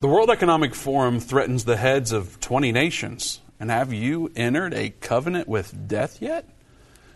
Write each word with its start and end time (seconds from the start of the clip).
The 0.00 0.06
World 0.06 0.30
Economic 0.30 0.76
Forum 0.76 1.18
threatens 1.18 1.64
the 1.64 1.76
heads 1.76 2.12
of 2.12 2.38
20 2.38 2.70
nations. 2.70 3.40
And 3.58 3.68
have 3.68 3.92
you 3.92 4.30
entered 4.36 4.72
a 4.72 4.90
covenant 4.90 5.48
with 5.48 5.88
death 5.88 6.22
yet? 6.22 6.48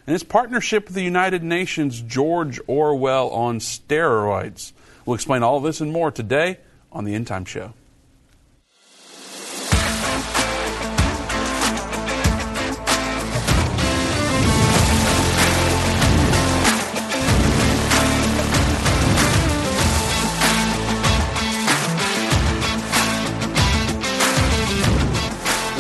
In 0.05 0.15
his 0.15 0.25
partnership 0.25 0.87
with 0.87 0.97
the 0.97 1.05
United 1.05 1.45
Nations, 1.45 2.01
George 2.01 2.59
Orwell 2.67 3.31
on 3.31 3.61
steroids. 3.61 4.73
We'll 5.07 5.15
explain 5.15 5.45
all 5.45 5.61
this 5.61 5.81
and 5.81 5.93
more 5.93 6.11
today 6.11 6.59
on 6.91 7.05
the 7.05 7.15
End 7.15 7.29
Time 7.29 7.45
Show. 7.45 7.73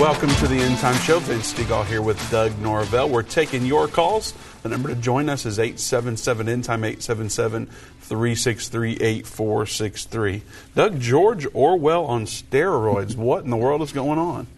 Welcome 0.02 0.30
to 0.30 0.48
the 0.48 0.56
End 0.56 0.78
Time 0.78 0.96
Show. 0.96 1.20
Vince 1.20 1.52
Stegall 1.54 1.86
here 1.86 2.02
with 2.02 2.18
Doug 2.28 2.58
Norvell. 2.58 3.08
We're 3.08 3.22
taking 3.22 3.64
your 3.64 3.86
calls. 3.86 4.34
The 4.64 4.68
number 4.68 4.88
to 4.88 4.96
join 4.96 5.28
us 5.28 5.46
is 5.46 5.60
877 5.60 6.48
End 6.48 6.64
Time 6.64 6.82
877 6.82 7.66
363 7.66 8.94
8463. 8.94 10.42
Doug, 10.74 10.98
George 10.98 11.46
Orwell 11.54 12.04
on 12.06 12.24
steroids. 12.24 13.14
What 13.16 13.44
in 13.44 13.50
the 13.50 13.56
world 13.56 13.80
is 13.80 13.92
going 13.92 14.18
on? 14.18 14.48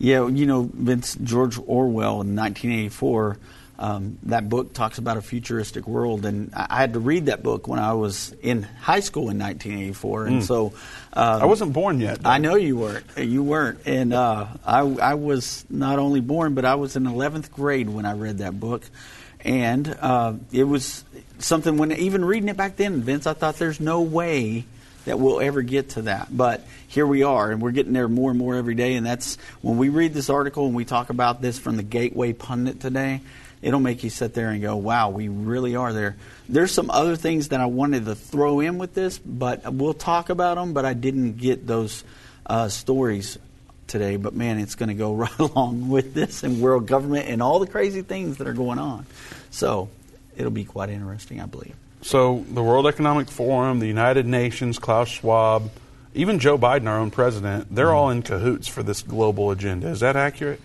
Yeah, 0.00 0.26
you 0.26 0.44
know, 0.44 0.68
Vince, 0.74 1.14
George 1.22 1.56
Orwell 1.56 2.22
in 2.22 2.34
1984 2.34 3.38
um, 3.80 4.18
that 4.24 4.48
book 4.48 4.74
talks 4.74 4.98
about 4.98 5.16
a 5.16 5.22
futuristic 5.22 5.88
world, 5.88 6.26
and 6.26 6.52
I, 6.54 6.66
I 6.68 6.76
had 6.80 6.92
to 6.92 7.00
read 7.00 7.26
that 7.26 7.42
book 7.42 7.66
when 7.66 7.78
I 7.78 7.94
was 7.94 8.34
in 8.42 8.62
high 8.62 9.00
school 9.00 9.30
in 9.30 9.38
1984, 9.38 10.26
and 10.26 10.42
mm. 10.42 10.46
so 10.46 10.66
um, 11.14 11.42
I 11.42 11.46
wasn't 11.46 11.72
born 11.72 11.98
yet. 11.98 12.20
I 12.26 12.38
know 12.38 12.56
you 12.56 12.76
weren't. 12.76 13.06
You 13.16 13.42
weren't, 13.42 13.80
and 13.86 14.12
uh, 14.12 14.48
I, 14.66 14.80
I 14.80 15.14
was 15.14 15.64
not 15.70 15.98
only 15.98 16.20
born, 16.20 16.54
but 16.54 16.66
I 16.66 16.74
was 16.74 16.94
in 16.94 17.04
11th 17.04 17.50
grade 17.50 17.88
when 17.88 18.04
I 18.04 18.12
read 18.12 18.38
that 18.38 18.60
book, 18.60 18.82
and 19.40 19.88
uh, 20.00 20.34
it 20.52 20.64
was 20.64 21.02
something 21.38 21.78
when 21.78 21.92
even 21.92 22.22
reading 22.22 22.50
it 22.50 22.58
back 22.58 22.76
then, 22.76 23.00
Vince, 23.00 23.26
I 23.26 23.32
thought 23.32 23.56
there's 23.56 23.80
no 23.80 24.02
way 24.02 24.66
that 25.06 25.18
we'll 25.18 25.40
ever 25.40 25.62
get 25.62 25.90
to 25.90 26.02
that. 26.02 26.28
But 26.30 26.66
here 26.86 27.06
we 27.06 27.22
are, 27.22 27.50
and 27.50 27.62
we're 27.62 27.70
getting 27.70 27.94
there 27.94 28.08
more 28.08 28.28
and 28.28 28.38
more 28.38 28.56
every 28.56 28.74
day. 28.74 28.94
And 28.96 29.06
that's 29.06 29.38
when 29.62 29.78
we 29.78 29.88
read 29.88 30.12
this 30.12 30.28
article 30.28 30.66
and 30.66 30.74
we 30.74 30.84
talk 30.84 31.08
about 31.08 31.40
this 31.40 31.58
from 31.58 31.76
the 31.78 31.82
Gateway 31.82 32.34
Pundit 32.34 32.80
today 32.80 33.22
it'll 33.62 33.80
make 33.80 34.02
you 34.04 34.10
sit 34.10 34.34
there 34.34 34.50
and 34.50 34.62
go, 34.62 34.76
wow, 34.76 35.10
we 35.10 35.28
really 35.28 35.76
are 35.76 35.92
there. 35.92 36.16
There's 36.48 36.72
some 36.72 36.90
other 36.90 37.16
things 37.16 37.48
that 37.48 37.60
I 37.60 37.66
wanted 37.66 38.06
to 38.06 38.14
throw 38.14 38.60
in 38.60 38.78
with 38.78 38.94
this, 38.94 39.18
but 39.18 39.72
we'll 39.72 39.94
talk 39.94 40.30
about 40.30 40.56
them, 40.56 40.72
but 40.72 40.84
I 40.84 40.94
didn't 40.94 41.36
get 41.36 41.66
those 41.66 42.04
uh, 42.46 42.68
stories 42.68 43.38
today. 43.86 44.16
But 44.16 44.34
man, 44.34 44.58
it's 44.58 44.74
going 44.74 44.88
to 44.88 44.94
go 44.94 45.14
right 45.14 45.38
along 45.38 45.88
with 45.88 46.14
this 46.14 46.42
and 46.42 46.60
world 46.60 46.86
government 46.86 47.28
and 47.28 47.42
all 47.42 47.58
the 47.58 47.66
crazy 47.66 48.02
things 48.02 48.38
that 48.38 48.46
are 48.46 48.54
going 48.54 48.78
on. 48.78 49.06
So 49.50 49.88
it'll 50.36 50.50
be 50.50 50.64
quite 50.64 50.88
interesting, 50.88 51.40
I 51.40 51.46
believe. 51.46 51.74
So 52.02 52.44
the 52.50 52.62
World 52.62 52.86
Economic 52.86 53.30
Forum, 53.30 53.78
the 53.78 53.86
United 53.86 54.24
Nations, 54.26 54.78
Klaus 54.78 55.08
Schwab, 55.08 55.70
even 56.14 56.38
Joe 56.38 56.56
Biden, 56.56 56.88
our 56.88 56.98
own 56.98 57.10
president, 57.10 57.74
they're 57.74 57.86
mm-hmm. 57.86 57.94
all 57.94 58.10
in 58.10 58.22
cahoots 58.22 58.68
for 58.68 58.82
this 58.82 59.02
global 59.02 59.50
agenda. 59.50 59.88
Is 59.88 60.00
that 60.00 60.16
accurate? 60.16 60.60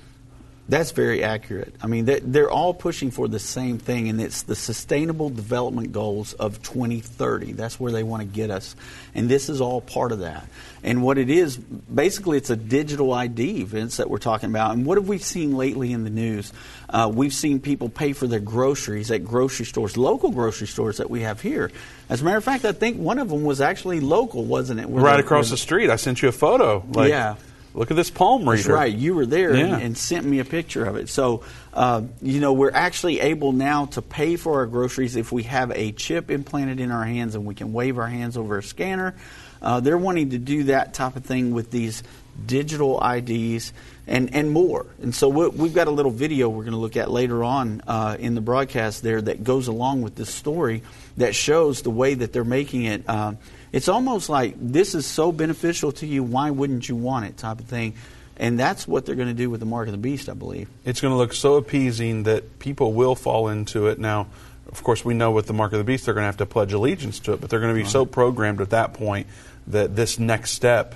That's 0.68 0.92
very 0.92 1.24
accurate. 1.24 1.76
I 1.80 1.86
mean, 1.86 2.06
they're 2.06 2.50
all 2.50 2.74
pushing 2.74 3.12
for 3.12 3.28
the 3.28 3.38
same 3.38 3.78
thing, 3.78 4.10
and 4.10 4.20
it's 4.20 4.44
the 4.44 4.56
Sustainable 4.56 5.30
Development 5.30 5.92
Goals 5.92 6.34
of 6.34 6.64
2030. 6.64 7.52
That's 7.52 7.80
where 7.80 7.92
they 7.92 8.02
want 8.02 8.22
to 8.22 8.28
get 8.28 8.50
us. 8.50 8.76
And 9.14 9.30
this 9.30 9.48
is 9.48 9.62
all 9.62 9.80
part 9.80 10.12
of 10.12 10.20
that. 10.20 10.48
And 10.82 11.04
what 11.04 11.20
it 11.20 11.30
is, 11.30 11.56
basically, 11.58 12.38
it's 12.38 12.50
a 12.50 12.56
digital 12.56 13.14
ID, 13.14 13.64
Vince, 13.64 13.98
that 13.98 14.10
we're 14.10 14.18
talking 14.18 14.50
about. 14.50 14.74
And 14.74 14.88
what 14.88 14.98
have 14.98 15.08
we 15.08 15.20
seen 15.20 15.56
lately 15.56 15.92
in 15.92 16.04
the 16.04 16.10
news? 16.10 16.52
Uh, 16.90 17.12
we've 17.14 17.34
seen 17.34 17.60
people 17.60 17.88
pay 17.88 18.14
for 18.14 18.26
their 18.26 18.40
groceries 18.40 19.12
at 19.12 19.24
grocery 19.24 19.68
stores, 19.68 19.98
local 19.98 20.31
grocery 20.31 20.68
stores 20.68 20.98
that 20.98 21.12
we 21.12 21.22
have 21.22 21.42
here. 21.42 21.70
As 22.09 22.22
a 22.22 22.25
matter 22.25 22.38
of 22.38 22.44
fact, 22.44 22.66
I 22.66 22.72
think 22.72 22.98
one 22.98 23.20
of 23.20 23.30
them 23.30 23.44
was 23.44 23.62
actually 23.62 24.00
local, 24.00 24.44
wasn't 24.44 24.80
it? 24.80 24.90
Where 24.90 25.04
right 25.04 25.20
across 25.20 25.52
the 25.52 25.58
street. 25.58 25.92
I 25.92 25.96
sent 25.96 26.24
you 26.24 26.30
a 26.30 26.31
photo. 26.31 26.84
Like, 26.92 27.09
yeah 27.09 27.36
Look 27.75 27.91
at 27.91 27.97
this 27.97 28.09
palm 28.09 28.47
reader. 28.47 28.56
That's 28.56 28.68
right. 28.68 28.94
You 28.94 29.16
were 29.16 29.25
there 29.25 29.53
yeah. 29.53 29.66
and, 29.66 29.84
and, 29.84 29.97
sent 29.97 30.25
me 30.25 30.40
a 30.40 30.46
picture 30.46 30.86
of 30.86 30.96
it. 30.96 31.09
So, 31.09 31.44
uh, 31.74 32.03
you 32.22 32.40
know, 32.40 32.53
we're 32.53 32.72
actually 32.72 33.19
able 33.19 33.52
now 33.52 33.88
to 33.88 34.02
pay 34.02 34.38
for 34.38 34.59
our 34.59 34.66
groceries 34.66 35.18
if 35.18 35.34
we 35.34 35.44
have 35.44 35.72
a 35.72 35.91
chip 35.91 36.31
implanted 36.31 36.80
in 36.80 36.90
our 36.90 37.03
hands 37.03 37.36
and 37.36 37.46
we 37.46 37.53
can 37.53 37.74
wave 37.74 37.97
our 37.97 38.08
hands 38.08 38.38
over 38.38 38.58
a 38.58 38.63
scanner. 38.63 39.13
Uh, 39.62 39.81
they're 39.81 39.97
wanting 39.97 40.30
to 40.30 40.38
do 40.38 40.63
that 40.66 40.94
type 40.94 41.18
of 41.18 41.25
thing 41.25 41.52
with 41.52 41.69
these 41.69 42.02
digital 42.46 43.02
IDs 43.03 43.74
and, 44.07 44.34
and 44.34 44.52
more. 44.52 44.86
And 45.02 45.13
so 45.13 45.28
we 45.28 45.68
have 45.68 45.75
got 45.75 45.88
a 45.88 45.92
little 45.92 46.12
video 46.12 46.47
we're 46.47 46.63
going 46.63 46.74
to 46.74 46.80
look 46.80 46.96
at 46.96 47.12
later 47.12 47.44
on 47.44 47.81
uh, 47.88 48.16
in 48.18 48.36
the 48.36 48.42
broadcast 48.42 49.03
there 49.03 49.22
that 49.22 49.44
goes 49.44 49.68
along 49.68 50.02
with 50.02 50.16
this 50.16 50.34
story 50.34 50.81
that 51.18 51.36
shows 51.36 51.81
the 51.81 51.90
way 51.90 52.13
that 52.13 52.31
they're 52.31 52.44
making 52.46 52.84
it. 52.84 53.03
Uh, 53.07 53.34
it's 53.75 53.90
almost 53.90 54.30
like 54.30 54.56
this 54.58 54.96
is 54.96 55.06
so 55.06 55.34
beneficial 55.34 55.91
to 55.91 56.08
you, 56.08 56.24
why 56.24 56.50
wouldn't 56.50 56.88
you 56.88 56.96
want 56.96 57.25
it 57.25 57.36
type 57.36 57.59
of 57.59 57.66
thing. 57.66 57.94
And 58.38 58.58
that's 58.58 58.88
what 58.88 59.06
they're 59.06 59.16
going 59.16 59.28
to 59.28 59.34
do 59.34 59.50
with 59.50 59.59
the 59.59 59.66
mark 59.66 59.90
of 59.90 59.91
the 59.91 59.97
beast, 59.97 60.30
I 60.30 60.34
believe. 60.34 60.69
It's 60.86 61.02
going 61.02 61.12
to 61.12 61.18
look 61.18 61.34
so 61.34 61.56
appeasing 61.56 62.24
that 62.24 62.58
people 62.59 62.94
will 62.94 63.16
fall 63.16 63.50
into 63.50 63.88
it. 63.88 64.00
Now, 64.00 64.28
of 64.69 64.81
course, 64.81 65.03
we 65.03 65.13
know 65.13 65.31
with 65.31 65.47
the 65.47 65.53
mark 65.53 65.74
of 65.74 65.80
the 65.80 65.84
beast, 65.84 66.06
they're 66.06 66.13
going 66.13 66.24
to 66.24 66.28
have 66.28 66.38
to 66.38 66.46
pledge 66.46 66.72
allegiance 66.72 67.19
to 67.19 67.34
it, 67.34 67.41
but 67.41 67.50
they're 67.50 67.59
going 67.59 67.75
to 67.75 67.81
be 67.81 67.88
so 67.88 68.06
programmed 68.06 68.62
at 68.62 68.69
that 68.69 68.94
point 68.94 69.28
that 69.68 69.94
this 69.94 70.19
next 70.19 70.52
step, 70.52 70.96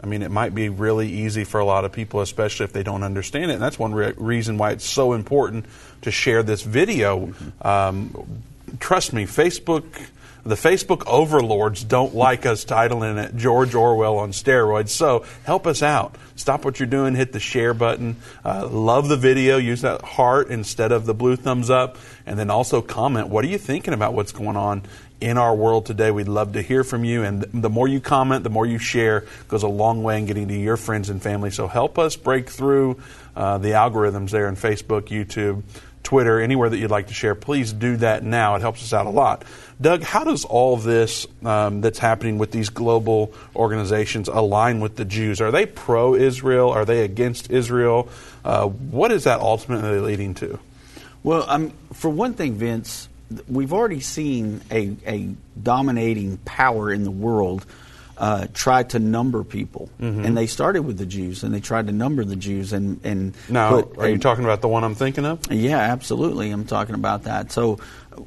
I 0.00 0.06
mean, 0.06 0.22
it 0.22 0.30
might 0.30 0.54
be 0.54 0.70
really 0.70 1.10
easy 1.10 1.44
for 1.44 1.60
a 1.60 1.64
lot 1.66 1.84
of 1.84 1.92
people, 1.92 2.22
especially 2.22 2.64
if 2.64 2.72
they 2.72 2.82
don't 2.82 3.02
understand 3.02 3.50
it. 3.50 3.54
And 3.54 3.62
that's 3.62 3.78
one 3.78 3.92
re- 3.92 4.14
reason 4.16 4.56
why 4.56 4.70
it's 4.70 4.86
so 4.86 5.12
important 5.12 5.66
to 6.02 6.10
share 6.10 6.42
this 6.42 6.62
video. 6.62 7.26
Mm-hmm. 7.26 7.66
Um, 7.66 8.42
trust 8.80 9.12
me, 9.12 9.26
Facebook 9.26 9.84
the 10.44 10.54
Facebook 10.54 11.04
overlords 11.06 11.82
don't 11.84 12.14
like 12.14 12.46
us 12.46 12.64
titling 12.64 13.22
it 13.22 13.36
George 13.36 13.74
Orwell 13.74 14.18
on 14.18 14.32
steroids. 14.32 14.90
So 14.90 15.24
help 15.44 15.66
us 15.66 15.82
out. 15.82 16.16
Stop 16.36 16.64
what 16.64 16.78
you're 16.78 16.86
doing, 16.86 17.14
hit 17.14 17.32
the 17.32 17.40
share 17.40 17.74
button. 17.74 18.16
Uh, 18.44 18.68
love 18.68 19.08
the 19.08 19.16
video, 19.16 19.56
use 19.56 19.82
that 19.82 20.02
heart 20.02 20.48
instead 20.48 20.92
of 20.92 21.06
the 21.06 21.14
blue 21.14 21.36
thumbs 21.36 21.70
up. 21.70 21.96
And 22.26 22.38
then 22.38 22.50
also 22.50 22.82
comment 22.82 23.28
what 23.28 23.44
are 23.44 23.48
you 23.48 23.58
thinking 23.58 23.94
about 23.94 24.14
what's 24.14 24.32
going 24.32 24.56
on 24.56 24.82
in 25.20 25.38
our 25.38 25.54
world 25.54 25.86
today. 25.86 26.10
We'd 26.10 26.28
love 26.28 26.52
to 26.52 26.62
hear 26.62 26.84
from 26.84 27.04
you. 27.04 27.22
And 27.22 27.42
the 27.42 27.70
more 27.70 27.88
you 27.88 28.00
comment, 28.00 28.44
the 28.44 28.50
more 28.50 28.66
you 28.66 28.78
share 28.78 29.24
goes 29.48 29.62
a 29.62 29.68
long 29.68 30.02
way 30.02 30.18
in 30.18 30.26
getting 30.26 30.48
to 30.48 30.54
your 30.54 30.76
friends 30.76 31.08
and 31.08 31.22
family. 31.22 31.50
So 31.50 31.66
help 31.66 31.98
us 31.98 32.16
break 32.16 32.50
through 32.50 33.00
uh, 33.34 33.58
the 33.58 33.70
algorithms 33.70 34.30
there 34.30 34.48
in 34.48 34.56
Facebook, 34.56 35.02
YouTube, 35.02 35.62
Twitter, 36.04 36.40
anywhere 36.40 36.68
that 36.68 36.78
you'd 36.78 36.90
like 36.90 37.08
to 37.08 37.14
share, 37.14 37.34
please 37.34 37.72
do 37.72 37.96
that 37.96 38.22
now. 38.22 38.54
It 38.54 38.60
helps 38.60 38.82
us 38.82 38.92
out 38.92 39.06
a 39.06 39.10
lot. 39.10 39.44
Doug, 39.80 40.02
how 40.02 40.22
does 40.22 40.44
all 40.44 40.76
this 40.76 41.26
um, 41.44 41.80
that's 41.80 41.98
happening 41.98 42.38
with 42.38 42.52
these 42.52 42.68
global 42.68 43.34
organizations 43.56 44.28
align 44.28 44.78
with 44.80 44.94
the 44.94 45.04
Jews? 45.04 45.40
Are 45.40 45.50
they 45.50 45.66
pro 45.66 46.14
Israel? 46.14 46.70
Are 46.70 46.84
they 46.84 47.02
against 47.02 47.50
Israel? 47.50 48.08
Uh, 48.44 48.66
what 48.66 49.10
is 49.10 49.24
that 49.24 49.40
ultimately 49.40 49.98
leading 49.98 50.34
to? 50.34 50.60
Well, 51.24 51.44
um, 51.48 51.72
for 51.92 52.10
one 52.10 52.34
thing, 52.34 52.54
Vince, 52.54 53.08
we've 53.48 53.72
already 53.72 54.00
seen 54.00 54.60
a, 54.70 54.94
a 55.06 55.34
dominating 55.60 56.36
power 56.44 56.92
in 56.92 57.02
the 57.02 57.10
world 57.10 57.64
uh, 58.16 58.46
tried 58.54 58.90
to 58.90 58.98
number 58.98 59.44
people, 59.44 59.88
mm-hmm. 60.00 60.24
and 60.24 60.36
they 60.36 60.46
started 60.46 60.82
with 60.82 60.98
the 60.98 61.06
Jews, 61.06 61.42
and 61.42 61.54
they 61.54 61.60
tried 61.60 61.86
to 61.86 61.92
number 61.92 62.24
the 62.24 62.36
Jews, 62.36 62.72
and 62.72 63.00
and 63.04 63.34
now 63.48 63.82
are 63.98 64.08
you 64.08 64.18
talking 64.18 64.44
about 64.44 64.60
the 64.60 64.68
one 64.68 64.84
I'm 64.84 64.94
thinking 64.94 65.24
of? 65.24 65.50
Yeah, 65.50 65.78
absolutely, 65.78 66.50
I'm 66.50 66.64
talking 66.64 66.94
about 66.94 67.24
that. 67.24 67.52
So 67.52 67.78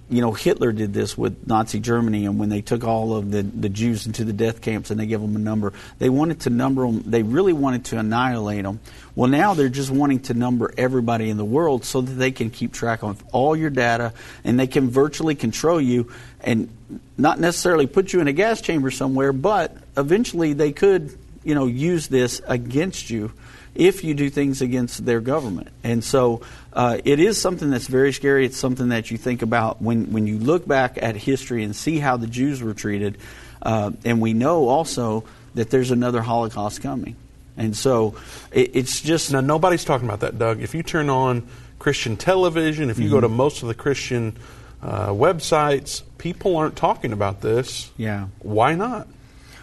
you 0.09 0.21
know, 0.21 0.31
Hitler 0.31 0.71
did 0.71 0.93
this 0.93 1.17
with 1.17 1.47
Nazi 1.47 1.79
Germany, 1.79 2.25
and 2.25 2.39
when 2.39 2.49
they 2.49 2.61
took 2.61 2.83
all 2.83 3.15
of 3.15 3.31
the, 3.31 3.43
the 3.43 3.69
Jews 3.69 4.05
into 4.05 4.23
the 4.23 4.33
death 4.33 4.61
camps 4.61 4.91
and 4.91 4.99
they 4.99 5.05
gave 5.05 5.21
them 5.21 5.35
a 5.35 5.39
number, 5.39 5.73
they 5.99 6.09
wanted 6.09 6.41
to 6.41 6.49
number 6.49 6.85
them, 6.85 7.03
they 7.05 7.23
really 7.23 7.53
wanted 7.53 7.85
to 7.85 7.99
annihilate 7.99 8.63
them. 8.63 8.79
Well, 9.15 9.29
now 9.29 9.53
they're 9.53 9.69
just 9.69 9.89
wanting 9.89 10.21
to 10.21 10.33
number 10.33 10.73
everybody 10.77 11.29
in 11.29 11.37
the 11.37 11.45
world 11.45 11.85
so 11.85 12.01
that 12.01 12.13
they 12.13 12.31
can 12.31 12.49
keep 12.49 12.73
track 12.73 13.03
of 13.03 13.23
all 13.31 13.55
your 13.55 13.69
data 13.69 14.13
and 14.43 14.59
they 14.59 14.67
can 14.67 14.89
virtually 14.89 15.35
control 15.35 15.81
you 15.81 16.11
and 16.41 16.69
not 17.17 17.39
necessarily 17.39 17.87
put 17.87 18.13
you 18.13 18.19
in 18.19 18.27
a 18.27 18.33
gas 18.33 18.61
chamber 18.61 18.91
somewhere, 18.91 19.33
but 19.33 19.75
eventually 19.97 20.53
they 20.53 20.71
could, 20.71 21.17
you 21.43 21.55
know, 21.55 21.65
use 21.65 22.07
this 22.07 22.41
against 22.47 23.09
you 23.09 23.31
if 23.75 24.03
you 24.03 24.13
do 24.13 24.29
things 24.29 24.61
against 24.61 25.05
their 25.05 25.21
government. 25.21 25.69
And 25.83 26.03
so 26.03 26.41
uh, 26.73 26.97
it 27.03 27.19
is 27.19 27.39
something 27.39 27.69
that's 27.69 27.87
very 27.87 28.11
scary. 28.11 28.45
It's 28.45 28.57
something 28.57 28.89
that 28.89 29.11
you 29.11 29.17
think 29.17 29.41
about 29.41 29.81
when, 29.81 30.11
when 30.11 30.25
you 30.25 30.39
look 30.39 30.67
back 30.67 30.97
at 31.01 31.15
history 31.15 31.63
and 31.63 31.75
see 31.75 31.99
how 31.99 32.17
the 32.17 32.27
Jews 32.27 32.61
were 32.61 32.73
treated. 32.73 33.17
Uh, 33.61 33.91
and 34.03 34.19
we 34.19 34.33
know 34.33 34.67
also 34.67 35.25
that 35.53 35.69
there's 35.69 35.91
another 35.91 36.21
Holocaust 36.21 36.81
coming. 36.81 37.15
And 37.55 37.75
so 37.75 38.15
it, 38.51 38.75
it's 38.75 39.01
just. 39.01 39.31
Now, 39.31 39.41
nobody's 39.41 39.83
talking 39.83 40.07
about 40.07 40.21
that, 40.21 40.37
Doug. 40.37 40.61
If 40.61 40.75
you 40.75 40.83
turn 40.83 41.09
on 41.09 41.47
Christian 41.79 42.17
television, 42.17 42.89
if 42.89 42.97
you 42.97 43.05
mm-hmm. 43.05 43.13
go 43.13 43.21
to 43.21 43.29
most 43.29 43.61
of 43.61 43.67
the 43.67 43.73
Christian 43.73 44.37
uh, 44.81 45.09
websites, 45.09 46.03
people 46.17 46.57
aren't 46.57 46.75
talking 46.75 47.13
about 47.13 47.41
this. 47.41 47.91
Yeah. 47.97 48.27
Why 48.39 48.75
not? 48.75 49.07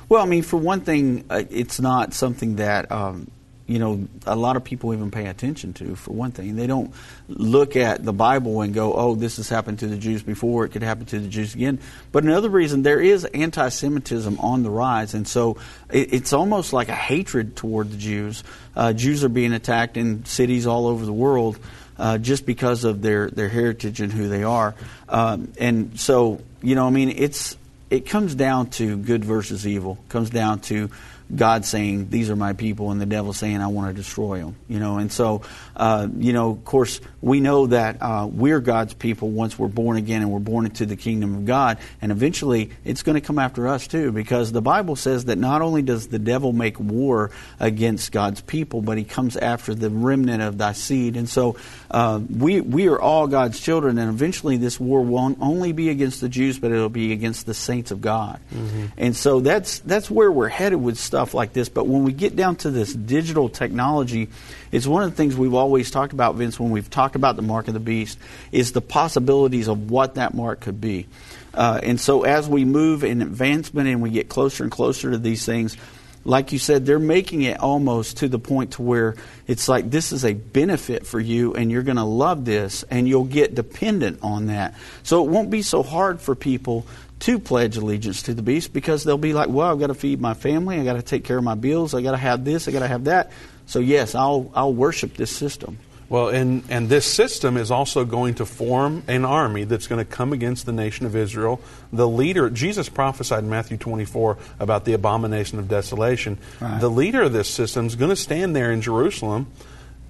Well, 0.09 0.23
I 0.23 0.27
mean, 0.27 0.43
for 0.43 0.57
one 0.57 0.81
thing, 0.81 1.25
uh, 1.31 1.45
it's 1.51 1.81
not 1.81 2.15
something 2.15 2.57
that 2.57 2.91
um, 2.93 3.31
you 3.67 3.79
know 3.79 4.07
a 4.27 4.37
lot 4.37 4.57
of 4.57 4.65
people 4.65 4.93
even 4.93 5.11
pay 5.11 5.27
attention 5.27 5.73
to. 5.75 5.97
For 5.97 6.13
one 6.13 6.33
thing, 6.33 6.57
they 6.57 6.67
don't 6.67 6.93
look 7.29 7.77
at 7.77 8.05
the 8.05 8.13
Bible 8.13 8.61
and 8.61 8.75
go, 8.75 8.93
"Oh, 8.93 9.15
this 9.15 9.39
has 9.39 9.49
happened 9.49 9.79
to 9.79 9.87
the 9.87 9.97
Jews 9.97 10.23
before; 10.23 10.65
it 10.65 10.71
could 10.71 10.83
happen 10.83 11.07
to 11.07 11.19
the 11.19 11.29
Jews 11.29 11.55
again." 11.55 11.79
But 12.13 12.25
another 12.25 12.51
reason, 12.51 12.83
there 12.83 13.01
is 13.01 13.25
anti-Semitism 13.25 14.39
on 14.39 14.63
the 14.63 14.71
rise, 14.71 15.15
and 15.15 15.27
so 15.27 15.57
it, 15.91 16.13
it's 16.13 16.33
almost 16.33 16.73
like 16.73 16.89
a 16.89 16.95
hatred 16.95 17.57
toward 17.57 17.91
the 17.91 17.97
Jews. 17.97 18.45
Uh, 18.77 18.93
Jews 18.93 19.25
are 19.25 19.31
being 19.31 19.53
attacked 19.53 19.97
in 19.97 20.25
cities 20.27 20.67
all 20.67 20.87
over 20.87 21.05
the 21.05 21.13
world. 21.13 21.59
Uh, 21.97 22.19
just 22.19 22.45
because 22.45 22.83
of 22.83 23.03
their, 23.03 23.31
their 23.31 23.49
heritage 23.49 24.01
and 24.01 24.13
who 24.13 24.27
they 24.27 24.43
are. 24.43 24.75
Um, 25.09 25.53
and 25.61 26.01
so, 26.01 26.41
you 26.61 26.75
know, 26.75 26.89
I 26.89 26.91
mean, 26.91 27.09
it's 27.09 27.57
it 27.95 28.07
comes 28.07 28.35
down 28.35 28.71
to 28.71 28.97
good 28.97 29.25
versus 29.25 29.67
evil. 29.67 29.99
It 30.05 30.09
comes 30.09 30.29
down 30.29 30.61
to 30.63 30.91
God 31.35 31.65
saying, 31.65 32.11
These 32.11 32.29
are 32.29 32.37
my 32.37 32.53
people, 32.53 32.91
and 32.91 33.01
the 33.01 33.07
devil 33.07 33.33
saying, 33.33 33.61
I 33.61 33.69
want 33.69 33.89
to 33.89 33.95
destroy 33.95 34.41
them. 34.41 34.57
You 34.69 34.79
know, 34.79 34.99
and 34.99 35.11
so, 35.11 35.43
uh, 35.75 36.07
you 36.19 36.33
know, 36.33 36.51
of 36.51 36.65
course, 36.65 37.01
we 37.23 37.41
know 37.41 37.69
that 37.69 38.03
uh, 38.03 38.29
we're 38.31 38.61
God's 38.61 38.93
people 38.95 39.31
once 39.31 39.59
we're 39.59 39.69
born 39.69 39.97
again 39.97 40.21
and 40.21 40.31
we're 40.31 40.39
born 40.39 40.67
into 40.67 40.85
the 40.85 40.97
kingdom 40.97 41.35
of 41.35 41.47
God, 41.47 41.79
and 42.03 42.13
eventually 42.13 42.71
it's 42.85 43.03
going 43.03 43.15
to 43.15 43.23
come 43.23 43.39
after 43.39 43.69
us 43.69 43.87
too, 43.87 44.13
because 44.13 44.53
the 44.53 44.61
Bible 44.61 44.97
says 44.97 45.27
that 45.27 45.39
not 45.39 45.63
only 45.63 45.83
does 45.83 46.09
the 46.09 46.19
devil 46.19 46.53
make 46.53 46.79
war 46.79 47.31
against 47.59 48.13
God's 48.13 48.43
people, 48.43 48.83
but 48.83 48.99
he 48.99 49.05
comes 49.05 49.37
after 49.37 49.75
the 49.75 49.91
remnant 49.91 50.43
of 50.43 50.59
thy 50.59 50.73
seed. 50.73 51.17
And 51.17 51.29
so, 51.29 51.57
uh, 51.91 52.21
we 52.29 52.61
we 52.61 52.89
are 52.89 53.01
all 53.01 53.29
God's 53.29 53.59
children, 53.59 53.99
and 53.99 54.11
eventually 54.11 54.59
this 54.59 54.79
war 54.79 55.01
won't 55.01 55.39
only 55.41 55.73
be 55.73 55.89
against 55.89 56.21
the 56.21 56.29
Jews, 56.29 56.59
but 56.59 56.71
it'll 56.71 56.89
be 56.91 57.13
against 57.13 57.47
the 57.47 57.55
saints 57.55 57.84
of 57.91 58.01
God. 58.01 58.41
Mm-hmm. 58.53 58.87
And 58.97 59.17
so 59.17 59.41
that's 59.41 59.81
that's 59.81 60.11
where 60.11 60.31
we're 60.31 60.49
headed 60.49 60.81
with 60.81 60.99
stuff 60.99 61.35
like 61.35 61.53
this. 61.53 61.69
But 61.69 61.87
when 61.87 62.05
we 62.05 62.13
get 62.13 62.37
down 62.37 62.57
to 62.57 62.71
this 62.71 62.93
digital 62.93 63.49
technology, 63.49 64.29
it's 64.73 64.87
one 64.87 65.03
of 65.03 65.11
the 65.11 65.17
things 65.17 65.37
we've 65.37 65.55
always 65.55 65.91
talked 65.91 66.13
about, 66.13 66.35
Vince, 66.37 66.59
when 66.59 66.71
we've 66.71 66.91
talked 66.91 67.17
about 67.17 67.37
the 67.37 67.43
mark 67.43 67.69
of 67.69 67.75
the 67.75 67.81
beast, 67.81 68.19
is 68.53 68.73
the 68.73 68.81
possibilities 68.81 69.69
of 69.69 69.91
what 69.91 70.17
that 70.17 70.35
mark 70.35 70.61
could 70.61 70.81
be. 70.81 71.07
Uh, 71.53 71.81
and 71.83 72.01
so 72.01 72.25
as 72.25 72.49
we 72.49 72.65
move 72.65 73.05
in 73.05 73.23
advancement 73.23 73.89
and 73.89 74.03
we 74.03 74.11
get 74.11 74.29
closer 74.29 74.65
and 74.65 74.73
closer 74.73 75.13
to 75.13 75.19
these 75.19 75.47
things, 75.47 75.77
like 76.25 76.53
you 76.53 76.59
said, 76.59 76.87
they're 76.87 76.99
making 76.99 77.43
it 77.43 77.61
almost 77.61 78.19
to 78.19 78.29
the 78.29 78.39
point 78.39 78.73
to 78.73 78.83
where 78.83 79.15
it's 79.47 79.69
like 79.69 79.91
this 79.91 80.11
is 80.11 80.25
a 80.25 80.33
benefit 80.33 81.07
for 81.07 81.21
you 81.21 81.55
and 81.55 81.71
you're 81.71 81.83
going 81.83 81.99
to 81.99 82.05
love 82.05 82.45
this 82.45 82.83
and 82.91 83.07
you'll 83.07 83.25
get 83.25 83.55
dependent 83.55 84.21
on 84.23 84.47
that. 84.47 84.75
So 85.03 85.25
it 85.25 85.31
won't 85.31 85.51
be 85.51 85.63
so 85.63 85.83
hard 85.83 86.21
for 86.21 86.35
people 86.35 86.87
to 87.21 87.39
pledge 87.39 87.77
allegiance 87.77 88.23
to 88.23 88.35
the 88.35 88.43
beast 88.43 88.73
because 88.73 89.05
they'll 89.05 89.19
be 89.19 89.33
like, 89.33 89.49
well, 89.49 89.71
I've 89.71 89.79
got 89.79 89.87
to 89.87 89.95
feed 89.95 90.21
my 90.21 90.35
family, 90.35 90.79
I've 90.79 90.85
got 90.85 90.95
to 90.95 91.03
take 91.03 91.25
care 91.25 91.39
of 91.39 91.45
my 91.45 91.55
bills, 91.55 91.95
I've 91.95 92.03
got 92.03 92.13
to 92.13 92.17
have 92.17 92.45
this, 92.45 92.69
I've 92.69 92.75
got 92.75 92.81
to 92.81 92.89
have 92.89 93.05
that. 93.05 93.33
So 93.67 93.79
yes, 93.79 94.15
I'll 94.15 94.51
I'll 94.55 94.75
worship 94.75 95.15
this 95.15 95.31
system. 95.31 95.79
Well, 96.09 96.29
and, 96.29 96.63
and 96.69 96.89
this 96.89 97.07
system 97.07 97.57
is 97.57 97.71
also 97.71 98.05
going 98.05 98.35
to 98.35 98.47
form 98.47 99.03
an 99.09 99.25
army 99.25 99.65
that's 99.65 99.87
going 99.87 99.99
to 99.99 100.05
come 100.05 100.33
against 100.33 100.67
the 100.67 100.73
nation 100.73 101.07
of 101.07 101.17
Israel. 101.17 101.61
The 101.93 102.07
leader, 102.07 102.51
Jesus 102.51 102.89
prophesied 102.89 103.43
in 103.43 103.51
Matthew 103.51 103.79
24 103.79 104.37
about 104.61 104.85
the 104.85 104.93
abomination 104.93 105.59
of 105.59 105.67
desolation. 105.67 106.39
Right. 106.61 106.79
The 106.79 106.91
leader 106.91 107.23
of 107.23 107.33
this 107.33 107.49
system 107.49 107.87
is 107.87 107.97
going 107.97 108.11
to 108.11 108.17
stand 108.17 108.55
there 108.55 108.71
in 108.71 108.83
Jerusalem 108.83 109.47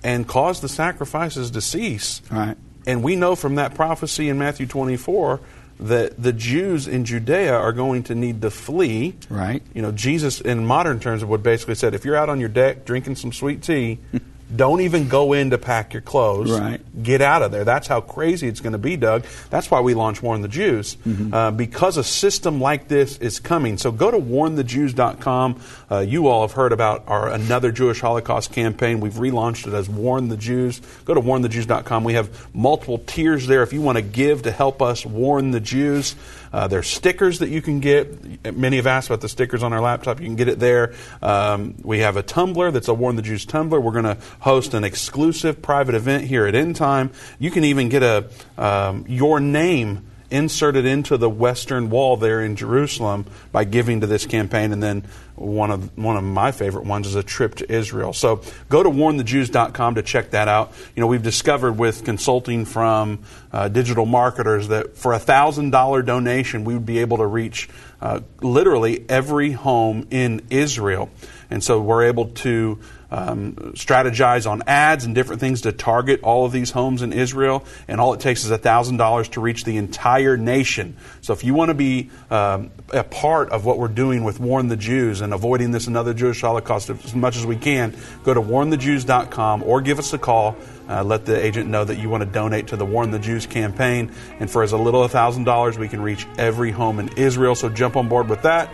and 0.03 0.27
cause 0.27 0.61
the 0.61 0.69
sacrifices 0.69 1.53
to 1.53 1.61
cease. 1.61 2.21
Right. 2.31 2.57
And 2.87 3.03
we 3.03 3.17
know 3.17 3.37
from 3.37 3.55
that 3.55 3.75
prophecy 3.75 4.29
in 4.29 4.39
Matthew 4.39 4.67
24 4.67 5.41
that 5.85 6.23
the 6.23 6.33
Jews 6.33 6.89
in 6.89 7.05
Judea 7.05 7.55
are 7.55 7.73
going 7.73 8.05
to 8.05 8.15
need 8.15 8.41
to 8.43 8.51
flee. 8.51 9.17
Right. 9.29 9.63
You 9.75 9.83
know, 9.83 9.93
Jesus, 9.93 10.41
in 10.41 10.67
modern 10.67 10.99
terms, 10.99 11.25
would 11.25 11.43
basically 11.43 11.75
said, 11.75 11.95
if 11.95 12.05
you're 12.05 12.17
out 12.17 12.31
on 12.31 12.41
your 12.41 12.49
deck 12.49 12.87
drinking 12.87 13.17
some 13.17 13.33
sweet 13.33 13.63
tea, 13.63 13.99
Don't 14.55 14.81
even 14.81 15.09
go 15.09 15.33
in 15.33 15.51
to 15.51 15.59
pack 15.59 15.93
your 15.93 16.03
clothes. 16.03 16.51
Right. 16.51 16.81
Get 17.03 17.21
out 17.21 17.43
of 17.43 17.51
there. 17.51 17.65
That's 17.65 17.87
how 17.87 18.01
crazy 18.01 18.49
it's 18.49 18.61
going 18.61 18.73
to 18.73 18.79
be, 18.79 18.97
Doug. 18.97 19.25
That's 19.51 19.71
why 19.71 19.81
we 19.81 19.95
launched 19.95 20.23
Warn 20.23 20.43
the 20.43 20.49
Jews, 20.49 20.97
mm-hmm. 21.06 21.33
uh, 21.33 21.51
because 21.51 21.97
a 21.97 22.05
system 22.05 22.61
like 22.61 22.89
this 22.89 23.19
is 23.19 23.41
coming. 23.41 23.79
So 23.79 23.91
go 23.91 24.11
to 24.11 24.19
warnthejews.com. 24.19 25.61
Uh, 25.91 25.99
you 26.01 26.29
all 26.29 26.43
have 26.43 26.53
heard 26.53 26.73
about 26.73 27.05
our 27.06 27.31
Another 27.31 27.73
Jewish 27.73 28.01
Holocaust 28.01 28.53
campaign. 28.53 29.01
We've 29.01 29.15
relaunched 29.15 29.67
it 29.67 29.75
as 29.75 29.89
Warn 29.89 30.29
the 30.29 30.37
Jews. 30.37 30.81
Go 31.05 31.15
to 31.15 31.21
warnthejews.com. 31.21 32.05
We 32.05 32.15
have 32.15 32.55
multiple 32.55 32.99
tiers 32.99 33.47
there 33.47 33.62
if 33.62 33.73
you 33.73 33.83
want 33.83 33.97
to 33.97 34.03
give 34.03 34.43
to 34.43 34.53
help 34.53 34.83
us 34.83 35.05
warn 35.05 35.50
the 35.50 35.61
Jews. 35.61 36.15
Uh, 36.53 36.69
there's 36.69 36.87
stickers 36.87 37.41
that 37.41 37.49
you 37.49 37.61
can 37.61 37.81
get. 37.81 38.55
Many 38.55 38.77
have 38.77 38.87
asked 38.87 39.09
about 39.09 39.21
the 39.21 39.29
stickers 39.29 39.65
on 39.65 39.73
our 39.73 39.81
laptop. 39.81 40.21
You 40.21 40.27
can 40.27 40.37
get 40.37 40.47
it 40.47 40.61
there. 40.61 40.95
Um, 41.21 41.75
we 41.83 41.99
have 41.99 42.17
a 42.17 42.23
tumbler 42.23 42.71
that's 42.71 42.87
a 42.87 42.95
Warn 42.95 43.17
the 43.17 43.23
Jews 43.23 43.45
tumbler. 43.45 43.81
We're 43.81 43.91
going 43.91 44.05
to 44.05 44.19
host 44.44 44.75
an 44.75 44.85
exclusive 44.85 45.62
private 45.62 45.94
event 45.94 46.23
here 46.25 46.46
at 46.46 46.55
End 46.55 46.76
Time. 46.76 47.11
You 47.38 47.50
can 47.50 47.64
even 47.64 47.88
get 47.88 48.02
a 48.02 48.29
um, 48.58 49.06
your 49.08 49.41
name 49.41 50.05
inserted 50.31 50.85
into 50.85 51.17
the 51.17 51.31
western 51.31 51.88
wall 51.88 52.19
there 52.19 52.43
in 52.43 52.55
Jerusalem 52.55 53.25
by 53.52 53.64
giving 53.64 54.02
to 54.02 54.06
this 54.06 54.26
campaign. 54.26 54.73
And 54.73 54.82
then 54.82 55.05
one 55.35 55.70
of 55.70 55.96
one 55.96 56.19
of 56.19 56.25
my 56.25 56.52
favorite 56.52 56.85
ones 56.85 57.06
is 57.06 57.14
a 57.14 57.23
trip 57.23 57.55
to 57.56 57.73
Israel. 57.73 58.12
So 58.12 58.43
go 58.69 58.82
to 58.82 58.91
warnthejews.com 58.91 59.94
to 59.94 60.02
check 60.02 60.32
that 60.32 60.47
out. 60.47 60.73
You 60.94 61.00
know, 61.00 61.06
we've 61.06 61.23
discovered 61.23 61.79
with 61.79 62.05
consulting 62.05 62.67
from 62.67 63.20
uh, 63.50 63.69
digital 63.69 64.05
marketers 64.05 64.69
that 64.69 64.99
for 64.99 65.14
a 65.14 65.19
thousand 65.19 65.70
dollar 65.70 66.02
donation, 66.02 66.64
we 66.64 66.75
would 66.75 66.87
be 66.87 66.99
able 66.99 67.17
to 67.17 67.26
reach 67.26 67.70
uh, 68.02 68.20
literally 68.43 69.06
every 69.08 69.52
home 69.52 70.06
in 70.11 70.43
Israel. 70.50 71.08
And 71.50 71.62
so 71.62 71.81
we're 71.81 72.05
able 72.05 72.26
to 72.26 72.79
um, 73.14 73.55
strategize 73.75 74.50
on 74.50 74.62
ads 74.67 75.05
and 75.05 75.14
different 75.14 75.41
things 75.41 75.62
to 75.62 75.73
target 75.73 76.20
all 76.23 76.44
of 76.44 76.52
these 76.52 76.73
homes 76.73 77.00
in 77.00 77.12
Israel. 77.12 77.64
And 77.87 78.00
all 78.00 78.12
it 78.12 78.20
takes 78.20 78.44
is 78.44 78.50
$1,000 78.50 79.31
to 79.32 79.41
reach 79.41 79.64
the 79.64 79.76
entire 79.76 80.37
nation. 80.37 80.96
So 81.20 81.32
if 81.32 81.44
you 81.44 81.55
want 81.55 81.69
to 81.69 81.75
be 81.75 82.11
um, 82.31 82.73
a 82.93 83.05
part 83.05 83.50
of 83.50 83.64
what 83.64 83.79
we're 83.79 83.88
doing 83.88 84.25
with 84.25 84.41
Warn 84.41 84.69
the 84.69 84.76
Jews 84.76 85.20
and 85.20 85.32
avoiding 85.32 85.70
this 85.70 85.87
another 85.87 86.12
Jewish 86.12 86.41
Holocaust 86.41 86.91
as 86.91 87.14
much 87.14 87.37
as 87.37 87.47
we 87.47 87.56
can, 87.56 87.94
go 88.25 88.35
to 88.35 88.40
warnthejews.com 88.40 89.62
or 89.62 89.81
give 89.81 89.99
us 89.99 90.12
a 90.12 90.19
call. 90.19 90.56
Uh, 90.88 91.02
let 91.02 91.25
the 91.25 91.43
agent 91.43 91.70
know 91.70 91.85
that 91.85 91.99
you 91.99 92.11
want 92.11 92.23
to 92.23 92.29
donate 92.29 92.67
to 92.69 92.76
the 92.76 92.85
Warn 92.85 93.11
the 93.11 93.19
Jews 93.19 93.47
campaign. 93.47 94.12
And 94.38 94.50
for 94.50 94.62
as 94.62 94.73
little 94.73 95.05
as 95.05 95.12
$1,000, 95.12 95.79
we 95.79 95.88
can 95.88 96.02
reach 96.02 96.26
every 96.37 96.73
home 96.73 96.99
in 96.99 97.08
Israel. 97.17 97.55
So 97.55 97.69
jump 97.69 97.97
on 97.97 98.08
board 98.08 98.29
with 98.29 98.43
that. 98.43 98.69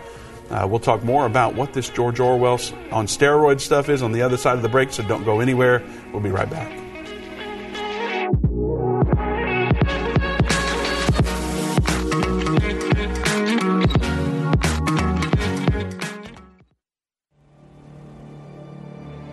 Uh, 0.51 0.67
we'll 0.69 0.81
talk 0.81 1.05
more 1.05 1.27
about 1.27 1.55
what 1.55 1.73
this 1.73 1.89
George 1.89 2.19
Orwell 2.19 2.55
on 2.91 3.07
steroid 3.07 3.61
stuff 3.61 3.89
is 3.89 4.03
on 4.03 4.11
the 4.11 4.23
other 4.23 4.37
side 4.37 4.57
of 4.57 4.63
the 4.63 4.69
break, 4.69 4.93
so 4.93 5.05
don't 5.05 5.25
go 5.25 5.39
anywhere. 5.39 5.81
We'll 6.13 6.23
be 6.23 6.31
right 6.31 6.51
back. 6.51 6.77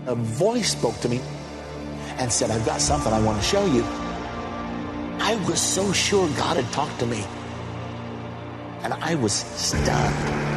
A 0.06 0.16
voice 0.16 0.72
spoke 0.72 1.00
to 1.02 1.10
me 1.10 1.20
and 2.20 2.32
said, 2.32 2.52
I've 2.52 2.66
got 2.66 2.80
something 2.80 3.12
I 3.12 3.20
want 3.22 3.40
to 3.40 3.44
show 3.44 3.66
you. 3.66 3.84
I 5.20 5.36
was 5.50 5.60
so 5.60 5.92
sure 5.92 6.28
God 6.38 6.58
had 6.58 6.72
talked 6.72 7.00
to 7.00 7.08
me. 7.08 7.26
And 8.84 8.94
I 8.94 9.16
was 9.16 9.34
stunned 9.34 10.57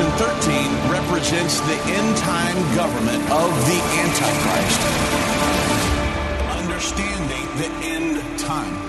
Revelation 0.00 0.40
13 0.40 0.90
represents 0.90 1.60
the 1.60 1.78
end 1.92 2.16
time 2.16 2.56
government 2.74 3.22
of 3.30 3.50
the 3.66 3.80
Antichrist. 4.00 4.80
Understanding 6.58 7.46
the 7.58 7.68
end 7.86 8.38
time. 8.38 8.88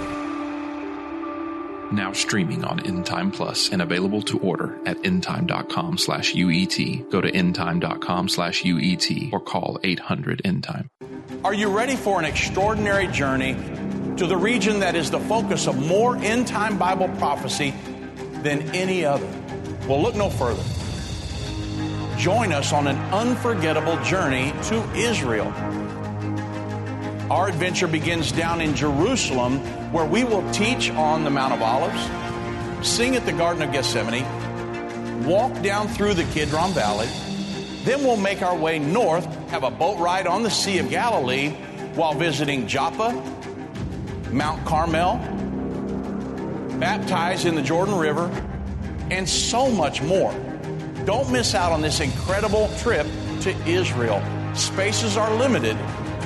Now 1.93 2.13
streaming 2.13 2.63
on 2.63 2.79
End 2.85 3.05
Time 3.05 3.31
Plus 3.31 3.69
and 3.69 3.81
available 3.81 4.21
to 4.21 4.39
order 4.39 4.79
at 4.85 4.97
endtime.com 4.99 5.97
slash 5.97 6.33
UET. 6.33 7.09
Go 7.09 7.19
to 7.19 7.29
endtime.com 7.29 8.29
slash 8.29 8.63
UET 8.63 9.33
or 9.33 9.41
call 9.41 9.77
800 9.83 10.41
End 10.45 10.63
Time. 10.63 10.89
Are 11.43 11.53
you 11.53 11.69
ready 11.69 11.97
for 11.97 12.19
an 12.19 12.25
extraordinary 12.25 13.07
journey 13.07 13.57
to 14.15 14.27
the 14.27 14.37
region 14.37 14.79
that 14.79 14.95
is 14.95 15.11
the 15.11 15.19
focus 15.19 15.67
of 15.67 15.77
more 15.85 16.15
end 16.17 16.47
time 16.47 16.77
Bible 16.77 17.09
prophecy 17.17 17.73
than 18.43 18.61
any 18.73 19.03
other. 19.03 19.27
Well, 19.87 20.01
look 20.01 20.15
no 20.15 20.29
further. 20.29 20.63
Join 22.21 22.53
us 22.53 22.71
on 22.71 22.85
an 22.85 22.97
unforgettable 23.11 23.99
journey 24.03 24.53
to 24.65 24.87
Israel. 24.93 25.47
Our 27.31 27.47
adventure 27.47 27.87
begins 27.87 28.31
down 28.31 28.61
in 28.61 28.75
Jerusalem, 28.75 29.57
where 29.91 30.05
we 30.05 30.23
will 30.23 30.47
teach 30.51 30.91
on 30.91 31.23
the 31.23 31.31
Mount 31.31 31.51
of 31.51 31.63
Olives, 31.63 32.87
sing 32.87 33.15
at 33.15 33.25
the 33.25 33.31
Garden 33.31 33.63
of 33.63 33.71
Gethsemane, 33.71 35.25
walk 35.25 35.63
down 35.63 35.87
through 35.87 36.13
the 36.13 36.23
Kidron 36.25 36.73
Valley. 36.73 37.07
Then 37.85 38.03
we'll 38.03 38.17
make 38.17 38.43
our 38.43 38.55
way 38.55 38.77
north, 38.77 39.25
have 39.49 39.63
a 39.63 39.71
boat 39.71 39.97
ride 39.97 40.27
on 40.27 40.43
the 40.43 40.51
Sea 40.51 40.77
of 40.77 40.91
Galilee 40.91 41.49
while 41.95 42.13
visiting 42.13 42.67
Joppa, 42.67 43.13
Mount 44.29 44.63
Carmel, 44.67 45.17
baptize 46.77 47.45
in 47.45 47.55
the 47.55 47.63
Jordan 47.63 47.95
River, 47.95 48.27
and 49.09 49.27
so 49.27 49.71
much 49.71 50.03
more. 50.03 50.50
Don't 51.11 51.29
miss 51.29 51.53
out 51.55 51.73
on 51.73 51.81
this 51.81 51.99
incredible 51.99 52.69
trip 52.77 53.05
to 53.41 53.53
Israel. 53.67 54.23
Spaces 54.55 55.17
are 55.17 55.29
limited. 55.35 55.77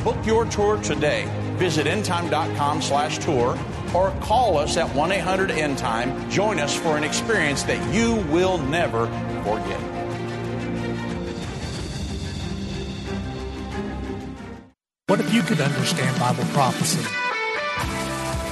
Book 0.04 0.24
your 0.24 0.46
tour 0.46 0.78
today. 0.78 1.26
Visit 1.58 1.88
endtime.com 1.88 2.84
slash 2.84 3.18
tour 3.18 3.58
or 3.96 4.12
call 4.22 4.60
us 4.60 4.78
at 4.78 4.88
1-800-ENDTIME. 4.92 6.30
Join 6.30 6.60
us 6.60 6.76
for 6.76 6.98
an 6.98 7.04
experience 7.04 7.64
that 7.64 7.82
you 7.92 8.18
will 8.32 8.60
never 8.60 9.08
forget. 9.44 9.82
What 15.08 15.20
if 15.20 15.34
you 15.34 15.42
could 15.42 15.62
understand 15.62 16.20
Bible 16.20 16.46
prophecy? 16.54 17.25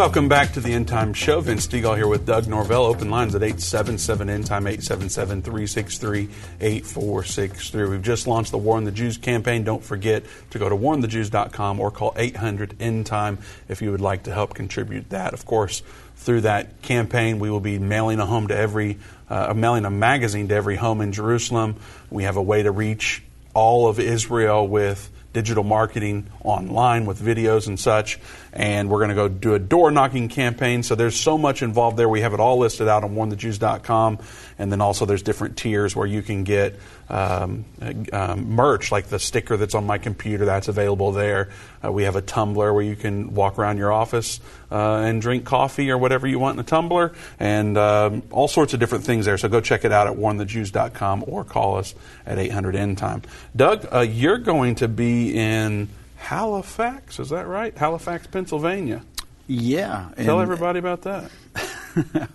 Welcome 0.00 0.30
back 0.30 0.54
to 0.54 0.60
the 0.60 0.72
End 0.72 0.88
Time 0.88 1.12
Show. 1.12 1.42
Vince 1.42 1.66
Stegall 1.66 1.94
here 1.94 2.08
with 2.08 2.24
Doug 2.24 2.46
Norvell. 2.46 2.86
Open 2.86 3.10
lines 3.10 3.34
at 3.34 3.42
877 3.42 4.30
End 4.30 4.46
Time, 4.46 4.66
877 4.66 5.42
363 5.42 6.28
8463. 6.58 7.84
We've 7.86 8.00
just 8.00 8.26
launched 8.26 8.50
the 8.50 8.56
Warn 8.56 8.84
the 8.84 8.92
Jews 8.92 9.18
campaign. 9.18 9.62
Don't 9.62 9.84
forget 9.84 10.24
to 10.52 10.58
go 10.58 10.70
to 10.70 10.74
warnthejews.com 10.74 11.78
or 11.78 11.90
call 11.90 12.14
800 12.16 12.76
End 12.80 13.04
Time 13.04 13.40
if 13.68 13.82
you 13.82 13.90
would 13.90 14.00
like 14.00 14.22
to 14.22 14.32
help 14.32 14.54
contribute 14.54 15.10
that. 15.10 15.34
Of 15.34 15.44
course, 15.44 15.82
through 16.16 16.40
that 16.40 16.80
campaign, 16.80 17.38
we 17.38 17.50
will 17.50 17.60
be 17.60 17.78
mailing 17.78 18.20
a 18.20 18.26
home 18.26 18.48
to 18.48 18.56
every, 18.56 18.98
uh, 19.28 19.52
mailing 19.52 19.84
a 19.84 19.90
magazine 19.90 20.48
to 20.48 20.54
every 20.54 20.76
home 20.76 21.02
in 21.02 21.12
Jerusalem. 21.12 21.76
We 22.08 22.22
have 22.22 22.38
a 22.38 22.42
way 22.42 22.62
to 22.62 22.72
reach 22.72 23.22
all 23.52 23.86
of 23.86 24.00
Israel 24.00 24.66
with 24.66 25.10
digital 25.32 25.64
marketing 25.64 26.26
online 26.42 27.06
with 27.06 27.20
videos 27.20 27.66
and 27.66 27.78
such. 27.78 28.18
And 28.52 28.90
we're 28.90 28.98
going 28.98 29.10
to 29.10 29.14
go 29.14 29.28
do 29.28 29.54
a 29.54 29.58
door 29.58 29.90
knocking 29.90 30.28
campaign. 30.28 30.82
So 30.82 30.94
there's 30.94 31.18
so 31.18 31.38
much 31.38 31.62
involved 31.62 31.96
there. 31.96 32.08
We 32.08 32.22
have 32.22 32.34
it 32.34 32.40
all 32.40 32.58
listed 32.58 32.88
out 32.88 33.04
on 33.04 33.14
warnthejews.com. 33.14 34.18
And 34.58 34.72
then 34.72 34.80
also 34.80 35.06
there's 35.06 35.22
different 35.22 35.56
tiers 35.56 35.94
where 35.94 36.06
you 36.06 36.22
can 36.22 36.44
get 36.44 36.78
um, 37.10 37.64
um, 38.12 38.50
merch, 38.50 38.92
like 38.92 39.06
the 39.06 39.18
sticker 39.18 39.56
that's 39.56 39.74
on 39.74 39.84
my 39.86 39.98
computer, 39.98 40.44
that's 40.44 40.68
available 40.68 41.12
there. 41.12 41.50
Uh, 41.84 41.90
we 41.90 42.04
have 42.04 42.16
a 42.16 42.22
tumbler 42.22 42.72
where 42.72 42.82
you 42.82 42.94
can 42.94 43.34
walk 43.34 43.58
around 43.58 43.78
your 43.78 43.92
office 43.92 44.40
uh, 44.70 44.96
and 44.98 45.20
drink 45.20 45.44
coffee 45.44 45.90
or 45.90 45.98
whatever 45.98 46.26
you 46.26 46.38
want 46.38 46.56
in 46.56 46.60
a 46.60 46.66
tumbler, 46.66 47.12
and 47.38 47.76
um, 47.76 48.22
all 48.30 48.48
sorts 48.48 48.74
of 48.74 48.80
different 48.80 49.04
things 49.04 49.26
there. 49.26 49.36
So 49.38 49.48
go 49.48 49.60
check 49.60 49.84
it 49.84 49.92
out 49.92 50.06
at 50.06 50.16
warnthejews.com 50.16 51.24
or 51.26 51.44
call 51.44 51.76
us 51.78 51.94
at 52.26 52.38
800 52.38 52.76
End 52.76 52.96
Time. 52.96 53.22
Doug, 53.56 53.86
uh, 53.92 54.00
you're 54.00 54.38
going 54.38 54.76
to 54.76 54.88
be 54.88 55.34
in 55.34 55.88
Halifax, 56.20 57.18
is 57.18 57.30
that 57.30 57.48
right? 57.48 57.76
Halifax, 57.76 58.26
Pennsylvania. 58.26 59.02
Yeah. 59.48 60.10
Tell 60.16 60.40
everybody 60.40 60.78
about 60.78 61.02
that. 61.02 61.30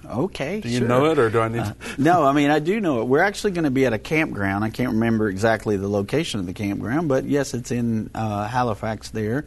okay. 0.05 0.59
Do 0.59 0.67
you 0.67 0.79
sure. 0.79 0.87
know 0.87 1.05
it, 1.05 1.19
or 1.19 1.29
do 1.29 1.39
I 1.39 1.47
need? 1.47 1.59
Uh, 1.59 1.73
to? 1.73 2.01
no, 2.01 2.25
I 2.25 2.33
mean 2.33 2.49
I 2.49 2.59
do 2.59 2.81
know 2.81 3.01
it. 3.01 3.05
We're 3.05 3.21
actually 3.21 3.51
going 3.51 3.63
to 3.63 3.71
be 3.71 3.85
at 3.85 3.93
a 3.93 3.99
campground. 3.99 4.65
I 4.65 4.69
can't 4.69 4.93
remember 4.93 5.29
exactly 5.29 5.77
the 5.77 5.87
location 5.87 6.41
of 6.41 6.45
the 6.45 6.51
campground, 6.51 7.07
but 7.07 7.23
yes, 7.23 7.53
it's 7.53 7.71
in 7.71 8.09
uh, 8.13 8.47
Halifax 8.47 9.11
there. 9.11 9.45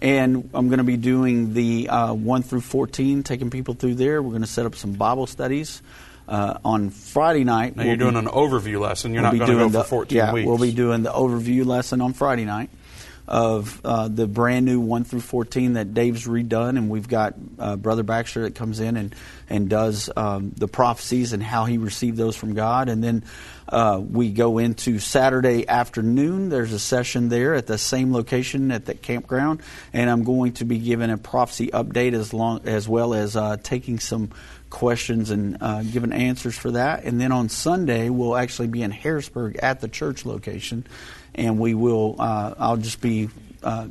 And 0.00 0.50
I'm 0.54 0.68
going 0.68 0.78
to 0.78 0.84
be 0.84 0.96
doing 0.96 1.54
the 1.54 1.88
uh, 1.88 2.14
one 2.14 2.42
through 2.42 2.62
fourteen, 2.62 3.22
taking 3.22 3.50
people 3.50 3.74
through 3.74 3.94
there. 3.94 4.20
We're 4.20 4.30
going 4.30 4.42
to 4.42 4.48
set 4.48 4.66
up 4.66 4.74
some 4.74 4.94
Bible 4.94 5.28
studies 5.28 5.82
uh, 6.26 6.58
on 6.64 6.90
Friday 6.90 7.44
night. 7.44 7.76
Now 7.76 7.82
we'll 7.82 7.88
you're 7.90 7.96
doing 8.10 8.14
be- 8.14 8.20
an 8.20 8.34
overview 8.34 8.80
lesson. 8.80 9.14
You're 9.14 9.22
we'll 9.22 9.32
not 9.32 9.38
going 9.38 9.50
to 9.50 9.54
go 9.54 9.58
doing 9.60 9.70
for 9.70 9.78
the- 9.78 9.84
14 9.84 10.16
yeah, 10.16 10.32
weeks. 10.32 10.48
we'll 10.48 10.58
be 10.58 10.72
doing 10.72 11.04
the 11.04 11.12
overview 11.12 11.64
lesson 11.64 12.00
on 12.00 12.12
Friday 12.12 12.44
night 12.44 12.70
of 13.26 13.80
uh, 13.84 14.08
the 14.08 14.26
brand 14.26 14.66
new 14.66 14.80
1 14.80 15.04
through 15.04 15.20
14 15.20 15.74
that 15.74 15.94
Dave's 15.94 16.26
redone, 16.26 16.76
and 16.76 16.90
we've 16.90 17.08
got 17.08 17.34
uh, 17.58 17.76
Brother 17.76 18.02
Baxter 18.02 18.42
that 18.42 18.54
comes 18.54 18.80
in 18.80 18.96
and, 18.96 19.14
and 19.48 19.68
does 19.68 20.10
um, 20.14 20.52
the 20.56 20.68
prophecies 20.68 21.32
and 21.32 21.42
how 21.42 21.64
he 21.64 21.78
received 21.78 22.16
those 22.16 22.36
from 22.36 22.54
God. 22.54 22.88
And 22.88 23.02
then 23.02 23.24
uh, 23.68 24.00
we 24.06 24.30
go 24.30 24.58
into 24.58 24.98
Saturday 24.98 25.66
afternoon. 25.66 26.50
There's 26.50 26.72
a 26.72 26.78
session 26.78 27.30
there 27.30 27.54
at 27.54 27.66
the 27.66 27.78
same 27.78 28.12
location 28.12 28.70
at 28.70 28.84
the 28.84 28.94
campground, 28.94 29.62
and 29.92 30.10
I'm 30.10 30.24
going 30.24 30.52
to 30.54 30.64
be 30.66 30.78
giving 30.78 31.10
a 31.10 31.16
prophecy 31.16 31.68
update 31.68 32.12
as 32.12 32.34
long 32.34 32.66
as 32.66 32.86
well 32.86 33.14
as 33.14 33.36
uh, 33.36 33.56
taking 33.62 33.98
some 34.00 34.30
questions 34.74 35.30
and 35.30 35.56
uh, 35.60 35.82
giving 35.84 36.12
answers 36.12 36.58
for 36.58 36.72
that. 36.72 37.04
And 37.04 37.20
then 37.20 37.32
on 37.32 37.48
Sunday, 37.48 38.10
we'll 38.10 38.36
actually 38.36 38.68
be 38.68 38.82
in 38.82 38.90
Harrisburg 38.90 39.56
at 39.62 39.80
the 39.80 39.88
church 39.88 40.26
location, 40.26 40.84
and 41.34 41.58
we 41.58 41.74
will. 41.74 42.16
Uh, 42.18 42.54
I'll 42.58 42.76
just 42.76 43.00
be 43.00 43.28
uh, 43.62 43.88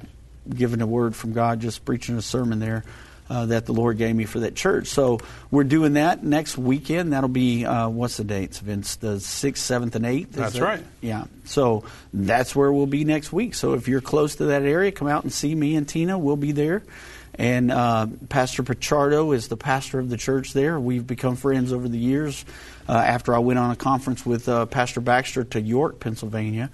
giving 0.49 0.81
a 0.81 0.87
word 0.87 1.15
from 1.15 1.33
God, 1.33 1.59
just 1.59 1.85
preaching 1.85 2.17
a 2.17 2.21
sermon 2.21 2.59
there. 2.59 2.83
Uh, 3.29 3.45
that 3.45 3.65
the 3.65 3.73
Lord 3.73 3.97
gave 3.97 4.13
me 4.13 4.25
for 4.25 4.41
that 4.41 4.53
church. 4.53 4.87
So 4.87 5.19
we're 5.49 5.63
doing 5.63 5.93
that 5.93 6.23
next 6.25 6.57
weekend. 6.57 7.13
That'll 7.13 7.29
be, 7.29 7.65
uh, 7.65 7.87
what's 7.87 8.17
the 8.17 8.25
dates, 8.25 8.59
Vince? 8.59 8.97
The 8.97 9.15
6th, 9.15 9.57
7th, 9.57 9.95
and 9.95 10.05
8th? 10.05 10.31
That's 10.33 10.53
that- 10.53 10.61
right. 10.61 10.83
Yeah. 10.99 11.23
So 11.45 11.85
that's 12.13 12.53
where 12.53 12.71
we'll 12.71 12.85
be 12.85 13.05
next 13.05 13.31
week. 13.31 13.55
So 13.55 13.73
if 13.73 13.87
you're 13.87 14.01
close 14.01 14.35
to 14.35 14.45
that 14.47 14.63
area, 14.63 14.91
come 14.91 15.07
out 15.07 15.23
and 15.23 15.31
see 15.31 15.55
me 15.55 15.77
and 15.77 15.87
Tina. 15.87 16.19
We'll 16.19 16.35
be 16.35 16.51
there. 16.51 16.83
And 17.35 17.71
uh, 17.71 18.07
Pastor 18.29 18.61
Pichardo 18.61 19.33
is 19.33 19.47
the 19.47 19.57
pastor 19.57 19.99
of 19.99 20.09
the 20.09 20.17
church 20.17 20.53
there. 20.53 20.79
We've 20.79 21.07
become 21.07 21.35
friends 21.35 21.73
over 21.73 21.87
the 21.87 21.97
years. 21.97 22.45
Uh, 22.87 22.93
after 22.93 23.33
I 23.33 23.39
went 23.39 23.57
on 23.57 23.71
a 23.71 23.75
conference 23.75 24.25
with 24.25 24.47
uh, 24.49 24.65
Pastor 24.65 24.99
Baxter 25.01 25.43
to 25.45 25.61
York, 25.61 25.99
Pennsylvania, 25.99 26.69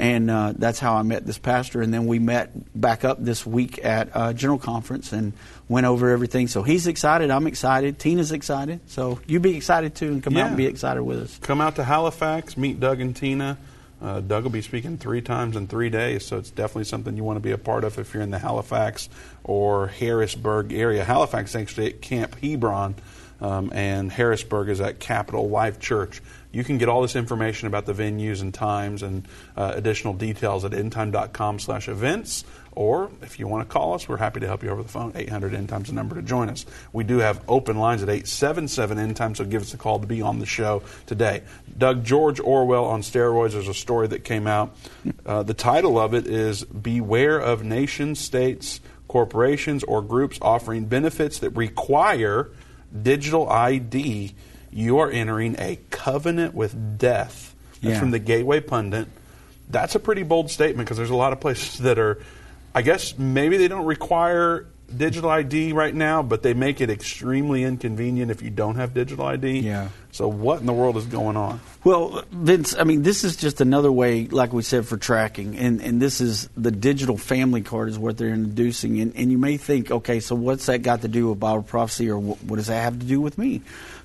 and 0.00 0.30
uh, 0.30 0.54
that's 0.56 0.78
how 0.78 0.94
I 0.94 1.02
met 1.02 1.26
this 1.26 1.36
pastor. 1.36 1.82
And 1.82 1.92
then 1.92 2.06
we 2.06 2.18
met 2.18 2.50
back 2.78 3.04
up 3.04 3.22
this 3.22 3.44
week 3.44 3.84
at 3.84 4.08
uh, 4.14 4.32
General 4.32 4.58
Conference 4.58 5.12
and 5.12 5.34
went 5.68 5.86
over 5.86 6.08
everything. 6.08 6.48
So 6.48 6.62
he's 6.62 6.86
excited. 6.86 7.30
I'm 7.30 7.46
excited. 7.46 7.98
Tina's 7.98 8.32
excited. 8.32 8.80
So 8.86 9.20
you 9.26 9.40
be 9.40 9.56
excited 9.56 9.94
too, 9.94 10.08
and 10.08 10.22
come 10.22 10.38
out 10.38 10.48
and 10.48 10.56
be 10.56 10.66
excited 10.66 11.02
with 11.02 11.18
us. 11.18 11.38
Come 11.38 11.60
out 11.60 11.76
to 11.76 11.84
Halifax, 11.84 12.56
meet 12.56 12.80
Doug 12.80 13.00
and 13.00 13.14
Tina. 13.14 13.58
Uh, 14.00 14.20
Doug 14.20 14.44
will 14.44 14.50
be 14.50 14.62
speaking 14.62 14.96
three 14.96 15.20
times 15.20 15.56
in 15.56 15.66
three 15.66 15.90
days, 15.90 16.24
so 16.24 16.38
it's 16.38 16.50
definitely 16.50 16.84
something 16.84 17.14
you 17.18 17.22
want 17.22 17.36
to 17.36 17.40
be 17.40 17.52
a 17.52 17.58
part 17.58 17.84
of 17.84 17.98
if 17.98 18.14
you're 18.14 18.22
in 18.22 18.30
the 18.30 18.38
Halifax 18.38 19.10
or 19.44 19.88
Harrisburg 19.88 20.72
area. 20.72 21.04
Halifax 21.04 21.50
is 21.50 21.56
actually 21.56 21.88
at 21.88 22.00
Camp 22.00 22.40
Hebron, 22.40 22.94
um, 23.42 23.70
and 23.74 24.10
Harrisburg 24.10 24.70
is 24.70 24.80
at 24.80 24.98
Capital 25.00 25.50
Life 25.50 25.78
Church. 25.78 26.22
You 26.52 26.64
can 26.64 26.78
get 26.78 26.88
all 26.88 27.02
this 27.02 27.16
information 27.16 27.68
about 27.68 27.86
the 27.86 27.92
venues 27.92 28.40
and 28.40 28.52
times 28.52 29.02
and 29.02 29.26
uh, 29.56 29.72
additional 29.74 30.14
details 30.14 30.64
at 30.64 30.72
endtime.com 30.72 31.58
slash 31.60 31.88
events. 31.88 32.44
Or 32.72 33.10
if 33.22 33.38
you 33.38 33.48
want 33.48 33.68
to 33.68 33.72
call 33.72 33.94
us, 33.94 34.08
we're 34.08 34.16
happy 34.16 34.40
to 34.40 34.46
help 34.46 34.62
you 34.62 34.70
over 34.70 34.82
the 34.82 34.88
phone. 34.88 35.12
800 35.14 35.54
End 35.54 35.68
Time's 35.68 35.88
the 35.88 35.94
number 35.94 36.14
to 36.14 36.22
join 36.22 36.48
us. 36.48 36.66
We 36.92 37.04
do 37.04 37.18
have 37.18 37.42
open 37.48 37.78
lines 37.78 38.02
at 38.02 38.08
877 38.08 38.98
End 38.98 39.16
Time, 39.16 39.34
so 39.34 39.44
give 39.44 39.62
us 39.62 39.74
a 39.74 39.76
call 39.76 39.98
to 39.98 40.06
be 40.06 40.22
on 40.22 40.38
the 40.38 40.46
show 40.46 40.82
today. 41.06 41.42
Doug 41.76 42.04
George 42.04 42.38
Orwell 42.40 42.84
on 42.84 43.02
steroids. 43.02 43.52
There's 43.52 43.68
a 43.68 43.74
story 43.74 44.06
that 44.08 44.24
came 44.24 44.46
out. 44.46 44.76
Uh, 45.26 45.42
the 45.42 45.54
title 45.54 45.98
of 45.98 46.14
it 46.14 46.26
is 46.26 46.64
Beware 46.64 47.38
of 47.38 47.64
Nation 47.64 48.14
States, 48.14 48.80
Corporations, 49.08 49.82
or 49.82 50.00
Groups 50.00 50.38
Offering 50.40 50.84
Benefits 50.84 51.40
that 51.40 51.50
Require 51.50 52.50
Digital 53.02 53.48
ID. 53.48 54.34
You 54.72 54.98
are 54.98 55.10
entering 55.10 55.56
a 55.58 55.78
covenant 55.90 56.54
with 56.54 56.98
death. 56.98 57.54
That's 57.82 57.94
Yeah. 57.94 57.98
from 58.00 58.10
the 58.10 58.18
Gateway 58.18 58.60
Pundit. 58.60 59.08
That's 59.68 59.94
a 59.94 59.98
pretty 60.00 60.22
bold 60.22 60.50
statement 60.50 60.86
because 60.86 60.96
there's 60.96 61.10
a 61.10 61.14
lot 61.16 61.32
of 61.32 61.40
places 61.40 61.78
that 61.78 61.98
are, 61.98 62.18
I 62.74 62.82
guess 62.82 63.16
maybe 63.18 63.56
they 63.56 63.68
don't 63.68 63.86
require 63.86 64.66
digital 64.96 65.30
ID 65.30 65.72
right 65.72 65.94
now, 65.94 66.22
but 66.22 66.42
they 66.42 66.54
make 66.54 66.80
it 66.80 66.90
extremely 66.90 67.62
inconvenient 67.62 68.30
if 68.30 68.42
you 68.42 68.50
don't 68.50 68.74
have 68.76 68.92
digital 68.94 69.24
ID. 69.26 69.60
Yeah. 69.60 69.88
So 70.12 70.26
what 70.28 70.60
in 70.60 70.66
the 70.66 70.72
world 70.72 70.96
is 70.96 71.06
going 71.06 71.36
on? 71.36 71.60
Well, 71.84 72.24
Vince, 72.30 72.74
I 72.76 72.84
mean, 72.84 73.02
this 73.02 73.22
is 73.22 73.36
just 73.36 73.60
another 73.60 73.92
way, 73.92 74.26
like 74.26 74.52
we 74.52 74.62
said, 74.62 74.86
for 74.86 74.96
tracking, 74.96 75.56
and 75.56 75.80
and 75.80 76.02
this 76.02 76.20
is 76.20 76.48
the 76.56 76.70
digital 76.70 77.16
family 77.16 77.62
card 77.62 77.88
is 77.88 77.98
what 77.98 78.18
they're 78.18 78.34
introducing, 78.34 79.00
and, 79.00 79.14
and 79.16 79.30
you 79.30 79.38
may 79.38 79.56
think, 79.56 79.90
okay, 79.90 80.20
so 80.20 80.34
what's 80.34 80.66
that 80.66 80.82
got 80.82 81.02
to 81.02 81.08
do 81.08 81.28
with 81.28 81.38
Bible 81.38 81.62
prophecy, 81.62 82.10
or 82.10 82.18
what, 82.18 82.42
what 82.42 82.56
does 82.56 82.66
that 82.66 82.82
have 82.82 82.98
to 82.98 83.06
do 83.06 83.20
with 83.20 83.38
me? 83.38 83.62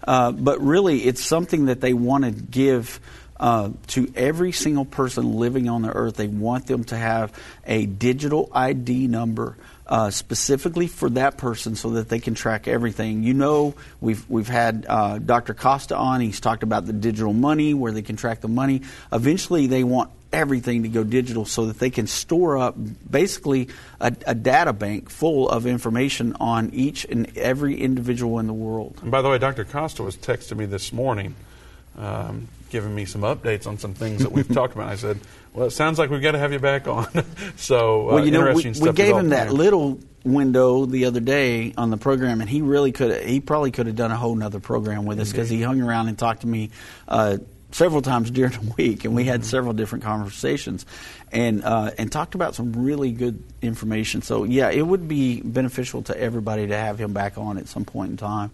Uh, 0.07 0.31
but 0.31 0.61
really, 0.61 0.99
it's 1.03 1.23
something 1.23 1.65
that 1.65 1.81
they 1.81 1.93
want 1.93 2.23
to 2.23 2.31
give. 2.31 2.99
Uh, 3.37 3.69
to 3.87 4.09
every 4.15 4.53
single 4.53 4.85
person 4.85 5.33
living 5.33 5.67
on 5.67 5.81
the 5.81 5.91
earth, 5.91 6.15
they 6.15 6.25
want 6.25 6.67
them 6.67 6.85
to 6.85 6.95
have 6.95 7.37
a 7.65 7.85
digital 7.85 8.49
ID 8.53 9.07
number 9.07 9.57
uh, 9.87 10.09
specifically 10.09 10.87
for 10.87 11.09
that 11.11 11.37
person 11.37 11.75
so 11.75 11.91
that 11.91 12.09
they 12.09 12.19
can 12.19 12.33
track 12.33 12.67
everything. 12.67 13.23
You 13.23 13.33
know, 13.33 13.75
we've 14.01 14.27
we've 14.29 14.47
had 14.47 14.85
uh, 14.87 15.19
Dr. 15.19 15.53
Costa 15.53 15.95
on. 15.95 16.21
He's 16.21 16.39
talked 16.39 16.63
about 16.63 16.85
the 16.85 16.93
digital 16.93 17.33
money 17.33 17.73
where 17.73 17.91
they 17.91 18.01
can 18.01 18.15
track 18.15 18.41
the 18.41 18.47
money. 18.47 18.81
Eventually, 19.11 19.67
they 19.67 19.83
want 19.83 20.09
everything 20.33 20.83
to 20.83 20.89
go 20.89 21.03
digital 21.03 21.45
so 21.45 21.67
that 21.67 21.79
they 21.79 21.89
can 21.89 22.07
store 22.07 22.57
up 22.57 22.75
basically 23.09 23.69
a, 24.01 24.13
a 24.27 24.35
data 24.35 24.73
bank 24.73 25.09
full 25.09 25.49
of 25.49 25.65
information 25.65 26.35
on 26.39 26.71
each 26.73 27.05
and 27.05 27.37
every 27.37 27.79
individual 27.79 28.39
in 28.39 28.47
the 28.47 28.53
world. 28.53 28.99
And 29.01 29.11
by 29.11 29.21
the 29.21 29.29
way, 29.29 29.37
Dr. 29.37 29.63
Costa 29.63 30.03
was 30.03 30.17
texting 30.17 30.57
me 30.57 30.65
this 30.65 30.91
morning. 30.91 31.35
Um, 31.97 32.49
giving 32.75 32.93
me 32.93 33.05
some 33.05 33.21
updates 33.21 33.65
on 33.67 33.77
some 33.77 33.93
things 33.93 34.21
that 34.21 34.33
we've 34.33 34.53
talked 34.53 34.75
about. 34.75 34.89
I 34.89 34.97
said, 34.97 35.17
"Well, 35.53 35.67
it 35.67 35.71
sounds 35.71 35.97
like 35.97 36.09
we've 36.09 36.21
got 36.21 36.33
to 36.33 36.39
have 36.39 36.51
you 36.51 36.59
back 36.59 36.89
on." 36.89 37.07
so, 37.55 38.09
uh, 38.09 38.15
well, 38.15 38.25
you 38.25 38.31
know, 38.31 38.51
we, 38.53 38.69
we 38.69 38.91
gave 38.91 39.15
him 39.15 39.29
that 39.29 39.45
developing. 39.45 39.57
little 39.57 39.99
window 40.25 40.85
the 40.85 41.05
other 41.05 41.21
day 41.21 41.73
on 41.77 41.89
the 41.89 41.95
program, 41.95 42.41
and 42.41 42.49
he 42.49 42.61
really 42.61 42.91
could. 42.91 43.23
He 43.23 43.39
probably 43.39 43.71
could 43.71 43.87
have 43.87 43.95
done 43.95 44.11
a 44.11 44.17
whole 44.17 44.35
nother 44.35 44.59
program 44.59 45.05
with 45.05 45.21
us 45.21 45.31
because 45.31 45.49
he 45.49 45.61
hung 45.61 45.79
around 45.81 46.09
and 46.09 46.19
talked 46.19 46.41
to 46.41 46.47
me. 46.47 46.71
Uh, 47.07 47.37
Several 47.71 48.01
times 48.01 48.31
during 48.31 48.53
the 48.53 48.73
week, 48.77 49.03
and 49.03 49.13
we 49.15 49.25
had 49.25 49.41
Mm-hmm. 49.41 49.49
several 49.49 49.73
different 49.73 50.05
conversations, 50.05 50.85
and 51.33 51.61
uh, 51.61 51.91
and 51.97 52.09
talked 52.09 52.33
about 52.33 52.55
some 52.55 52.71
really 52.71 53.11
good 53.11 53.43
information. 53.61 54.21
So 54.21 54.45
yeah, 54.45 54.69
it 54.69 54.81
would 54.81 55.09
be 55.09 55.41
beneficial 55.41 56.01
to 56.03 56.17
everybody 56.17 56.67
to 56.67 56.75
have 56.77 56.97
him 56.99 57.11
back 57.11 57.37
on 57.37 57.57
at 57.57 57.67
some 57.67 57.83
point 57.83 58.11
in 58.11 58.17
time. 58.17 58.51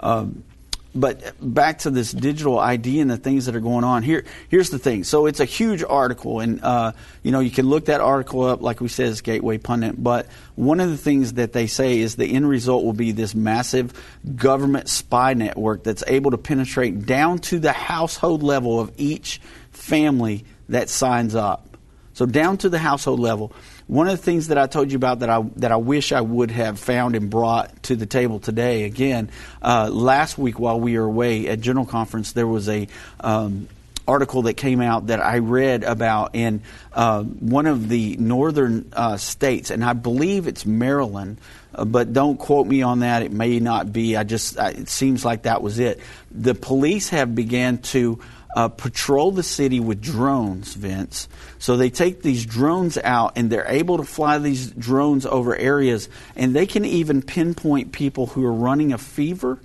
Um, 0.00 0.44
but 0.94 1.34
back 1.40 1.78
to 1.80 1.90
this 1.90 2.12
digital 2.12 2.58
ID 2.58 3.00
and 3.00 3.10
the 3.10 3.16
things 3.16 3.46
that 3.46 3.54
are 3.54 3.60
going 3.60 3.84
on 3.84 4.02
here. 4.02 4.24
Here's 4.48 4.70
the 4.70 4.78
thing. 4.78 5.04
So 5.04 5.26
it's 5.26 5.40
a 5.40 5.44
huge 5.44 5.82
article, 5.82 6.40
and 6.40 6.62
uh, 6.62 6.92
you 7.22 7.30
know 7.30 7.40
you 7.40 7.50
can 7.50 7.68
look 7.68 7.86
that 7.86 8.00
article 8.00 8.42
up, 8.44 8.60
like 8.60 8.80
we 8.80 8.88
said, 8.88 9.22
Gateway 9.22 9.58
Pundit. 9.58 10.02
But 10.02 10.26
one 10.56 10.80
of 10.80 10.90
the 10.90 10.96
things 10.96 11.34
that 11.34 11.52
they 11.52 11.66
say 11.66 11.98
is 11.98 12.16
the 12.16 12.26
end 12.26 12.48
result 12.48 12.84
will 12.84 12.92
be 12.92 13.12
this 13.12 13.34
massive 13.34 13.92
government 14.36 14.88
spy 14.88 15.34
network 15.34 15.84
that's 15.84 16.04
able 16.06 16.32
to 16.32 16.38
penetrate 16.38 17.06
down 17.06 17.38
to 17.38 17.58
the 17.58 17.72
household 17.72 18.42
level 18.42 18.80
of 18.80 18.92
each 18.96 19.40
family 19.70 20.44
that 20.68 20.88
signs 20.88 21.34
up. 21.34 21.66
So 22.14 22.26
down 22.26 22.58
to 22.58 22.68
the 22.68 22.78
household 22.78 23.20
level. 23.20 23.52
One 23.90 24.06
of 24.06 24.16
the 24.16 24.22
things 24.22 24.46
that 24.46 24.56
I 24.56 24.68
told 24.68 24.92
you 24.92 24.96
about 24.96 25.18
that 25.18 25.30
I 25.30 25.42
that 25.56 25.72
I 25.72 25.76
wish 25.76 26.12
I 26.12 26.20
would 26.20 26.52
have 26.52 26.78
found 26.78 27.16
and 27.16 27.28
brought 27.28 27.82
to 27.82 27.96
the 27.96 28.06
table 28.06 28.38
today. 28.38 28.84
Again, 28.84 29.30
uh, 29.60 29.90
last 29.90 30.38
week 30.38 30.60
while 30.60 30.78
we 30.78 30.96
were 30.96 31.04
away 31.04 31.48
at 31.48 31.60
General 31.60 31.86
Conference, 31.86 32.30
there 32.30 32.46
was 32.46 32.68
a 32.68 32.86
um, 33.18 33.66
article 34.06 34.42
that 34.42 34.54
came 34.54 34.80
out 34.80 35.08
that 35.08 35.18
I 35.18 35.38
read 35.38 35.82
about 35.82 36.36
in 36.36 36.62
uh, 36.92 37.24
one 37.24 37.66
of 37.66 37.88
the 37.88 38.16
northern 38.16 38.92
uh, 38.92 39.16
states, 39.16 39.70
and 39.70 39.84
I 39.84 39.94
believe 39.94 40.46
it's 40.46 40.64
Maryland. 40.64 41.38
Uh, 41.74 41.84
but 41.84 42.12
don't 42.12 42.36
quote 42.36 42.68
me 42.68 42.82
on 42.82 43.00
that. 43.00 43.24
It 43.24 43.32
may 43.32 43.58
not 43.58 43.92
be. 43.92 44.16
I 44.16 44.22
just 44.22 44.56
I, 44.56 44.68
it 44.68 44.88
seems 44.88 45.24
like 45.24 45.42
that 45.42 45.62
was 45.62 45.80
it. 45.80 45.98
The 46.30 46.54
police 46.54 47.08
have 47.08 47.34
began 47.34 47.78
to 47.78 48.20
uh, 48.56 48.68
patrol 48.68 49.30
the 49.32 49.42
city 49.42 49.80
with 49.80 50.00
drones, 50.00 50.74
Vince. 50.74 51.28
So 51.58 51.76
they 51.76 51.90
take 51.90 52.22
these 52.22 52.44
drones 52.44 52.98
out 52.98 53.32
and 53.36 53.50
they're 53.50 53.66
able 53.66 53.98
to 53.98 54.04
fly 54.04 54.38
these 54.38 54.70
drones 54.70 55.26
over 55.26 55.56
areas, 55.56 56.08
and 56.36 56.54
they 56.54 56.66
can 56.66 56.84
even 56.84 57.22
pinpoint 57.22 57.92
people 57.92 58.26
who 58.26 58.44
are 58.44 58.52
running 58.52 58.92
a 58.92 58.98
fever 58.98 59.58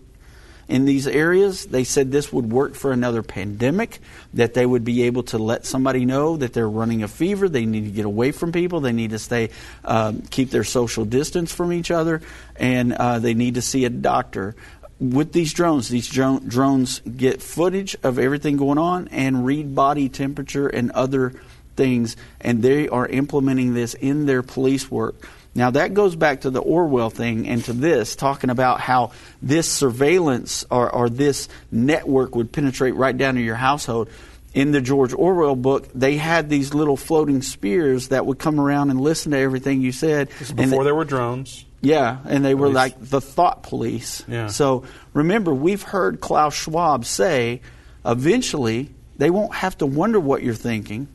in 0.67 0.85
these 0.85 1.05
areas. 1.07 1.65
They 1.67 1.83
said 1.83 2.11
this 2.11 2.33
would 2.33 2.51
work 2.51 2.75
for 2.75 2.91
another 2.91 3.21
pandemic, 3.21 3.99
that 4.33 4.53
they 4.53 4.65
would 4.65 4.83
be 4.83 5.03
able 5.03 5.23
to 5.23 5.37
let 5.37 5.65
somebody 5.65 6.05
know 6.05 6.37
that 6.37 6.53
they're 6.53 6.69
running 6.69 7.03
a 7.03 7.07
fever. 7.07 7.47
They 7.47 7.65
need 7.65 7.85
to 7.85 7.91
get 7.91 8.05
away 8.05 8.31
from 8.31 8.51
people. 8.51 8.79
They 8.79 8.91
need 8.91 9.11
to 9.11 9.19
stay, 9.19 9.51
um, 9.83 10.23
keep 10.23 10.49
their 10.49 10.63
social 10.63 11.05
distance 11.05 11.53
from 11.53 11.71
each 11.71 11.91
other, 11.91 12.21
and 12.55 12.93
uh, 12.93 13.19
they 13.19 13.33
need 13.33 13.55
to 13.55 13.61
see 13.61 13.85
a 13.85 13.89
doctor. 13.89 14.55
With 14.99 15.33
these 15.33 15.53
drones, 15.53 15.89
these 15.89 16.07
dro- 16.07 16.39
drones 16.39 17.01
get 17.01 17.41
footage 17.41 17.97
of 18.01 18.17
everything 18.17 18.57
going 18.57 18.77
on 18.77 19.09
and 19.09 19.45
read 19.45 19.75
body 19.75 20.07
temperature 20.07 20.67
and 20.67 20.91
other 20.91 21.33
things, 21.75 22.15
and 22.39 22.63
they 22.63 22.87
are 22.87 23.05
implementing 23.05 23.73
this 23.73 23.93
in 23.93 24.25
their 24.25 24.41
police 24.41 24.89
work. 24.89 25.15
Now, 25.53 25.71
that 25.71 25.93
goes 25.93 26.15
back 26.15 26.41
to 26.41 26.49
the 26.49 26.61
Orwell 26.61 27.09
thing 27.09 27.47
and 27.47 27.63
to 27.65 27.73
this, 27.73 28.15
talking 28.15 28.49
about 28.49 28.81
how 28.81 29.11
this 29.41 29.71
surveillance 29.71 30.65
or, 30.69 30.89
or 30.89 31.09
this 31.09 31.47
network 31.71 32.35
would 32.35 32.51
penetrate 32.51 32.95
right 32.95 33.17
down 33.17 33.35
to 33.35 33.41
your 33.41 33.55
household. 33.55 34.09
In 34.53 34.71
the 34.71 34.81
George 34.81 35.13
Orwell 35.13 35.55
book, 35.55 35.89
they 35.93 36.17
had 36.17 36.49
these 36.49 36.73
little 36.73 36.97
floating 36.97 37.41
spears 37.41 38.09
that 38.09 38.25
would 38.25 38.39
come 38.39 38.59
around 38.59 38.89
and 38.89 38.99
listen 38.99 39.31
to 39.31 39.37
everything 39.37 39.81
you 39.81 39.91
said. 39.91 40.29
This 40.29 40.41
is 40.41 40.49
And 40.51 40.57
before 40.57 40.83
there 40.83 40.95
were 40.95 41.05
drones. 41.05 41.65
Yeah, 41.85 42.19
and 42.25 42.43
they 42.43 42.55
were 42.55 42.69
like 42.69 42.95
the 42.99 43.21
thought 43.21 43.63
police. 43.63 44.23
Yeah. 44.27 44.47
So 44.47 44.85
remember, 45.13 45.53
we've 45.53 45.83
heard 45.83 46.19
Klaus 46.19 46.55
Schwab 46.55 47.05
say 47.05 47.61
eventually 48.05 48.89
they 49.17 49.29
won't 49.29 49.53
have 49.53 49.77
to 49.77 49.85
wonder 49.85 50.19
what 50.19 50.43
you're 50.43 50.53
thinking 50.53 51.07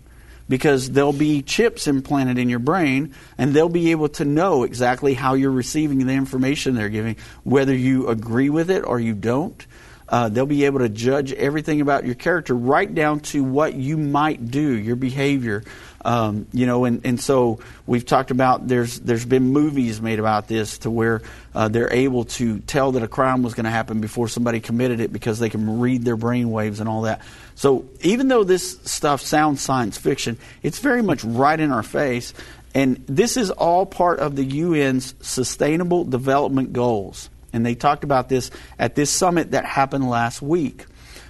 because 0.48 0.90
there'll 0.90 1.12
be 1.12 1.42
chips 1.42 1.86
implanted 1.86 2.36
in 2.36 2.48
your 2.48 2.58
brain 2.58 3.14
and 3.38 3.54
they'll 3.54 3.68
be 3.68 3.92
able 3.92 4.08
to 4.08 4.24
know 4.24 4.64
exactly 4.64 5.14
how 5.14 5.34
you're 5.34 5.50
receiving 5.50 6.04
the 6.06 6.12
information 6.12 6.74
they're 6.74 6.88
giving, 6.88 7.16
whether 7.44 7.74
you 7.74 8.08
agree 8.08 8.50
with 8.50 8.68
it 8.70 8.84
or 8.84 8.98
you 8.98 9.14
don't. 9.14 9.66
Uh, 10.10 10.28
they'll 10.28 10.44
be 10.44 10.64
able 10.64 10.80
to 10.80 10.88
judge 10.88 11.32
everything 11.32 11.80
about 11.80 12.04
your 12.04 12.16
character 12.16 12.52
right 12.52 12.92
down 12.92 13.20
to 13.20 13.44
what 13.44 13.74
you 13.74 13.96
might 13.96 14.50
do, 14.50 14.76
your 14.76 14.96
behavior. 14.96 15.62
Um, 16.04 16.46
you 16.52 16.66
know, 16.66 16.84
and, 16.84 17.06
and 17.06 17.20
so 17.20 17.60
we've 17.86 18.04
talked 18.04 18.30
about 18.30 18.66
there's 18.66 18.98
there's 19.00 19.24
been 19.24 19.52
movies 19.52 20.00
made 20.00 20.18
about 20.18 20.48
this 20.48 20.78
to 20.78 20.90
where 20.90 21.22
uh, 21.54 21.68
they're 21.68 21.92
able 21.92 22.24
to 22.24 22.58
tell 22.60 22.92
that 22.92 23.02
a 23.02 23.08
crime 23.08 23.42
was 23.42 23.54
going 23.54 23.64
to 23.64 23.70
happen 23.70 24.00
before 24.00 24.26
somebody 24.26 24.60
committed 24.60 24.98
it 25.00 25.12
because 25.12 25.38
they 25.38 25.50
can 25.50 25.78
read 25.78 26.04
their 26.04 26.16
brain 26.16 26.50
waves 26.50 26.80
and 26.80 26.88
all 26.88 27.02
that. 27.02 27.20
So 27.54 27.84
even 28.00 28.28
though 28.28 28.44
this 28.44 28.78
stuff 28.84 29.20
sounds 29.20 29.60
science 29.60 29.96
fiction, 29.96 30.38
it's 30.62 30.78
very 30.78 31.02
much 31.02 31.22
right 31.22 31.60
in 31.60 31.70
our 31.70 31.82
face. 31.82 32.34
And 32.74 33.04
this 33.06 33.36
is 33.36 33.50
all 33.50 33.84
part 33.84 34.20
of 34.20 34.36
the 34.36 34.62
UN's 34.62 35.14
Sustainable 35.20 36.04
Development 36.04 36.72
Goals. 36.72 37.28
And 37.52 37.64
they 37.64 37.74
talked 37.74 38.04
about 38.04 38.28
this 38.28 38.50
at 38.78 38.94
this 38.94 39.10
summit 39.10 39.52
that 39.52 39.64
happened 39.64 40.08
last 40.08 40.40
week. 40.40 40.86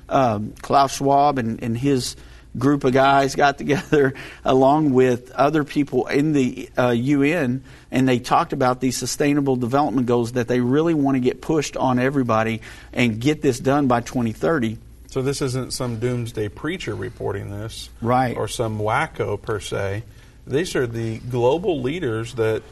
Um, 0.08 0.54
Klaus 0.60 0.96
Schwab 0.96 1.38
and, 1.38 1.62
and 1.62 1.76
his 1.76 2.16
group 2.58 2.84
of 2.84 2.92
guys 2.92 3.34
got 3.34 3.58
together 3.58 4.14
along 4.44 4.92
with 4.92 5.30
other 5.32 5.64
people 5.64 6.06
in 6.06 6.32
the 6.32 6.68
uh, 6.76 6.90
UN 6.90 7.62
and 7.90 8.08
they 8.08 8.18
talked 8.18 8.52
about 8.52 8.80
these 8.80 8.96
sustainable 8.96 9.56
development 9.56 10.06
goals 10.06 10.32
that 10.32 10.48
they 10.48 10.60
really 10.60 10.94
want 10.94 11.16
to 11.16 11.20
get 11.20 11.40
pushed 11.40 11.76
on 11.76 11.98
everybody 11.98 12.60
and 12.92 13.20
get 13.20 13.42
this 13.42 13.58
done 13.58 13.86
by 13.86 14.00
2030. 14.00 14.78
So 15.08 15.22
this 15.22 15.42
isn't 15.42 15.72
some 15.72 15.98
doomsday 15.98 16.48
preacher 16.48 16.94
reporting 16.94 17.50
this, 17.50 17.90
Right. 18.00 18.36
Or 18.36 18.46
some 18.46 18.78
wacko 18.78 19.40
per 19.40 19.58
se. 19.58 20.04
These 20.46 20.76
are 20.76 20.86
the 20.86 21.18
global 21.18 21.82
leaders 21.82 22.34
that 22.34 22.62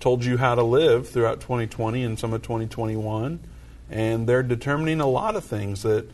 told 0.00 0.24
you 0.24 0.36
how 0.38 0.54
to 0.54 0.62
live 0.62 1.08
throughout 1.08 1.40
2020 1.40 2.02
and 2.02 2.18
some 2.18 2.32
of 2.32 2.42
2021, 2.42 3.38
and 3.90 4.26
they're 4.26 4.42
determining 4.42 5.00
a 5.00 5.06
lot 5.06 5.36
of 5.36 5.44
things 5.44 5.82
that 5.82 6.06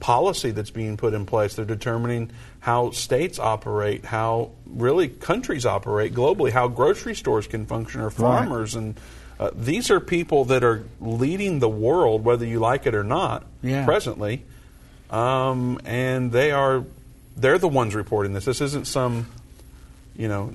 policy 0.00 0.50
that's 0.50 0.70
being 0.70 0.96
put 0.96 1.14
in 1.14 1.24
place. 1.24 1.54
They're 1.54 1.64
determining 1.64 2.30
how 2.60 2.90
states 2.90 3.38
operate, 3.38 4.04
how 4.04 4.50
really 4.66 5.08
countries 5.08 5.64
operate 5.66 6.12
globally, 6.14 6.50
how 6.50 6.66
grocery 6.68 7.14
stores 7.14 7.46
can 7.46 7.64
function, 7.66 8.00
or 8.00 8.10
farmers, 8.10 8.74
and 8.74 8.98
uh, 9.38 9.50
these 9.54 9.88
are 9.90 10.00
people 10.00 10.46
that 10.46 10.64
are 10.64 10.84
leading 11.00 11.60
the 11.60 11.68
world, 11.68 12.24
whether 12.24 12.44
you 12.44 12.58
like 12.58 12.86
it 12.86 12.94
or 12.96 13.04
not, 13.04 13.46
Yeah. 13.62 13.84
presently 13.84 14.44
um, 15.10 15.80
and 15.84 16.32
they 16.32 16.50
are 16.50 16.84
they're 17.36 17.58
the 17.58 17.68
ones 17.68 17.94
reporting 17.94 18.32
this. 18.32 18.44
This 18.44 18.60
isn't 18.60 18.86
some, 18.86 19.26
you 20.16 20.26
know, 20.28 20.52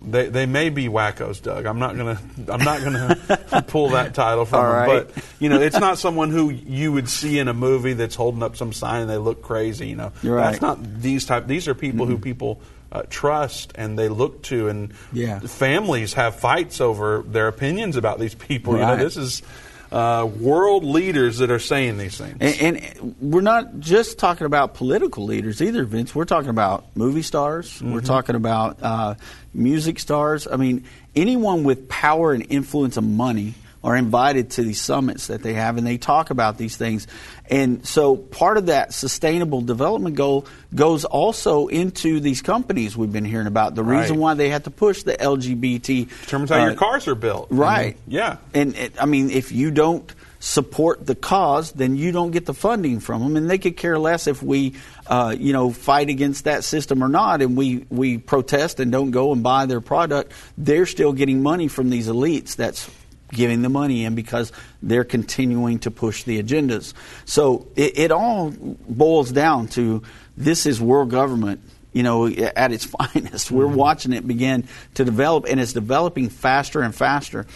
they 0.00 0.28
they 0.28 0.46
may 0.46 0.70
be 0.70 0.88
wackos, 0.88 1.42
Doug. 1.42 1.66
I'm 1.66 1.78
not 1.78 1.96
gonna 1.96 2.20
I'm 2.48 2.62
not 2.64 2.82
gonna 2.82 3.64
pull 3.66 3.90
that 3.90 4.14
title 4.14 4.44
from 4.44 4.58
All 4.60 4.72
them, 4.72 4.88
right. 4.88 5.14
but 5.14 5.24
you 5.40 5.48
know, 5.48 5.60
it's 5.60 5.78
not 5.78 5.98
someone 5.98 6.30
who 6.30 6.50
you 6.50 6.92
would 6.92 7.08
see 7.08 7.38
in 7.38 7.48
a 7.48 7.54
movie 7.54 7.94
that's 7.94 8.14
holding 8.14 8.42
up 8.42 8.56
some 8.56 8.72
sign 8.72 9.02
and 9.02 9.10
they 9.10 9.16
look 9.18 9.42
crazy. 9.42 9.88
You 9.88 9.96
know, 9.96 10.12
right. 10.22 10.50
that's 10.50 10.62
not 10.62 10.78
these 11.00 11.26
type. 11.26 11.46
These 11.46 11.66
are 11.68 11.74
people 11.74 12.06
who 12.06 12.16
people 12.18 12.60
uh, 12.92 13.02
trust 13.10 13.72
and 13.74 13.98
they 13.98 14.08
look 14.08 14.42
to, 14.44 14.68
and 14.68 14.94
Yeah. 15.12 15.40
families 15.40 16.14
have 16.14 16.36
fights 16.36 16.80
over 16.80 17.22
their 17.26 17.48
opinions 17.48 17.96
about 17.96 18.18
these 18.18 18.34
people. 18.34 18.74
You 18.74 18.80
know, 18.80 18.96
this 18.96 19.16
is 19.16 19.42
uh, 19.90 20.28
world 20.38 20.84
leaders 20.84 21.38
that 21.38 21.50
are 21.50 21.58
saying 21.58 21.98
these 21.98 22.18
things. 22.18 22.36
And, 22.40 22.76
and 22.76 23.16
we're 23.20 23.40
not 23.40 23.80
just 23.80 24.18
talking 24.18 24.46
about 24.46 24.74
political 24.74 25.24
leaders 25.24 25.62
either, 25.62 25.84
Vince. 25.84 26.14
We're 26.14 26.24
talking 26.24 26.50
about 26.50 26.84
movie 26.94 27.22
stars. 27.22 27.82
We're 27.82 28.00
talking 28.00 28.34
about 28.34 28.82
uh, 28.82 29.14
music 29.54 29.98
stars. 29.98 30.46
I 30.46 30.56
mean, 30.56 30.84
anyone 31.16 31.64
with 31.64 31.88
power 31.88 32.32
and 32.32 32.46
influence 32.50 32.96
and 32.96 33.16
money 33.16 33.54
are 33.82 33.96
invited 33.96 34.50
to 34.50 34.62
these 34.62 34.80
summits 34.80 35.28
that 35.28 35.42
they 35.42 35.54
have, 35.54 35.76
and 35.78 35.86
they 35.86 35.98
talk 35.98 36.30
about 36.30 36.58
these 36.58 36.76
things. 36.76 37.06
And 37.50 37.86
so, 37.86 38.16
part 38.16 38.56
of 38.56 38.66
that 38.66 38.92
sustainable 38.92 39.60
development 39.60 40.16
goal 40.16 40.46
goes 40.74 41.04
also 41.04 41.68
into 41.68 42.20
these 42.20 42.42
companies 42.42 42.96
we've 42.96 43.12
been 43.12 43.24
hearing 43.24 43.46
about. 43.46 43.74
The 43.74 43.84
reason 43.84 44.16
Right. 44.16 44.20
why 44.22 44.34
they 44.34 44.48
had 44.50 44.64
to 44.64 44.70
push 44.70 45.02
the 45.04 45.14
LGBT 45.16 46.08
determines 46.22 46.50
how 46.50 46.60
uh, 46.60 46.66
your 46.66 46.74
cars 46.74 47.06
are 47.08 47.14
built. 47.14 47.48
Right. 47.50 47.96
Yeah. 48.06 48.36
And 48.52 48.76
it, 48.76 48.92
I 49.00 49.06
mean, 49.06 49.30
if 49.30 49.52
you 49.52 49.70
don't 49.70 50.12
support 50.40 51.04
the 51.04 51.14
cause, 51.16 51.72
then 51.72 51.96
you 51.96 52.12
don't 52.12 52.30
get 52.30 52.46
the 52.46 52.54
funding 52.54 53.00
from 53.00 53.22
them, 53.22 53.36
and 53.36 53.50
they 53.50 53.58
could 53.58 53.76
care 53.76 53.98
less 53.98 54.26
if 54.26 54.42
we, 54.42 54.74
uh, 55.08 55.34
you 55.36 55.52
know, 55.52 55.72
fight 55.72 56.08
against 56.08 56.44
that 56.44 56.62
system 56.64 57.02
or 57.02 57.08
not, 57.08 57.42
and 57.42 57.56
we 57.56 57.86
we 57.90 58.18
protest 58.18 58.78
and 58.80 58.92
don't 58.92 59.10
go 59.10 59.32
and 59.32 59.42
buy 59.42 59.66
their 59.66 59.80
product. 59.80 60.32
They're 60.56 60.86
still 60.86 61.12
getting 61.12 61.42
money 61.42 61.66
from 61.68 61.90
these 61.90 62.08
elites. 62.08 62.54
That's 62.56 62.88
giving 63.30 63.62
the 63.62 63.68
money 63.68 64.04
in 64.04 64.14
because 64.14 64.52
they're 64.82 65.04
continuing 65.04 65.78
to 65.80 65.90
push 65.90 66.24
the 66.24 66.42
agendas. 66.42 66.94
So 67.24 67.68
it, 67.76 67.98
it 67.98 68.12
all 68.12 68.50
boils 68.50 69.30
down 69.32 69.68
to 69.68 70.02
this 70.36 70.66
is 70.66 70.80
world 70.80 71.10
government 71.10 71.60
you 71.92 72.02
know, 72.02 72.28
at 72.28 72.70
its 72.70 72.84
finest. 73.12 73.50
We're 73.50 73.64
mm-hmm. 73.64 73.74
watching 73.74 74.12
it 74.12 74.26
begin 74.26 74.68
to 74.94 75.04
develop, 75.04 75.46
and 75.48 75.58
it's 75.58 75.72
developing 75.72 76.28
faster 76.28 76.82
and 76.82 76.94
faster. 76.94 77.46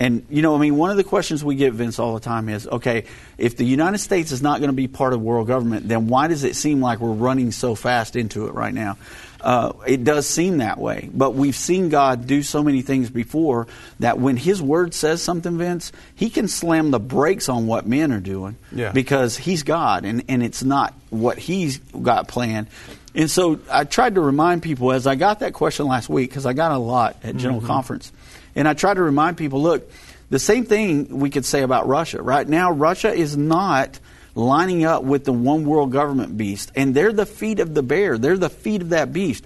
And, 0.00 0.26
you 0.30 0.42
know, 0.42 0.56
I 0.56 0.58
mean, 0.58 0.76
one 0.76 0.90
of 0.90 0.96
the 0.96 1.04
questions 1.04 1.44
we 1.44 1.54
get, 1.54 1.74
Vince, 1.74 2.00
all 2.00 2.14
the 2.14 2.20
time 2.20 2.48
is 2.48 2.66
okay, 2.66 3.04
if 3.38 3.56
the 3.56 3.64
United 3.64 3.98
States 3.98 4.32
is 4.32 4.42
not 4.42 4.58
going 4.58 4.70
to 4.70 4.76
be 4.76 4.88
part 4.88 5.12
of 5.12 5.20
world 5.20 5.46
government, 5.46 5.86
then 5.88 6.08
why 6.08 6.26
does 6.26 6.42
it 6.42 6.56
seem 6.56 6.80
like 6.80 6.98
we're 6.98 7.12
running 7.12 7.52
so 7.52 7.76
fast 7.76 8.16
into 8.16 8.46
it 8.46 8.54
right 8.54 8.74
now? 8.74 8.96
Uh, 9.42 9.72
it 9.86 10.04
does 10.04 10.26
seem 10.26 10.58
that 10.58 10.78
way. 10.78 11.10
But 11.12 11.34
we've 11.34 11.56
seen 11.56 11.88
God 11.88 12.26
do 12.26 12.42
so 12.42 12.62
many 12.62 12.82
things 12.82 13.10
before 13.10 13.66
that 14.00 14.18
when 14.18 14.36
His 14.36 14.62
Word 14.62 14.94
says 14.94 15.20
something, 15.22 15.58
Vince, 15.58 15.90
He 16.14 16.30
can 16.30 16.46
slam 16.48 16.90
the 16.90 17.00
brakes 17.00 17.48
on 17.48 17.66
what 17.66 17.86
men 17.86 18.12
are 18.12 18.20
doing 18.20 18.56
Yeah. 18.70 18.92
because 18.92 19.36
He's 19.36 19.62
God 19.64 20.04
and, 20.04 20.24
and 20.28 20.42
it's 20.42 20.62
not 20.62 20.94
what 21.10 21.38
He's 21.38 21.78
got 21.78 22.28
planned. 22.28 22.68
And 23.14 23.30
so 23.30 23.58
I 23.70 23.84
tried 23.84 24.14
to 24.14 24.20
remind 24.20 24.62
people 24.62 24.92
as 24.92 25.06
I 25.06 25.16
got 25.16 25.40
that 25.40 25.52
question 25.52 25.86
last 25.86 26.08
week, 26.08 26.30
because 26.30 26.46
I 26.46 26.52
got 26.52 26.72
a 26.72 26.78
lot 26.78 27.16
at 27.22 27.36
General 27.36 27.60
Conference, 27.60 28.10
and 28.54 28.66
I 28.66 28.74
tried 28.74 28.94
to 28.94 29.02
remind 29.02 29.36
people 29.36 29.60
look, 29.60 29.90
the 30.30 30.38
same 30.38 30.64
thing 30.64 31.18
we 31.18 31.28
could 31.28 31.44
say 31.44 31.60
about 31.62 31.86
Russia. 31.86 32.22
Right 32.22 32.48
now, 32.48 32.72
Russia 32.72 33.12
is 33.12 33.36
not 33.36 33.98
lining 34.34 34.84
up 34.84 35.02
with 35.02 35.24
the 35.24 35.32
one 35.32 35.64
world 35.66 35.92
government 35.92 36.36
beast, 36.36 36.72
and 36.74 36.94
they're 36.94 37.12
the 37.12 37.26
feet 37.26 37.60
of 37.60 37.74
the 37.74 37.82
bear. 37.82 38.18
They're 38.18 38.38
the 38.38 38.50
feet 38.50 38.82
of 38.82 38.90
that 38.90 39.12
beast 39.12 39.44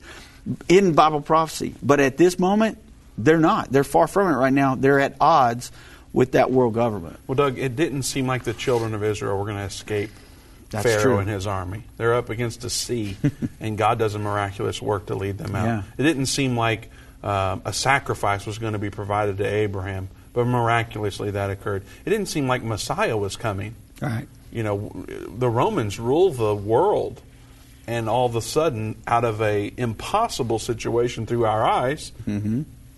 in 0.69 0.95
Bible 0.95 1.21
prophecy. 1.21 1.75
But 1.83 2.01
at 2.01 2.17
this 2.17 2.39
moment, 2.39 2.79
they're 3.19 3.39
not. 3.39 3.73
They're 3.73 3.85
far 3.85 4.07
from 4.07 4.29
it 4.29 4.37
right 4.37 4.53
now. 4.53 4.75
They're 4.75 5.01
at 5.01 5.17
odds 5.21 5.73
with 6.13 6.33
that 6.33 6.51
world 6.51 6.75
government. 6.75 7.19
Well, 7.27 7.37
Doug, 7.37 7.59
it 7.59 7.77
didn't 7.77 8.05
seem 8.05 8.27
like 8.27 8.45
the 8.45 8.55
children 8.55 8.95
of 8.95 9.03
Israel 9.03 9.37
were 9.37 9.45
going 9.45 9.57
to 9.57 9.65
escape 9.65 10.11
That's 10.71 10.87
Pharaoh 10.87 11.03
true. 11.03 11.19
and 11.19 11.29
his 11.29 11.47
army. 11.47 11.83
They're 11.97 12.15
up 12.15 12.31
against 12.31 12.65
a 12.65 12.71
sea, 12.71 13.17
and 13.61 13.77
God 13.77 13.99
does 13.99 14.15
a 14.15 14.19
miraculous 14.19 14.81
work 14.81 15.07
to 15.07 15.15
lead 15.15 15.39
them 15.39 15.55
out. 15.55 15.67
Yeah. 15.67 15.83
It 15.99 16.03
didn't 16.03 16.27
seem 16.27 16.57
like 16.57 16.91
um, 17.23 17.63
a 17.65 17.73
sacrifice 17.73 18.47
was 18.47 18.59
going 18.59 18.75
to 18.75 18.79
be 18.79 18.91
provided 18.91 19.39
to 19.39 19.45
Abraham, 19.45 20.09
but 20.33 20.45
miraculously 20.47 21.33
that 21.33 21.51
occurred. 21.51 21.83
It 22.05 22.11
didn't 22.11 22.27
seem 22.27 22.47
like 22.47 22.63
Messiah 22.63 23.17
was 23.17 23.37
coming. 23.37 23.75
Right. 24.01 24.29
You 24.53 24.63
know, 24.63 25.05
the 25.29 25.49
Romans 25.49 25.99
rule 25.99 26.31
the 26.31 26.55
world, 26.55 27.21
and 27.87 28.09
all 28.09 28.27
of 28.27 28.37
a 28.37 28.43
sudden, 28.43 28.97
out 29.07 29.25
of 29.25 29.41
a 29.43 29.73
impossible 29.77 30.59
situation 30.59 31.27
through 31.27 31.45
our 31.45 31.65
eyes, 31.65 32.13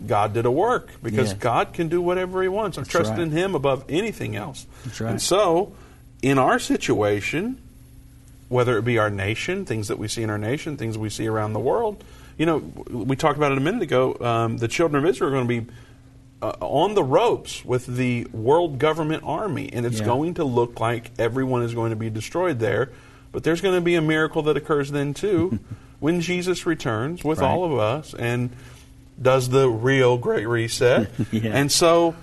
God 0.06 0.32
did 0.34 0.46
a 0.46 0.50
work 0.50 0.90
because 1.02 1.30
Mm-hmm. 1.30 1.38
Yeah. 1.38 1.42
God 1.42 1.72
can 1.72 1.88
do 1.88 2.00
whatever 2.00 2.42
He 2.42 2.48
wants. 2.48 2.78
I 2.78 2.82
That's 2.82 2.90
trust 2.90 3.10
right. 3.10 3.20
in 3.20 3.30
Him 3.32 3.54
above 3.54 3.84
anything 3.88 4.36
else. 4.36 4.66
That's 4.84 5.00
right. 5.00 5.10
And 5.10 5.20
so, 5.22 5.72
in 6.22 6.38
our 6.38 6.58
situation, 6.58 7.60
whether 8.48 8.78
it 8.78 8.84
be 8.84 8.98
our 8.98 9.10
nation, 9.10 9.64
things 9.64 9.88
that 9.88 9.98
we 9.98 10.08
see 10.08 10.22
in 10.22 10.30
our 10.30 10.38
nation, 10.38 10.76
things 10.76 10.96
we 10.96 11.10
see 11.10 11.26
around 11.26 11.52
the 11.52 11.60
world, 11.60 12.02
you 12.36 12.46
know, 12.46 12.58
we 12.88 13.16
talked 13.16 13.36
about 13.36 13.50
it 13.52 13.58
a 13.58 13.60
minute 13.60 13.82
ago. 13.82 14.16
Um, 14.20 14.58
the 14.58 14.68
children 14.68 15.02
of 15.04 15.08
Israel 15.10 15.30
are 15.30 15.32
going 15.32 15.48
to 15.48 15.62
be 15.62 15.72
uh, 16.40 16.52
on 16.60 16.94
the 16.94 17.02
ropes 17.02 17.64
with 17.64 17.86
the 17.86 18.24
world 18.32 18.78
government 18.78 19.22
army, 19.26 19.70
and 19.72 19.84
it's 19.86 20.00
Yeah. 20.00 20.06
going 20.06 20.34
to 20.34 20.44
look 20.44 20.78
like 20.80 21.10
everyone 21.18 21.62
is 21.62 21.74
going 21.74 21.90
to 21.90 21.96
be 21.96 22.10
destroyed 22.10 22.58
there. 22.60 22.90
But 23.32 23.42
there's 23.44 23.60
going 23.60 23.74
to 23.74 23.80
be 23.80 23.94
a 23.96 24.00
miracle 24.02 24.42
that 24.44 24.56
occurs 24.56 24.90
then 24.90 25.14
too, 25.14 25.58
when 26.00 26.20
Jesus 26.20 26.64
returns 26.66 27.24
with 27.24 27.40
Right. 27.40 27.48
all 27.48 27.64
of 27.64 27.78
us 27.78 28.14
and 28.18 28.50
does 29.20 29.48
the 29.48 29.68
real 29.68 30.16
great 30.16 30.46
reset. 30.46 31.10
Yeah. 31.32 31.50
And 31.54 31.70
so, 31.72 32.14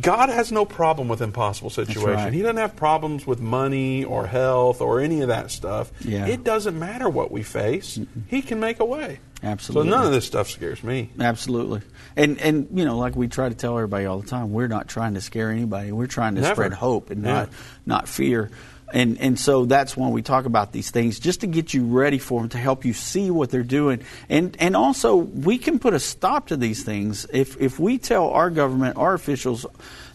God 0.00 0.30
has 0.30 0.50
no 0.50 0.64
problem 0.64 1.06
with 1.08 1.20
impossible 1.20 1.70
situation. 1.70 2.10
right. 2.14 2.32
He 2.32 2.40
doesn't 2.42 2.56
have 2.56 2.74
problems 2.74 3.24
with 3.26 3.40
money 3.40 4.02
or 4.04 4.26
health 4.26 4.80
or 4.80 5.00
any 5.00 5.20
of 5.20 5.28
that 5.28 5.50
stuff. 5.52 5.92
Yeah. 6.00 6.26
It 6.26 6.42
doesn't 6.42 6.76
matter 6.78 7.08
what 7.08 7.30
we 7.30 7.42
face. 7.44 7.98
He 8.26 8.42
can 8.42 8.58
make 8.60 8.80
a 8.80 8.84
way. 8.84 9.20
Absolutely. 9.44 9.90
So 9.90 9.96
none 9.96 10.06
of 10.06 10.12
this 10.12 10.24
stuff 10.24 10.48
scares 10.48 10.82
me. 10.82 11.10
Absolutely. 11.20 11.82
And 12.16 12.40
and 12.40 12.68
you 12.72 12.84
know, 12.84 12.96
like 12.98 13.14
we 13.14 13.28
try 13.28 13.48
to 13.48 13.54
tell 13.54 13.74
everybody 13.76 14.06
all 14.06 14.18
the 14.18 14.26
time, 14.26 14.52
we're 14.52 14.68
not 14.68 14.88
trying 14.88 15.14
to 15.14 15.20
scare 15.20 15.50
anybody. 15.50 15.92
We're 15.92 16.06
trying 16.06 16.36
to 16.36 16.40
Never. 16.40 16.54
spread 16.54 16.72
hope 16.72 17.10
and 17.10 17.22
Yeah. 17.22 17.32
not 17.32 17.48
not 17.84 18.08
fear. 18.08 18.50
And 18.92 19.18
and 19.18 19.38
so 19.38 19.64
that's 19.64 19.96
when 19.96 20.10
we 20.10 20.22
talk 20.22 20.44
about 20.44 20.72
these 20.72 20.90
things, 20.90 21.18
just 21.18 21.40
to 21.40 21.46
get 21.46 21.72
you 21.72 21.84
ready 21.84 22.18
for 22.18 22.40
them, 22.40 22.50
to 22.50 22.58
help 22.58 22.84
you 22.84 22.92
see 22.92 23.30
what 23.30 23.50
they're 23.50 23.62
doing, 23.62 24.02
and 24.28 24.56
and 24.60 24.76
also 24.76 25.16
we 25.16 25.58
can 25.58 25.78
put 25.78 25.94
a 25.94 26.00
stop 26.00 26.48
to 26.48 26.56
these 26.56 26.84
things 26.84 27.26
if 27.32 27.60
if 27.60 27.80
we 27.80 27.98
tell 27.98 28.28
our 28.30 28.50
government, 28.50 28.96
our 28.96 29.14
officials, 29.14 29.64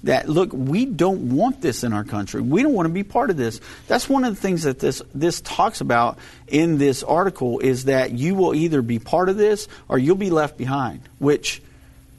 that 0.04 0.30
look, 0.30 0.52
we 0.54 0.86
don't 0.86 1.36
want 1.36 1.62
this 1.62 1.84
in 1.84 1.94
our 1.94 2.04
country. 2.04 2.42
We 2.42 2.62
don't 2.62 2.74
want 2.74 2.86
to 2.88 2.94
be 2.94 3.04
part 3.04 3.30
of 3.30 3.38
this. 3.38 3.60
That's 3.88 4.08
one 4.08 4.24
of 4.24 4.36
the 4.36 4.42
things 4.42 4.64
that 4.64 4.80
this 4.80 5.02
this 5.16 5.42
talks 5.42 5.82
about 5.82 6.20
in 6.48 6.78
this 6.78 7.04
article 7.04 7.60
is 7.60 7.86
that 7.86 8.12
you 8.12 8.36
will 8.36 8.54
either 8.54 8.82
be 8.82 9.00
part 9.00 9.30
of 9.30 9.38
this 9.38 9.68
or 9.88 9.98
you'll 9.98 10.16
be 10.16 10.30
left 10.30 10.58
behind, 10.58 11.02
which 11.18 11.62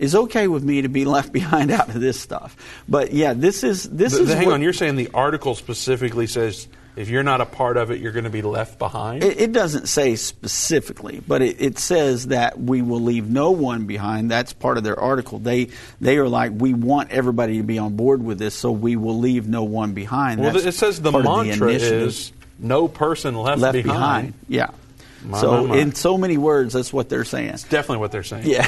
is 0.00 0.16
okay 0.16 0.48
with 0.48 0.64
me 0.64 0.82
to 0.82 0.88
be 0.88 1.04
left 1.04 1.32
behind 1.40 1.70
out 1.70 1.88
of 1.88 2.00
this 2.00 2.18
stuff. 2.18 2.56
But 2.88 3.12
yeah, 3.12 3.34
this 3.34 3.62
is 3.62 3.84
this 3.84 4.16
Th- 4.16 4.24
is 4.28 4.32
hang 4.34 4.50
on, 4.50 4.62
you're 4.62 4.72
saying 4.72 4.96
the 4.96 5.10
article 5.14 5.54
specifically 5.54 6.26
says 6.26 6.66
if 6.96 7.08
you're 7.08 7.22
not 7.22 7.40
a 7.40 7.46
part 7.46 7.76
of 7.76 7.90
it, 7.92 8.00
you're 8.00 8.12
going 8.12 8.24
to 8.24 8.30
be 8.30 8.42
left 8.42 8.78
behind? 8.78 9.22
It, 9.22 9.40
it 9.40 9.52
doesn't 9.52 9.86
say 9.86 10.16
specifically, 10.16 11.22
but 11.26 11.40
it, 11.40 11.60
it 11.60 11.78
says 11.78 12.26
that 12.28 12.60
we 12.60 12.82
will 12.82 13.00
leave 13.00 13.30
no 13.30 13.52
one 13.52 13.86
behind. 13.86 14.30
That's 14.30 14.52
part 14.52 14.76
of 14.76 14.82
their 14.84 14.98
article. 14.98 15.38
They 15.38 15.68
they 16.00 16.18
are 16.18 16.28
like 16.28 16.52
we 16.54 16.74
want 16.74 17.10
everybody 17.10 17.58
to 17.58 17.62
be 17.62 17.78
on 17.78 17.94
board 17.94 18.22
with 18.22 18.38
this, 18.38 18.54
so 18.54 18.72
we 18.72 18.96
will 18.96 19.18
leave 19.18 19.48
no 19.48 19.62
one 19.64 19.92
behind. 19.92 20.40
well, 20.40 20.52
That's 20.52 20.64
it 20.64 20.74
says 20.74 21.00
the 21.00 21.12
mantra 21.12 21.68
initiative. 21.68 22.08
is 22.08 22.32
no 22.58 22.88
person 22.88 23.36
left, 23.36 23.60
left 23.60 23.74
behind. 23.74 23.88
behind. 23.92 24.34
Yeah. 24.48 24.70
My, 25.22 25.40
so 25.40 25.66
my, 25.66 25.74
my. 25.74 25.76
in 25.78 25.94
so 25.94 26.16
many 26.16 26.38
words, 26.38 26.74
that's 26.74 26.92
what 26.92 27.08
they're 27.08 27.24
saying. 27.24 27.50
Definitely 27.68 27.98
what 27.98 28.12
they're 28.12 28.22
saying. 28.22 28.46
Yeah. 28.46 28.66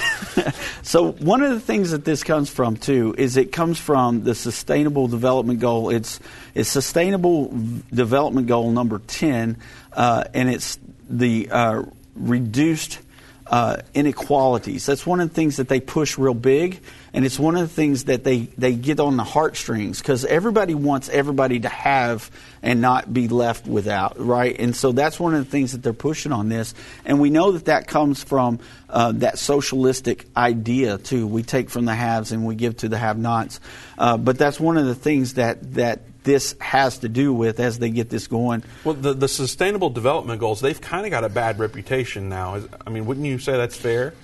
so 0.83 1.13
one 1.13 1.43
of 1.43 1.51
the 1.51 1.61
things 1.61 1.93
that 1.93 2.05
this 2.05 2.23
comes 2.23 2.51
from 2.51 2.77
too 2.77 3.15
is 3.17 3.37
it 3.37 3.53
comes 3.53 3.79
from 3.79 4.25
the 4.25 4.35
Sustainable 4.35 5.09
Development 5.09 5.61
Goal. 5.61 5.91
It's 5.91 6.21
it's 6.55 6.69
Sustainable 6.69 7.53
Development 7.93 8.47
Goal 8.47 8.71
number 8.71 8.99
ten, 8.99 9.57
uh, 9.93 10.25
and 10.35 10.51
it's 10.51 10.79
the 11.09 11.49
uh, 11.51 11.83
reduced 12.15 12.99
uh, 13.47 13.79
inequalities. 13.95 14.87
That's 14.87 15.07
one 15.07 15.21
of 15.21 15.29
the 15.29 15.35
things 15.35 15.57
that 15.57 15.69
they 15.69 15.81
push 15.81 16.17
real 16.17 16.35
big, 16.35 16.81
and 17.13 17.25
it's 17.25 17.39
one 17.39 17.57
of 17.57 17.63
the 17.63 17.75
things 17.75 18.05
that 18.05 18.25
they 18.25 18.49
they 18.57 18.75
get 18.75 19.01
on 19.01 19.17
the 19.17 19.25
heartstrings 19.25 19.99
because 19.99 20.25
everybody 20.25 20.75
wants 20.75 21.09
everybody 21.09 21.61
to 21.61 21.69
have 21.69 22.31
and 22.63 22.81
not 22.81 23.13
be 23.13 23.29
left 23.29 23.67
without, 23.67 24.19
right? 24.19 24.59
And 24.59 24.75
so 24.75 24.93
that's 24.93 25.19
one 25.19 25.35
of 25.35 25.45
the 25.45 25.51
things 25.51 25.73
that 25.73 25.83
they're 25.83 25.93
pushing 25.93 26.33
on 26.33 26.49
this, 26.49 26.75
and 27.05 27.21
we 27.21 27.31
know 27.31 27.53
that 27.53 27.67
that 27.67 27.87
comes 27.87 28.23
from 28.23 28.61
uh, 28.89 29.13
that 29.13 29.39
socialistic 29.39 30.27
idea 30.37 30.99
too. 30.99 31.27
We 31.27 31.43
take 31.43 31.71
from 31.71 31.85
the 31.85 31.95
haves 31.95 32.33
and 32.33 32.47
we 32.47 32.55
give 32.55 32.77
to 32.79 32.89
the 32.89 32.99
have-nots, 32.99 33.61
uh, 33.99 34.17
but 34.17 34.39
that's 34.39 34.61
one 34.61 34.79
of 34.79 34.87
the 34.87 34.95
things 34.95 35.35
that 35.35 35.75
that 35.75 36.01
this 36.25 36.55
has 36.61 36.99
to 36.99 37.09
do 37.09 37.33
with 37.33 37.59
as 37.61 37.79
they 37.79 37.91
get 37.91 38.11
this 38.11 38.27
going. 38.27 38.63
Well, 38.85 38.95
the, 38.95 39.13
the 39.15 39.29
Sustainable 39.29 39.91
Development 39.91 40.39
Goals, 40.41 40.61
they've 40.61 40.81
kind 40.81 41.05
of 41.05 41.11
got 41.11 41.25
a 41.25 41.29
bad 41.29 41.59
reputation 41.59 42.29
now. 42.29 42.63
I 42.87 42.91
mean, 42.91 43.07
wouldn't 43.07 43.27
you 43.27 43.39
say 43.39 43.53
that's 43.57 43.77
fair? 43.77 44.15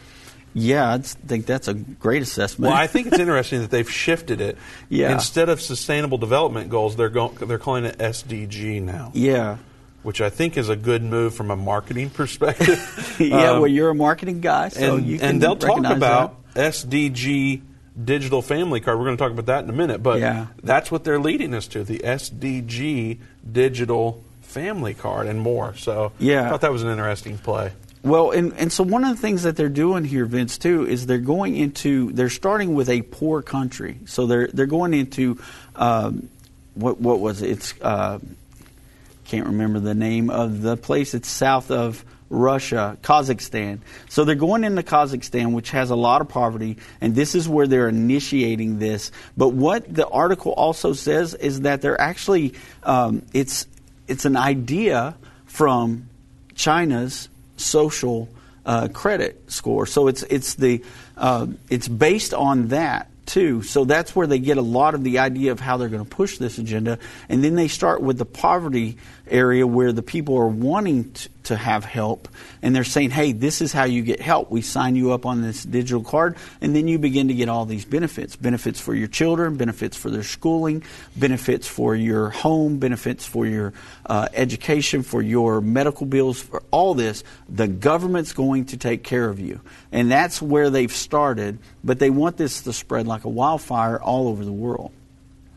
Yeah, 0.54 0.92
I 0.94 0.98
think 0.98 1.44
that's 1.46 1.68
a 1.68 1.74
great 1.74 2.22
assessment. 2.22 2.70
Well, 2.70 2.80
I 2.80 2.86
think 2.86 3.08
it's 3.08 3.18
interesting 3.18 3.60
that 3.60 3.70
they've 3.70 3.90
shifted 3.90 4.40
it. 4.40 4.56
Yeah. 4.88 5.12
Instead 5.12 5.48
of 5.50 5.60
Sustainable 5.60 6.18
Development 6.18 6.70
Goals, 6.70 6.96
they're 6.96 7.10
go- 7.10 7.28
they're 7.28 7.58
calling 7.58 7.84
it 7.84 7.98
SDG 7.98 8.82
now. 8.82 9.12
yeah. 9.14 9.58
which 10.02 10.20
I 10.20 10.30
think 10.30 10.56
is 10.56 10.68
a 10.68 10.76
good 10.76 11.02
move 11.02 11.34
from 11.34 11.50
a 11.50 11.56
marketing 11.56 12.08
perspective. 12.10 13.16
yeah, 13.20 13.50
Um, 13.50 13.60
well, 13.60 13.66
you're 13.66 13.90
a 13.90 13.94
marketing 13.94 14.40
guy, 14.40 14.68
so 14.70 14.96
and, 14.96 15.06
you 15.06 15.18
can 15.18 15.28
and 15.28 15.42
they'll 15.42 15.56
talk 15.56 15.84
about 15.84 16.36
SDG 16.54 17.60
digital 18.02 18.42
family 18.42 18.80
card. 18.80 18.98
We're 18.98 19.04
going 19.06 19.16
to 19.16 19.22
talk 19.22 19.32
about 19.32 19.46
that 19.46 19.64
in 19.64 19.70
a 19.70 19.74
minute, 19.74 20.02
but 20.02 20.20
Yeah. 20.20 20.46
that's 20.62 20.90
what 20.90 21.04
they're 21.04 21.18
leading 21.18 21.54
us 21.54 21.66
to 21.68 21.82
the 21.84 21.98
SDG 22.04 23.18
digital 23.50 24.22
family 24.42 24.94
card 24.94 25.26
and 25.26 25.40
more. 25.40 25.74
So 25.74 26.12
Yeah. 26.18 26.46
I 26.46 26.50
thought 26.50 26.60
that 26.62 26.72
was 26.72 26.82
an 26.82 26.90
interesting 26.90 27.38
play. 27.38 27.72
Well, 28.04 28.30
and, 28.30 28.52
and 28.54 28.72
so 28.72 28.84
one 28.84 29.02
of 29.04 29.10
the 29.16 29.20
things 29.20 29.42
that 29.42 29.56
they're 29.56 29.68
doing 29.68 30.04
here, 30.04 30.24
Vince, 30.24 30.56
too, 30.56 30.86
is 30.86 31.06
they're 31.06 31.18
going 31.18 31.56
into 31.56 32.12
they're 32.12 32.30
starting 32.30 32.74
with 32.74 32.88
a 32.88 33.02
poor 33.02 33.42
country. 33.42 33.98
So 34.06 34.26
they're 34.26 34.46
they're 34.46 34.66
going 34.66 34.94
into 34.94 35.38
um, 35.74 36.28
what 36.74 37.00
what 37.00 37.18
was 37.18 37.42
it? 37.42 37.50
It's 37.50 37.74
uh, 37.82 38.20
can't 39.24 39.46
remember 39.46 39.80
the 39.80 39.94
name 39.94 40.30
of 40.30 40.62
the 40.62 40.76
place. 40.76 41.12
It's 41.12 41.28
south 41.28 41.72
of 41.72 42.04
Russia, 42.30 42.98
Kazakhstan. 43.02 43.80
So 44.08 44.24
they're 44.24 44.34
going 44.34 44.64
into 44.64 44.82
Kazakhstan, 44.82 45.52
which 45.52 45.70
has 45.70 45.90
a 45.90 45.96
lot 45.96 46.20
of 46.20 46.28
poverty, 46.28 46.76
and 47.00 47.14
this 47.14 47.34
is 47.34 47.48
where 47.48 47.66
they're 47.66 47.88
initiating 47.88 48.78
this. 48.78 49.10
But 49.36 49.48
what 49.50 49.92
the 49.92 50.06
article 50.06 50.52
also 50.52 50.92
says 50.92 51.34
is 51.34 51.62
that 51.62 51.80
they're 51.80 52.00
actually 52.00 52.54
um, 52.82 53.22
it's 53.32 53.66
it's 54.06 54.24
an 54.24 54.36
idea 54.36 55.16
from 55.46 56.08
China's 56.54 57.28
social 57.56 58.28
uh, 58.66 58.88
credit 58.88 59.50
score. 59.50 59.86
So 59.86 60.08
it's 60.08 60.22
it's 60.24 60.54
the 60.54 60.84
uh, 61.16 61.46
it's 61.70 61.88
based 61.88 62.34
on 62.34 62.68
that 62.68 63.10
too. 63.28 63.62
So 63.62 63.84
that's 63.84 64.16
where 64.16 64.26
they 64.26 64.38
get 64.38 64.56
a 64.56 64.62
lot 64.62 64.94
of 64.94 65.04
the 65.04 65.20
idea 65.20 65.52
of 65.52 65.60
how 65.60 65.76
they're 65.76 65.88
going 65.88 66.04
to 66.04 66.10
push 66.10 66.38
this 66.38 66.58
agenda, 66.58 66.98
and 67.28 67.44
then 67.44 67.54
they 67.54 67.68
start 67.68 68.00
with 68.00 68.18
the 68.18 68.24
poverty 68.24 68.96
area 69.30 69.66
where 69.66 69.92
the 69.92 70.02
people 70.02 70.36
are 70.38 70.48
wanting 70.48 71.12
t- 71.12 71.28
to 71.44 71.56
have 71.56 71.84
help, 71.84 72.28
and 72.62 72.74
they're 72.74 72.84
saying, 72.84 73.10
"Hey, 73.10 73.32
this 73.32 73.60
is 73.60 73.72
how 73.72 73.84
you 73.84 74.02
get 74.02 74.20
help. 74.20 74.50
We 74.50 74.62
sign 74.62 74.96
you 74.96 75.12
up 75.12 75.26
on 75.26 75.42
this 75.42 75.62
digital 75.62 76.02
card, 76.02 76.36
and 76.60 76.74
then 76.74 76.88
you 76.88 76.98
begin 76.98 77.28
to 77.28 77.34
get 77.34 77.48
all 77.48 77.66
these 77.66 77.84
benefits: 77.84 78.36
benefits 78.36 78.80
for 78.80 78.94
your 78.94 79.08
children, 79.08 79.56
benefits 79.56 79.96
for 79.96 80.10
their 80.10 80.22
schooling, 80.22 80.82
benefits 81.16 81.66
for 81.66 81.94
your 81.94 82.30
home, 82.30 82.78
benefits 82.78 83.26
for 83.26 83.46
your 83.46 83.72
uh, 84.06 84.28
education, 84.34 85.02
for 85.02 85.22
your 85.22 85.60
medical 85.60 86.06
bills, 86.06 86.40
for 86.40 86.62
all 86.70 86.94
this. 86.94 87.24
The 87.48 87.68
government's 87.68 88.32
going 88.32 88.66
to 88.66 88.76
take 88.76 89.02
care 89.02 89.28
of 89.28 89.38
you, 89.40 89.60
and 89.92 90.10
that's 90.10 90.40
where 90.40 90.70
they've 90.70 90.92
started. 90.92 91.58
But 91.84 91.98
they 91.98 92.10
want 92.10 92.36
this 92.36 92.62
to 92.62 92.72
spread 92.72 93.06
like 93.06 93.17
a 93.24 93.28
wildfire 93.28 94.00
all 94.00 94.28
over 94.28 94.44
the 94.44 94.52
world. 94.52 94.90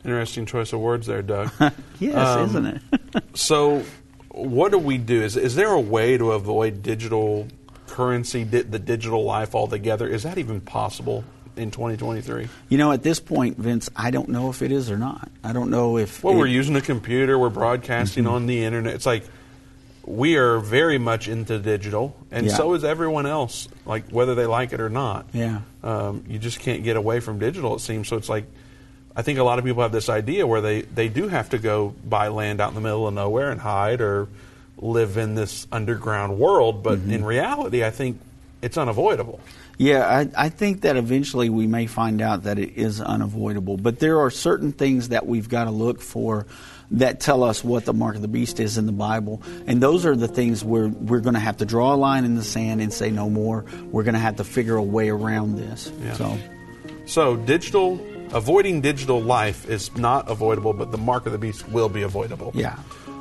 Interesting 0.03 0.45
choice 0.45 0.73
of 0.73 0.79
words 0.79 1.07
there, 1.07 1.21
Doug. 1.21 1.51
Yes, 1.99 2.15
Um, 2.17 2.45
isn't 2.49 2.65
it? 2.65 2.81
so, 3.35 3.83
what 4.29 4.71
do 4.71 4.79
we 4.79 4.97
do? 4.97 5.21
Is, 5.21 5.37
is 5.37 5.53
there 5.55 5.69
a 5.71 5.79
way 5.79 6.17
to 6.17 6.31
avoid 6.31 6.81
digital 6.81 7.47
currency, 7.87 8.43
di- 8.43 8.61
the 8.63 8.79
digital 8.79 9.23
life 9.23 9.53
altogether? 9.53 10.07
Is 10.07 10.23
that 10.23 10.37
even 10.39 10.61
possible 10.61 11.23
in 11.55 11.69
2023? 11.69 12.47
You 12.69 12.77
know, 12.79 12.91
at 12.91 13.03
this 13.03 13.19
point, 13.19 13.57
Vince, 13.57 13.89
I 13.95 14.09
don't 14.09 14.29
know 14.29 14.49
if 14.49 14.61
it 14.63 14.71
is 14.71 14.89
or 14.89 14.97
not. 14.97 15.29
I 15.43 15.53
don't 15.53 15.69
know 15.69 15.97
if. 15.97 16.23
Well, 16.23 16.33
it- 16.33 16.37
we're 16.37 16.47
using 16.47 16.75
a 16.75 16.81
computer, 16.81 17.37
we're 17.37 17.49
broadcasting 17.49 18.23
Mm-hmm. 18.23 18.33
on 18.33 18.47
the 18.47 18.63
internet. 18.63 18.95
It's 18.95 19.05
like 19.05 19.25
we 20.05 20.35
are 20.37 20.59
very 20.59 20.97
much 20.97 21.27
into 21.27 21.59
digital, 21.59 22.15
and 22.31 22.47
Yeah. 22.47 22.53
so 22.55 22.73
is 22.73 22.83
everyone 22.83 23.25
else, 23.25 23.67
like 23.85 24.09
whether 24.09 24.35
they 24.35 24.45
like 24.45 24.73
it 24.73 24.79
or 24.81 24.89
not. 24.89 25.27
Yeah. 25.33 25.61
Um, 25.83 26.23
you 26.27 26.39
just 26.39 26.59
can't 26.59 26.83
get 26.83 26.95
away 26.97 27.19
from 27.19 27.39
digital, 27.39 27.75
it 27.75 27.79
seems. 27.79 28.07
So 28.07 28.17
it's 28.17 28.29
like, 28.29 28.45
I 29.15 29.21
think 29.21 29.39
a 29.39 29.43
lot 29.43 29.59
of 29.59 29.65
people 29.65 29.83
have 29.83 29.91
this 29.91 30.09
idea 30.09 30.47
where 30.47 30.61
they, 30.61 30.81
they 30.83 31.07
do 31.09 31.27
have 31.27 31.49
to 31.49 31.57
go 31.59 31.93
buy 32.07 32.29
land 32.29 32.61
out 32.61 32.69
in 32.69 32.75
the 32.75 32.81
middle 32.81 33.07
of 33.07 33.13
nowhere 33.13 33.51
and 33.51 33.59
hide 33.61 34.01
or 34.01 34.27
live 34.77 35.17
in 35.17 35.35
this 35.35 35.67
underground 35.71 36.39
world, 36.39 36.81
but 36.81 36.97
Mm-hmm. 36.99 37.11
in 37.13 37.25
reality, 37.25 37.83
I 37.83 37.91
think 37.91 38.19
it's 38.61 38.77
unavoidable. 38.77 39.39
Yeah, 39.77 40.05
I, 40.07 40.45
I 40.45 40.49
think 40.49 40.81
that 40.81 40.95
eventually 40.95 41.49
we 41.49 41.65
may 41.67 41.87
find 41.87 42.21
out 42.21 42.43
that 42.43 42.59
it 42.59 42.77
is 42.77 43.01
unavoidable. 43.01 43.77
But 43.77 43.99
there 43.99 44.19
are 44.21 44.29
certain 44.29 44.71
things 44.71 45.09
that 45.09 45.25
we've 45.25 45.49
got 45.49 45.65
to 45.65 45.71
look 45.71 46.01
for 46.01 46.45
that 46.91 47.19
tell 47.19 47.43
us 47.43 47.63
what 47.63 47.85
the 47.85 47.93
mark 47.93 48.15
of 48.15 48.21
the 48.21 48.27
beast 48.27 48.59
is 48.59 48.77
in 48.77 48.85
the 48.85 48.91
Bible. 48.91 49.41
And 49.65 49.81
those 49.81 50.05
are 50.05 50.15
the 50.15 50.27
things 50.27 50.63
where 50.63 50.89
we're 50.89 51.21
going 51.21 51.33
to 51.35 51.39
have 51.39 51.57
to 51.57 51.65
draw 51.65 51.93
a 51.93 51.97
line 51.97 52.25
in 52.25 52.35
the 52.35 52.43
sand 52.43 52.81
and 52.81 52.91
say 52.93 53.09
no 53.11 53.29
more. 53.29 53.65
We're 53.91 54.03
going 54.03 54.13
to 54.15 54.19
have 54.19 54.35
to 54.37 54.43
figure 54.43 54.75
a 54.75 54.83
way 54.83 55.09
around 55.09 55.55
this. 55.57 55.91
Yeah. 56.03 56.13
So, 56.13 56.37
So 57.05 57.35
digital, 57.37 57.99
avoiding 58.33 58.81
digital 58.81 59.21
life 59.21 59.69
is 59.69 59.95
not 59.95 60.29
avoidable, 60.29 60.73
but 60.73 60.91
the 60.91 60.97
mark 60.97 61.25
of 61.25 61.31
the 61.31 61.37
beast 61.37 61.69
will 61.69 61.89
be 61.89 62.01
avoidable. 62.03 62.51
yeah. 62.53 62.77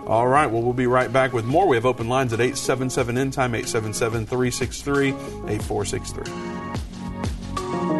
All 0.06 0.26
right, 0.26 0.50
well, 0.50 0.62
we'll 0.62 0.72
be 0.72 0.86
right 0.88 1.12
back 1.12 1.32
with 1.32 1.44
more. 1.44 1.68
We 1.68 1.76
have 1.76 1.86
open 1.86 2.08
lines 2.08 2.32
at 2.32 2.40
877 2.40 3.16
End 3.18 3.32
Time, 3.32 3.54
877 3.54 4.26
363 4.26 5.08
8463. 5.10 7.99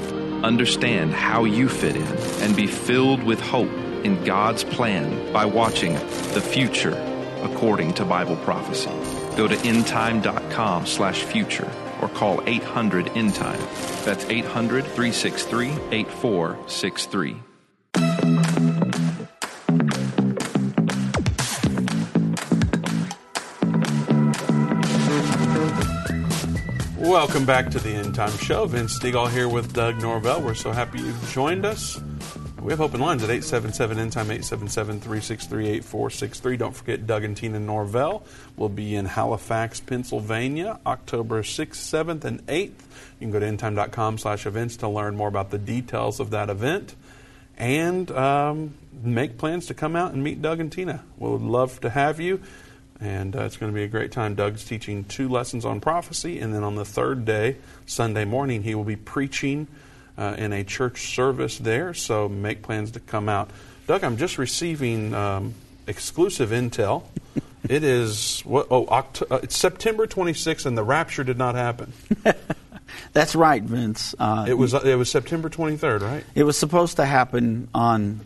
understand 0.43 1.13
how 1.13 1.45
you 1.45 1.69
fit 1.69 1.95
in, 1.95 2.07
and 2.41 2.55
be 2.55 2.67
filled 2.67 3.23
with 3.23 3.39
hope 3.39 3.71
in 4.03 4.23
God's 4.23 4.63
plan 4.63 5.31
by 5.31 5.45
watching 5.45 5.93
The 6.33 6.41
Future 6.41 7.07
According 7.43 7.95
to 7.95 8.05
Bible 8.05 8.35
Prophecy. 8.37 8.91
Go 9.35 9.47
to 9.47 9.55
endtime.com 9.55 10.85
slash 10.85 11.23
future 11.23 11.71
or 12.01 12.09
call 12.09 12.41
800 12.45 13.07
endtime. 13.07 14.05
That's 14.05 14.25
800 14.25 14.83
363 14.83 15.69
8463. 15.91 17.50
Welcome 27.11 27.45
back 27.45 27.69
to 27.71 27.79
the 27.79 27.89
End 27.89 28.15
Time 28.15 28.31
Show. 28.37 28.65
Vince 28.67 28.97
Stegall 28.97 29.29
here 29.29 29.49
with 29.49 29.73
Doug 29.73 30.01
Norvell. 30.01 30.41
We're 30.41 30.53
so 30.53 30.71
happy 30.71 30.99
you've 30.99 31.31
joined 31.33 31.65
us. 31.65 32.01
We 32.61 32.71
have 32.71 32.79
open 32.79 33.01
lines 33.01 33.21
at 33.21 33.29
877 33.29 33.99
End 33.99 34.13
Time, 34.13 34.27
877 34.27 35.01
363 35.01 35.67
8463. 35.67 36.55
Don't 36.55 36.73
forget, 36.73 37.05
Doug 37.05 37.25
and 37.25 37.35
Tina 37.35 37.59
Norvell 37.59 38.23
will 38.55 38.69
be 38.69 38.95
in 38.95 39.05
Halifax, 39.05 39.81
Pennsylvania, 39.81 40.79
October 40.85 41.43
6th, 41.43 41.71
7th, 41.71 42.23
and 42.23 42.47
8th. 42.47 42.69
You 43.19 43.29
can 43.29 43.31
go 43.31 43.41
to 43.41 43.45
endtime.com 43.45 44.17
slash 44.17 44.45
events 44.45 44.77
to 44.77 44.87
learn 44.87 45.17
more 45.17 45.27
about 45.27 45.51
the 45.51 45.59
details 45.59 46.21
of 46.21 46.29
that 46.29 46.49
event 46.49 46.95
and 47.57 48.09
um, 48.11 48.73
make 49.03 49.37
plans 49.37 49.65
to 49.65 49.73
come 49.73 49.97
out 49.97 50.13
and 50.13 50.23
meet 50.23 50.41
Doug 50.41 50.61
and 50.61 50.71
Tina. 50.71 51.03
We 51.17 51.29
would 51.29 51.41
love 51.41 51.81
to 51.81 51.89
have 51.89 52.21
you. 52.21 52.41
And 53.01 53.35
uh, 53.35 53.41
it's 53.45 53.57
going 53.57 53.71
to 53.71 53.75
be 53.75 53.83
a 53.83 53.87
great 53.87 54.11
time. 54.11 54.35
Doug's 54.35 54.63
teaching 54.63 55.03
two 55.05 55.27
lessons 55.27 55.65
on 55.65 55.79
prophecy, 55.81 56.39
and 56.39 56.53
then 56.53 56.63
on 56.63 56.75
the 56.75 56.85
third 56.85 57.25
day, 57.25 57.57
Sunday 57.87 58.25
morning, 58.25 58.61
he 58.61 58.75
will 58.75 58.83
be 58.83 58.95
preaching 58.95 59.67
uh, 60.19 60.35
in 60.37 60.53
a 60.53 60.63
church 60.63 61.13
service 61.15 61.57
there. 61.57 61.95
So 61.95 62.29
make 62.29 62.61
plans 62.61 62.91
to 62.91 62.99
come 62.99 63.27
out. 63.27 63.49
Doug, 63.87 64.03
I'm 64.03 64.17
just 64.17 64.37
receiving 64.37 65.15
um, 65.15 65.55
exclusive 65.87 66.51
intel. 66.51 67.03
it 67.67 67.83
is 67.83 68.41
what? 68.41 68.67
Oh, 68.69 68.85
Oct- 68.85 69.29
uh, 69.31 69.39
it's 69.41 69.57
September 69.57 70.05
26th, 70.05 70.67
and 70.67 70.77
the 70.77 70.83
rapture 70.83 71.23
did 71.23 71.39
not 71.39 71.55
happen. 71.55 71.93
That's 73.13 73.35
right, 73.35 73.63
Vince. 73.63 74.13
Uh, 74.19 74.45
It 74.47 74.53
was 74.53 74.73
it 74.75 74.95
was 74.97 75.09
September 75.09 75.49
23rd, 75.49 76.01
right? 76.01 76.23
It 76.35 76.43
was 76.43 76.57
supposed 76.57 76.97
to 76.97 77.05
happen 77.05 77.67
on. 77.73 78.21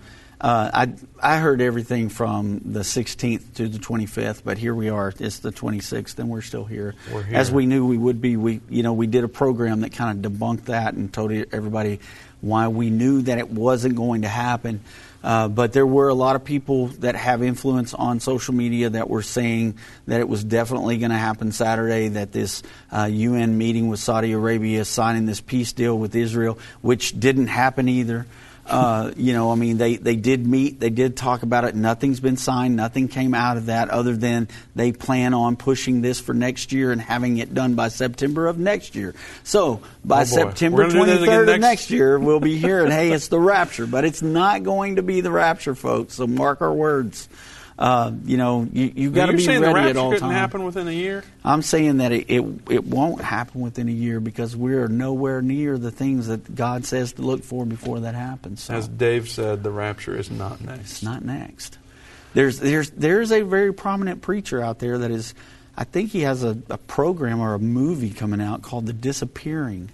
Uh, 0.46 0.70
I 0.72 0.94
I 1.20 1.38
heard 1.38 1.60
everything 1.60 2.10
from 2.10 2.62
the 2.66 2.82
16th 2.82 3.56
to 3.56 3.68
the 3.68 3.80
25th, 3.80 4.44
but 4.46 4.60
here 4.60 4.76
we 4.76 4.90
are. 4.90 5.12
It's 5.18 5.40
the 5.40 5.52
26th, 5.52 6.20
and 6.20 6.30
we're 6.30 6.44
still 6.44 6.66
here. 6.66 6.94
We're 7.12 7.24
here. 7.24 7.36
As 7.36 7.52
we 7.52 7.66
knew 7.66 7.88
we 7.88 7.98
would 7.98 8.22
be. 8.22 8.38
We 8.38 8.62
you 8.70 8.84
know 8.84 8.94
we 8.94 9.08
did 9.08 9.24
a 9.24 9.28
program 9.28 9.82
that 9.82 9.94
kind 9.94 10.24
of 10.24 10.32
debunked 10.32 10.66
that 10.66 10.94
and 10.94 11.12
told 11.12 11.32
everybody 11.32 12.00
why 12.42 12.68
we 12.68 12.92
knew 12.92 13.24
that 13.24 13.40
it 13.40 13.50
wasn't 13.50 13.96
going 13.96 14.22
to 14.22 14.28
happen. 14.28 14.82
Uh, 15.24 15.48
but 15.48 15.74
there 15.74 15.88
were 15.88 16.10
a 16.10 16.14
lot 16.14 16.36
of 16.36 16.44
people 16.44 16.90
that 17.00 17.16
have 17.16 17.42
influence 17.42 17.96
on 17.96 18.20
social 18.20 18.54
media 18.54 18.92
that 18.92 19.10
were 19.10 19.24
saying 19.24 19.76
that 20.06 20.20
it 20.20 20.30
was 20.30 20.44
definitely 20.44 21.00
going 21.00 21.10
to 21.10 21.18
happen 21.18 21.52
Saturday, 21.52 22.10
that 22.10 22.32
this 22.32 22.62
uh, 22.92 23.10
UN 23.12 23.58
meeting 23.58 23.88
with 23.88 24.00
Saudi 24.00 24.34
Arabia 24.34 24.86
signing 24.86 25.26
this 25.26 25.42
peace 25.42 25.74
deal 25.74 25.98
with 25.98 26.16
Israel, 26.16 26.60
which 26.84 27.20
didn't 27.20 27.48
happen 27.48 27.90
either. 27.90 28.28
Uh, 28.68 29.12
you 29.16 29.34
know, 29.34 29.52
I 29.52 29.56
mean, 29.56 29.78
they, 29.78 29.98
they 29.98 30.16
did 30.16 30.46
meet, 30.48 30.80
they 30.80 30.90
did 30.90 31.16
talk 31.16 31.44
about 31.44 31.66
it. 31.66 31.76
Nothing's 31.76 32.20
been 32.20 32.36
signed, 32.38 32.76
nothing 32.76 33.08
came 33.08 33.36
out 33.36 33.58
of 33.58 33.68
that 33.68 33.90
other 33.90 34.16
than 34.16 34.48
they 34.76 34.92
plan 34.92 35.34
on 35.36 35.56
pushing 35.56 36.02
this 36.02 36.20
for 36.20 36.34
next 36.34 36.72
year 36.72 36.92
and 36.92 37.00
having 37.00 37.38
it 37.38 37.54
done 37.54 37.76
by 37.76 37.90
September 37.90 38.48
of 38.48 38.58
next 38.58 38.96
year. 38.96 39.14
So 39.44 39.82
by 40.04 40.22
Oh. 40.22 40.26
September 40.26 40.78
We're 40.84 40.92
gonna 40.92 41.06
do 41.06 41.12
this 41.12 41.22
again 41.24 41.36
23rd 41.36 41.42
of 41.42 41.48
next- 41.48 41.62
next 41.62 41.92
year, 41.92 42.18
we'll 42.20 42.40
be 42.40 42.58
here 42.58 42.84
and 42.84 42.92
hey, 42.92 43.12
it's 43.12 43.28
the 43.28 43.40
rapture. 43.40 43.86
But 43.86 44.04
it's 44.04 44.24
not 44.24 44.64
going 44.64 44.96
to 44.96 45.04
be 45.04 45.22
the 45.22 45.32
rapture, 45.32 45.76
folks. 45.76 46.16
So 46.16 46.26
mark 46.26 46.62
our 46.62 46.74
words. 46.74 47.30
Uh, 47.78 48.14
you 48.24 48.38
know, 48.38 48.66
you, 48.72 48.92
you've 48.96 49.14
got 49.14 49.26
to 49.26 49.34
be 49.34 49.44
saying 49.44 49.62
ready 49.62 49.74
the 49.74 49.80
at 49.80 49.86
rapture 49.86 50.00
all 50.00 50.10
couldn't 50.12 50.30
times. 50.30 50.34
happen 50.40 50.64
within 50.64 50.88
a 50.88 50.92
year? 50.92 51.26
I'm 51.44 51.62
saying 51.62 51.98
that 51.98 52.14
it, 52.14 52.30
it 52.30 52.46
it 52.70 52.84
won't 52.86 53.20
happen 53.22 53.60
within 53.60 53.90
a 53.90 53.92
year 53.92 54.22
because 54.22 54.56
we're 54.56 54.88
nowhere 54.88 55.42
near 55.42 55.78
the 55.78 55.92
things 55.92 56.28
that 56.28 56.56
God 56.56 56.86
says 56.86 57.12
to 57.14 57.22
look 57.22 57.44
for 57.44 57.66
before 57.66 58.00
that 58.02 58.16
happens. 58.16 58.62
So 58.64 58.76
As 58.76 58.88
Dave 58.88 59.28
said, 59.30 59.62
the 59.62 59.72
rapture 59.72 60.18
is 60.18 60.32
not 60.32 60.62
next. 60.62 60.80
it's 60.92 61.04
not 61.04 61.26
next. 61.26 61.78
There's 62.34 62.60
there's 62.60 62.92
there's 62.92 63.32
a 63.34 63.42
very 63.42 63.74
prominent 63.74 64.22
preacher 64.22 64.62
out 64.62 64.80
there 64.80 64.98
that 65.00 65.12
is, 65.12 65.34
I 65.76 65.84
think 65.84 66.12
he 66.12 66.22
has 66.22 66.44
a, 66.46 66.58
a 66.70 66.78
program 66.78 67.42
or 67.42 67.56
a 67.56 67.60
movie 67.60 68.12
coming 68.12 68.40
out 68.40 68.62
called 68.62 68.86
The 68.86 68.94
Disappearing. 68.94 69.90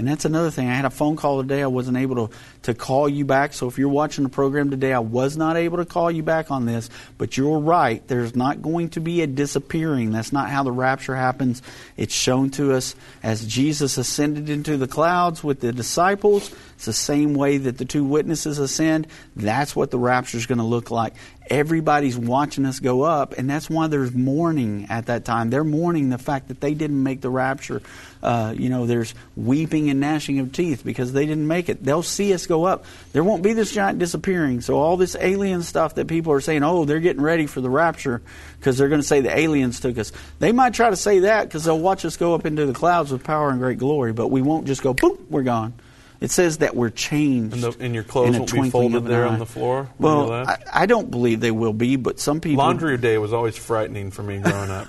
And 0.00 0.08
that's 0.08 0.24
another 0.24 0.50
thing. 0.50 0.66
I 0.66 0.74
had 0.74 0.86
a 0.86 0.90
phone 0.90 1.16
call 1.16 1.42
today. 1.42 1.62
I 1.62 1.66
wasn't 1.66 1.98
able 1.98 2.28
to, 2.28 2.34
to 2.62 2.72
call 2.72 3.06
you 3.06 3.26
back. 3.26 3.52
So 3.52 3.68
if 3.68 3.76
you're 3.76 3.90
watching 3.90 4.24
the 4.24 4.30
program 4.30 4.70
today, 4.70 4.94
I 4.94 5.00
was 5.00 5.36
not 5.36 5.58
able 5.58 5.76
to 5.76 5.84
call 5.84 6.10
you 6.10 6.22
back 6.22 6.50
on 6.50 6.64
this. 6.64 6.88
But 7.18 7.36
you're 7.36 7.58
right. 7.58 8.02
There's 8.08 8.34
not 8.34 8.62
going 8.62 8.88
to 8.90 9.00
be 9.00 9.20
a 9.20 9.26
disappearing. 9.26 10.10
That's 10.10 10.32
not 10.32 10.48
how 10.48 10.62
the 10.62 10.72
rapture 10.72 11.14
happens. 11.14 11.60
It's 11.98 12.14
shown 12.14 12.48
to 12.52 12.72
us 12.72 12.94
as 13.22 13.46
Jesus 13.46 13.98
ascended 13.98 14.48
into 14.48 14.78
the 14.78 14.88
clouds 14.88 15.44
with 15.44 15.60
the 15.60 15.70
disciples. 15.70 16.50
It's 16.76 16.86
the 16.86 16.94
same 16.94 17.34
way 17.34 17.58
that 17.58 17.76
the 17.76 17.84
two 17.84 18.02
witnesses 18.02 18.58
ascend. 18.58 19.06
That's 19.36 19.76
what 19.76 19.90
the 19.90 19.98
rapture 19.98 20.38
is 20.38 20.46
going 20.46 20.60
to 20.60 20.64
look 20.64 20.90
like. 20.90 21.12
Everybody's 21.50 22.16
watching 22.16 22.64
us 22.64 22.78
go 22.78 23.02
up, 23.02 23.36
and 23.36 23.50
that's 23.50 23.68
why 23.68 23.88
there's 23.88 24.14
mourning 24.14 24.86
at 24.88 25.06
that 25.06 25.24
time. 25.24 25.50
They're 25.50 25.64
mourning 25.64 26.08
the 26.08 26.18
fact 26.18 26.48
that 26.48 26.60
they 26.60 26.74
didn't 26.74 27.02
make 27.02 27.20
the 27.20 27.28
rapture. 27.28 27.82
Uh, 28.22 28.54
you 28.56 28.68
know, 28.68 28.86
there's 28.86 29.14
weeping 29.34 29.90
and 29.90 29.98
gnashing 29.98 30.38
of 30.38 30.52
teeth 30.52 30.84
because 30.84 31.12
they 31.12 31.26
didn't 31.26 31.48
make 31.48 31.68
it. 31.68 31.82
They'll 31.82 32.04
see 32.04 32.32
us 32.34 32.46
go 32.46 32.64
up. 32.64 32.84
There 33.12 33.24
won't 33.24 33.42
be 33.42 33.52
this 33.52 33.72
giant 33.72 33.98
disappearing. 33.98 34.60
So 34.60 34.78
all 34.78 34.96
this 34.96 35.16
alien 35.18 35.62
stuff 35.62 35.96
that 35.96 36.06
people 36.06 36.32
are 36.32 36.40
saying, 36.40 36.62
oh, 36.62 36.84
they're 36.84 37.00
getting 37.00 37.22
ready 37.22 37.46
for 37.46 37.60
the 37.60 37.70
rapture 37.70 38.22
because 38.58 38.78
they're 38.78 38.88
going 38.88 39.00
to 39.00 39.06
say 39.06 39.20
the 39.20 39.36
aliens 39.36 39.80
took 39.80 39.98
us. 39.98 40.12
They 40.38 40.52
might 40.52 40.74
try 40.74 40.90
to 40.90 40.96
say 40.96 41.20
that 41.20 41.44
because 41.48 41.64
they'll 41.64 41.78
watch 41.78 42.04
us 42.04 42.16
go 42.16 42.34
up 42.34 42.46
into 42.46 42.66
the 42.66 42.74
clouds 42.74 43.10
with 43.10 43.24
power 43.24 43.50
and 43.50 43.58
great 43.58 43.78
glory, 43.78 44.12
but 44.12 44.28
we 44.28 44.42
won't 44.42 44.66
just 44.66 44.82
go, 44.82 44.94
boom, 44.94 45.26
we're 45.30 45.42
gone. 45.42 45.74
It 46.20 46.30
says 46.30 46.58
that 46.58 46.76
we're 46.76 46.90
changed. 46.90 47.54
And, 47.54 47.62
the, 47.62 47.76
and 47.80 47.94
your 47.94 48.04
clothes 48.04 48.38
won't 48.38 48.52
be 48.52 48.68
folded 48.68 49.06
there 49.06 49.24
on 49.24 49.38
the 49.38 49.46
floor? 49.46 49.88
when 49.96 50.12
you 50.12 50.18
Well, 50.18 50.26
left? 50.26 50.68
I, 50.68 50.82
I 50.82 50.86
don't 50.86 51.10
believe 51.10 51.40
they 51.40 51.50
will 51.50 51.72
be, 51.72 51.96
but 51.96 52.20
some 52.20 52.42
people 52.42 52.62
Laundry 52.62 52.98
day 52.98 53.16
was 53.16 53.32
always 53.32 53.56
frightening 53.56 54.10
for 54.10 54.22
me 54.22 54.38
growing 54.38 54.70
up. 54.70 54.86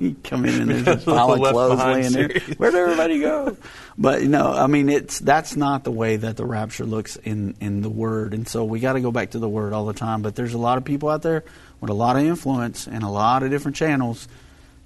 you 0.00 0.14
come 0.24 0.44
in 0.44 0.62
and 0.62 0.70
there's 0.70 0.84
Because 0.84 1.02
a 1.02 1.10
pile 1.10 1.36
the 1.36 1.42
of 1.42 1.52
clothes 1.52 1.78
laying 1.80 2.12
there. 2.12 2.40
Where'd 2.56 2.76
everybody 2.76 3.18
go? 3.18 3.56
But 3.98 4.22
no, 4.22 4.52
I 4.52 4.68
mean 4.68 4.88
it's 4.88 5.18
that's 5.18 5.56
not 5.56 5.82
the 5.82 5.90
way 5.90 6.16
that 6.16 6.36
the 6.36 6.46
rapture 6.46 6.84
looks 6.86 7.16
in 7.16 7.56
in 7.60 7.82
the 7.82 7.90
Word, 7.90 8.32
and 8.32 8.46
so 8.46 8.64
we 8.64 8.78
got 8.78 8.92
to 8.92 9.00
go 9.00 9.10
back 9.10 9.30
to 9.32 9.40
the 9.40 9.48
Word 9.48 9.72
all 9.72 9.86
the 9.86 9.92
time. 9.92 10.22
But 10.22 10.36
there's 10.36 10.54
a 10.54 10.58
lot 10.58 10.78
of 10.78 10.84
people 10.84 11.08
out 11.08 11.22
there 11.22 11.42
with 11.80 11.90
a 11.90 11.94
lot 11.94 12.14
of 12.14 12.22
influence 12.22 12.86
and 12.86 13.02
a 13.02 13.08
lot 13.08 13.42
of 13.42 13.50
different 13.50 13.76
channels 13.76 14.28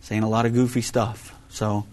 saying 0.01 0.23
a 0.23 0.29
lot 0.31 0.47
of 0.47 0.55
goofy 0.55 0.81
stuff. 0.81 1.35
So 1.51 1.85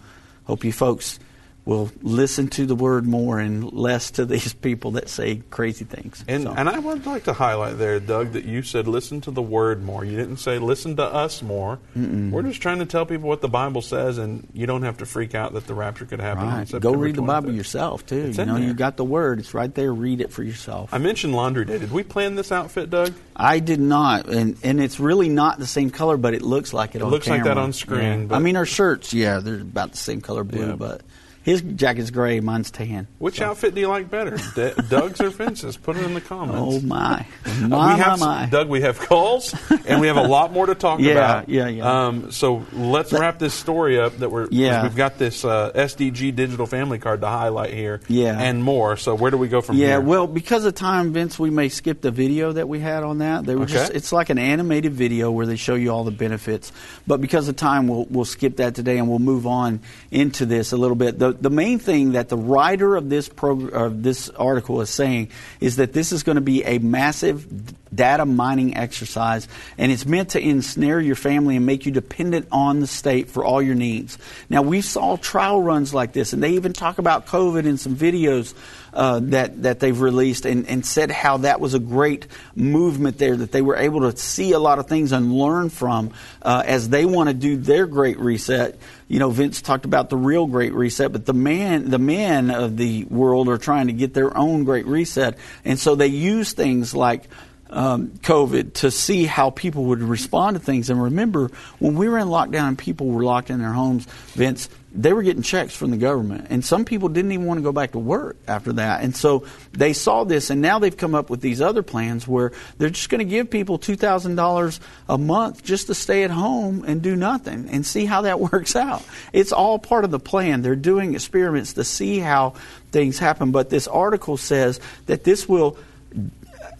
hope 0.44 0.64
you 0.64 0.72
folks 0.72 1.18
will 1.64 1.92
listen 2.02 2.48
to 2.48 2.66
the 2.66 2.74
Word 2.74 3.06
more 3.06 3.38
and 3.38 3.72
less 3.72 4.10
to 4.12 4.24
these 4.24 4.52
people 4.52 4.90
that 4.92 5.08
say 5.08 5.42
crazy 5.50 5.84
things. 5.84 6.24
And, 6.26 6.42
So- 6.42 6.54
and 6.56 6.68
I 6.68 6.78
would 6.80 7.06
like 7.06 7.24
to 7.24 7.32
highlight 7.32 7.78
there, 7.78 8.00
Doug, 8.00 8.32
that 8.32 8.44
you 8.44 8.62
said 8.62 8.88
listen 8.88 9.20
to 9.22 9.30
the 9.30 9.42
word 9.42 9.84
more. 9.84 10.04
You 10.04 10.16
didn't 10.16 10.38
say 10.38 10.58
listen 10.58 10.96
to 10.96 11.04
us 11.04 11.40
more. 11.40 11.78
We're 11.94 12.42
just 12.42 12.60
trying 12.60 12.80
to 12.80 12.86
tell 12.86 13.06
people 13.06 13.28
what 13.28 13.42
the 13.42 13.48
Bible 13.48 13.80
says, 13.80 14.18
and 14.18 14.46
you 14.52 14.66
don't 14.66 14.82
have 14.82 14.98
to 14.98 15.06
freak 15.06 15.34
out 15.36 15.52
that 15.54 15.66
the 15.68 15.74
rapture 15.74 16.04
could 16.04 16.20
happen. 16.20 16.48
Right. 16.48 16.80
Go 16.80 16.94
read 16.94 17.14
the 17.14 17.22
Bible 17.22 17.52
yourself 17.52 18.04
too. 18.06 18.16
It's 18.30 18.38
you 18.38 18.44
know, 18.44 18.54
there. 18.54 18.64
you 18.64 18.74
got 18.74 18.96
the 18.96 19.04
word. 19.04 19.38
It's 19.38 19.54
right 19.54 19.72
there. 19.72 19.92
Read 19.92 20.20
it 20.20 20.32
for 20.32 20.42
yourself. 20.42 20.92
I 20.92 20.98
mentioned 20.98 21.32
laundry 21.34 21.64
day. 21.64 21.78
Did 21.78 21.92
we 21.92 22.02
plan 22.02 22.34
this 22.34 22.50
outfit, 22.50 22.90
Doug? 22.90 23.12
I 23.36 23.60
did 23.60 23.78
not, 23.80 24.28
and 24.28 24.56
and 24.64 24.80
it's 24.80 24.98
really 24.98 25.28
not 25.28 25.58
the 25.60 25.66
same 25.66 25.90
color, 25.90 26.16
but 26.16 26.34
it 26.34 26.42
looks 26.42 26.72
like 26.72 26.96
it. 26.96 27.02
It 27.02 27.06
looks 27.06 27.28
like 27.28 27.44
that 27.44 27.56
on 27.58 27.72
screen, 27.72 28.02
Yeah. 28.22 28.26
but- 28.26 28.34
I 28.36 28.38
mean, 28.40 28.56
our 28.56 28.66
shirts, 28.66 29.14
yeah, 29.14 29.38
they're 29.38 29.60
about 29.60 29.92
the 29.92 29.98
same 29.98 30.20
color 30.20 30.42
blue, 30.44 30.68
Yeah. 30.70 30.76
but 30.76 31.02
his 31.42 31.62
jacket's 31.62 32.10
gray, 32.10 32.40
mine's 32.40 32.70
tan. 32.70 33.06
Which 33.18 33.40
outfit 33.40 33.74
do 33.74 33.80
you 33.80 33.88
like 33.88 34.10
better, 34.10 34.36
D- 34.54 34.72
Doug's 34.88 35.20
or 35.20 35.30
Vince's? 35.30 35.76
Put 35.76 35.96
it 35.96 36.04
in 36.04 36.14
the 36.14 36.20
comments. 36.20 36.58
Oh 36.60 36.80
my, 36.86 37.26
my, 37.60 37.94
we 37.94 38.00
have 38.00 38.20
my, 38.20 38.26
my. 38.42 38.46
Doug. 38.46 38.68
We 38.68 38.82
have 38.82 38.98
calls, 38.98 39.54
and 39.86 40.00
we 40.00 40.06
have 40.06 40.16
a 40.16 40.22
lot 40.22 40.52
more 40.52 40.66
to 40.66 40.74
talk 40.74 41.00
Yeah, 41.02 41.12
about. 41.12 41.48
yeah, 41.48 41.68
yeah. 41.68 42.06
Um, 42.06 42.30
so 42.32 42.64
let's 42.72 43.12
wrap 43.12 43.38
this 43.38 43.54
story 43.54 43.98
up. 44.00 44.16
That 44.18 44.30
we're 44.30 44.48
Yeah. 44.50 44.82
we've 44.82 44.96
got 44.96 45.18
this 45.18 45.44
uh, 45.44 45.72
SDG 45.74 46.34
digital 46.34 46.66
family 46.66 46.98
card 46.98 47.20
to 47.22 47.26
highlight 47.28 47.72
here. 47.74 48.00
Yeah. 48.08 48.38
and 48.38 48.62
more. 48.62 48.96
So 48.96 49.14
where 49.14 49.30
do 49.30 49.36
we 49.36 49.48
go 49.48 49.60
from 49.60 49.76
yeah, 49.76 49.86
here? 49.86 49.88
Yeah, 49.94 49.98
well, 49.98 50.26
because 50.26 50.64
of 50.64 50.74
time, 50.74 51.12
Vince, 51.12 51.38
we 51.38 51.50
may 51.50 51.68
skip 51.68 52.00
the 52.00 52.10
video 52.10 52.52
that 52.52 52.68
we 52.68 52.78
had 52.80 53.02
on 53.02 53.18
that. 53.18 53.44
They 53.44 53.54
were 53.56 53.62
Okay. 53.64 53.72
just 53.74 53.92
it's 53.92 54.12
like 54.12 54.30
an 54.30 54.38
animated 54.38 54.92
video 54.92 55.30
where 55.30 55.46
they 55.46 55.56
show 55.56 55.74
you 55.74 55.90
all 55.90 56.04
the 56.04 56.10
benefits. 56.10 56.72
But 57.06 57.20
because 57.20 57.48
of 57.48 57.56
time, 57.56 57.88
we'll 57.88 58.06
we'll 58.10 58.24
skip 58.24 58.56
that 58.56 58.74
today 58.74 58.98
and 58.98 59.08
we'll 59.08 59.18
move 59.18 59.46
on 59.46 59.80
into 60.10 60.46
this 60.46 60.72
a 60.72 60.76
little 60.76 60.96
bit. 60.96 61.18
The 61.18 61.31
the 61.32 61.50
main 61.50 61.78
thing 61.78 62.12
that 62.12 62.28
the 62.28 62.36
writer 62.36 62.96
of 62.96 63.08
this 63.08 63.28
prog- 63.28 63.72
of 63.72 64.02
this 64.02 64.28
article 64.30 64.80
is 64.80 64.90
saying 64.90 65.30
is 65.60 65.76
that 65.76 65.92
this 65.92 66.12
is 66.12 66.22
going 66.22 66.36
to 66.36 66.42
be 66.42 66.64
a 66.64 66.78
massive 66.78 67.46
data 67.94 68.24
mining 68.24 68.76
exercise 68.76 69.46
and 69.78 69.92
it's 69.92 70.06
meant 70.06 70.30
to 70.30 70.40
ensnare 70.40 71.00
your 71.00 71.16
family 71.16 71.56
and 71.56 71.66
make 71.66 71.86
you 71.86 71.92
dependent 71.92 72.48
on 72.50 72.80
the 72.80 72.86
state 72.86 73.28
for 73.28 73.44
all 73.44 73.60
your 73.60 73.74
needs. 73.74 74.18
Now, 74.48 74.62
we 74.62 74.80
saw 74.80 75.16
trial 75.16 75.62
runs 75.62 75.92
like 75.92 76.12
this 76.12 76.32
and 76.32 76.42
they 76.42 76.52
even 76.52 76.72
talk 76.72 76.98
about 76.98 77.26
COVID 77.26 77.64
in 77.64 77.76
some 77.78 77.96
videos 77.96 78.54
uh, 78.92 79.20
that 79.20 79.62
that 79.62 79.80
they've 79.80 80.00
released 80.00 80.44
and, 80.44 80.68
and 80.68 80.84
said 80.84 81.10
how 81.10 81.38
that 81.38 81.60
was 81.60 81.74
a 81.74 81.78
great 81.78 82.26
movement 82.54 83.18
there 83.18 83.36
that 83.36 83.52
they 83.52 83.62
were 83.62 83.76
able 83.76 84.00
to 84.00 84.16
see 84.16 84.52
a 84.52 84.58
lot 84.58 84.78
of 84.78 84.86
things 84.86 85.12
and 85.12 85.32
learn 85.32 85.70
from 85.70 86.12
uh, 86.42 86.62
as 86.66 86.88
they 86.88 87.04
want 87.04 87.28
to 87.28 87.34
do 87.34 87.56
their 87.56 87.86
great 87.86 88.18
reset. 88.18 88.78
You 89.08 89.18
know, 89.18 89.30
Vince 89.30 89.62
talked 89.62 89.84
about 89.84 90.10
the 90.10 90.16
real 90.16 90.46
great 90.46 90.72
reset, 90.72 91.12
but 91.12 91.26
the 91.26 91.34
man 91.34 91.90
the 91.90 91.98
men 91.98 92.50
of 92.50 92.76
the 92.76 93.04
world 93.04 93.48
are 93.48 93.58
trying 93.58 93.86
to 93.86 93.92
get 93.92 94.14
their 94.14 94.36
own 94.36 94.64
great 94.64 94.86
reset, 94.86 95.38
and 95.64 95.78
so 95.78 95.94
they 95.94 96.08
use 96.08 96.52
things 96.52 96.94
like 96.94 97.28
um, 97.72 98.08
COVID 98.08 98.74
to 98.74 98.90
see 98.90 99.24
how 99.24 99.50
people 99.50 99.86
would 99.86 100.02
respond 100.02 100.56
to 100.56 100.62
things. 100.62 100.90
And 100.90 101.02
remember, 101.02 101.50
when 101.78 101.94
we 101.94 102.08
were 102.08 102.18
in 102.18 102.28
lockdown 102.28 102.68
and 102.68 102.78
people 102.78 103.08
were 103.08 103.24
locked 103.24 103.50
in 103.50 103.58
their 103.58 103.72
homes, 103.72 104.04
Vince, 104.34 104.68
they 104.94 105.14
were 105.14 105.22
getting 105.22 105.42
checks 105.42 105.74
from 105.74 105.90
the 105.90 105.96
government. 105.96 106.48
And 106.50 106.62
some 106.62 106.84
people 106.84 107.08
didn't 107.08 107.32
even 107.32 107.46
want 107.46 107.58
to 107.58 107.62
go 107.62 107.72
back 107.72 107.92
to 107.92 107.98
work 107.98 108.36
after 108.46 108.74
that. 108.74 109.02
And 109.02 109.16
so 109.16 109.46
they 109.72 109.94
saw 109.94 110.24
this, 110.24 110.50
and 110.50 110.60
now 110.60 110.78
they've 110.78 110.96
come 110.96 111.14
up 111.14 111.30
with 111.30 111.40
these 111.40 111.62
other 111.62 111.82
plans 111.82 112.28
where 112.28 112.52
they're 112.76 112.90
just 112.90 113.08
going 113.08 113.20
to 113.20 113.24
give 113.24 113.50
people 113.50 113.78
$2,000 113.78 114.80
a 115.08 115.18
month 115.18 115.64
just 115.64 115.86
to 115.86 115.94
stay 115.94 116.24
at 116.24 116.30
home 116.30 116.84
and 116.86 117.00
do 117.00 117.16
nothing 117.16 117.68
and 117.70 117.86
see 117.86 118.04
how 118.04 118.22
that 118.22 118.38
works 118.52 118.76
out. 118.76 119.02
It's 119.32 119.52
all 119.52 119.78
part 119.78 120.04
of 120.04 120.10
the 120.10 120.20
plan. 120.20 120.60
They're 120.60 120.76
doing 120.76 121.14
experiments 121.14 121.72
to 121.74 121.84
see 121.84 122.18
how 122.18 122.50
things 122.90 123.18
happen. 123.18 123.50
But 123.50 123.70
this 123.70 123.88
article 123.88 124.36
says 124.36 124.78
that 125.06 125.24
this 125.24 125.48
will 125.48 125.78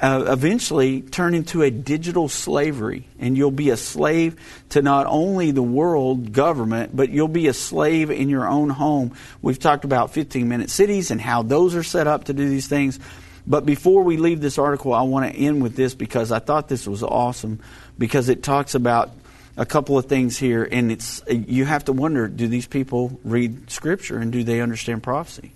uh, 0.03 0.25
eventually 0.27 1.01
turn 1.01 1.33
into 1.33 1.63
a 1.63 1.71
digital 1.71 2.29
slavery, 2.29 3.07
and 3.21 3.37
you'll 3.37 3.53
be 3.53 3.71
a 3.71 3.77
slave 3.77 4.37
to 4.71 4.83
not 4.83 5.07
only 5.07 5.53
the 5.53 5.63
world 5.63 6.33
government, 6.33 6.95
but 6.95 7.11
you'll 7.11 7.29
be 7.29 7.47
a 7.47 7.55
slave 7.55 8.11
in 8.11 8.29
your 8.29 8.49
own 8.49 8.69
home. 8.69 9.15
We've 9.43 9.61
talked 9.61 9.85
about 9.85 10.11
15 10.11 10.49
minute 10.49 10.71
cities 10.71 11.13
and 11.13 11.21
how 11.21 11.43
those 11.43 11.77
are 11.77 11.85
set 11.85 12.09
up 12.09 12.25
to 12.25 12.33
do 12.33 12.49
these 12.49 12.67
things. 12.67 12.99
But 13.47 13.65
before 13.65 14.03
we 14.03 14.17
leave 14.17 14.41
this 14.41 14.59
article, 14.59 14.93
I 14.93 15.03
want 15.03 15.33
to 15.33 15.39
end 15.39 15.63
with 15.63 15.77
this 15.77 15.95
because 15.95 16.33
I 16.33 16.41
thought 16.41 16.69
this 16.69 16.87
was 16.87 17.05
awesome 17.05 17.61
because 17.97 18.29
it 18.29 18.43
talks 18.43 18.75
about 18.75 19.11
a 19.57 19.67
couple 19.67 19.99
of 19.99 20.07
things 20.07 20.37
here, 20.37 20.67
and 20.71 20.91
it's 20.91 21.23
you 21.29 21.65
have 21.65 21.85
to 21.85 21.93
wonder: 21.93 22.27
Do 22.27 22.49
these 22.49 22.67
people 22.67 23.21
read 23.23 23.71
Scripture 23.71 24.19
and 24.19 24.33
do 24.33 24.43
they 24.43 24.61
understand 24.61 25.03
prophecy? 25.03 25.53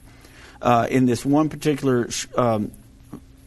Uh, 0.61 0.87
in 0.91 1.07
this 1.07 1.25
one 1.25 1.49
particular 1.49 2.09
um, 2.37 2.71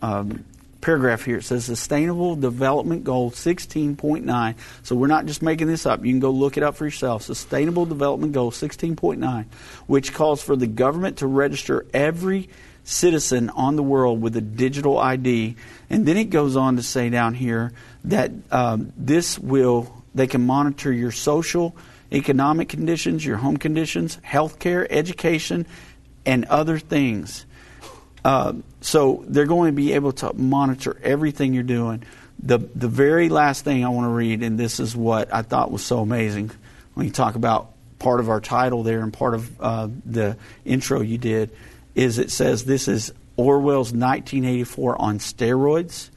um, 0.02 0.44
paragraph 0.82 1.26
here, 1.26 1.38
it 1.38 1.44
says 1.44 1.66
Sustainable 1.66 2.36
Development 2.36 3.04
Goal 3.04 3.32
16.9. 3.32 4.56
So 4.84 4.96
we're 4.96 5.08
not 5.08 5.26
just 5.26 5.42
making 5.42 5.68
this 5.68 5.86
up. 5.86 6.06
You 6.06 6.12
can 6.12 6.20
go 6.20 6.32
look 6.32 6.58
it 6.58 6.64
up 6.64 6.76
for 6.76 6.86
yourself. 6.86 7.24
Sustainable 7.24 7.86
Development 7.86 8.34
Goal 8.34 8.52
16.9, 8.52 9.46
which 9.88 10.14
calls 10.14 10.42
for 10.42 10.56
the 10.56 10.68
government 10.68 11.18
to 11.18 11.28
register 11.28 11.86
every 11.94 12.50
citizen 12.84 13.50
on 13.52 13.76
the 13.76 13.84
world 13.84 14.22
with 14.22 14.36
a 14.36 14.42
digital 14.42 14.98
ID. 14.98 15.56
And 15.90 16.06
then 16.06 16.18
it 16.18 16.26
goes 16.26 16.56
on 16.56 16.78
to 16.78 16.84
say 16.84 17.10
down 17.10 17.34
here 17.34 17.74
that 18.06 18.32
um, 18.52 18.94
this 18.98 19.38
will 19.38 19.94
they 20.16 20.28
can 20.28 20.46
monitor 20.46 20.92
your 20.92 21.12
social, 21.12 21.76
economic 22.12 22.70
conditions, 22.70 23.24
your 23.26 23.38
home 23.38 23.58
conditions, 23.58 24.18
health 24.24 24.60
care, 24.60 24.92
education, 24.92 25.68
and 26.26 26.46
other 26.46 26.80
things. 26.80 27.46
Uh, 28.24 28.54
so 28.82 29.24
they're 29.28 29.46
going 29.46 29.72
to 29.72 29.76
be 29.76 29.94
able 29.94 30.12
to 30.12 30.34
monitor 30.34 31.00
everything 31.04 31.54
you're 31.54 31.64
doing. 31.64 32.04
The 32.42 32.58
the 32.58 32.88
very 32.88 33.30
last 33.30 33.64
thing 33.64 33.84
I 33.84 33.90
want 33.90 34.06
to 34.06 34.14
read, 34.14 34.44
and 34.44 34.58
this 34.58 34.80
is 34.80 34.96
what 34.96 35.34
I 35.34 35.42
thought 35.42 35.72
was 35.72 35.84
so 35.84 36.00
amazing 36.00 36.52
when 36.94 37.06
you 37.06 37.12
talk 37.12 37.36
about 37.36 37.72
part 38.00 38.20
of 38.20 38.30
our 38.30 38.40
title 38.40 38.84
there 38.84 39.02
and 39.02 39.12
part 39.12 39.34
of 39.34 39.62
uh, 39.62 39.90
the 40.06 40.38
intro 40.64 41.02
you 41.02 41.18
did, 41.18 41.52
is 41.96 42.18
it 42.18 42.32
says 42.32 42.64
this 42.64 42.88
is 42.88 43.14
Orwell's 43.36 43.92
1984 43.92 45.02
on 45.02 45.20
steroids 45.20 46.10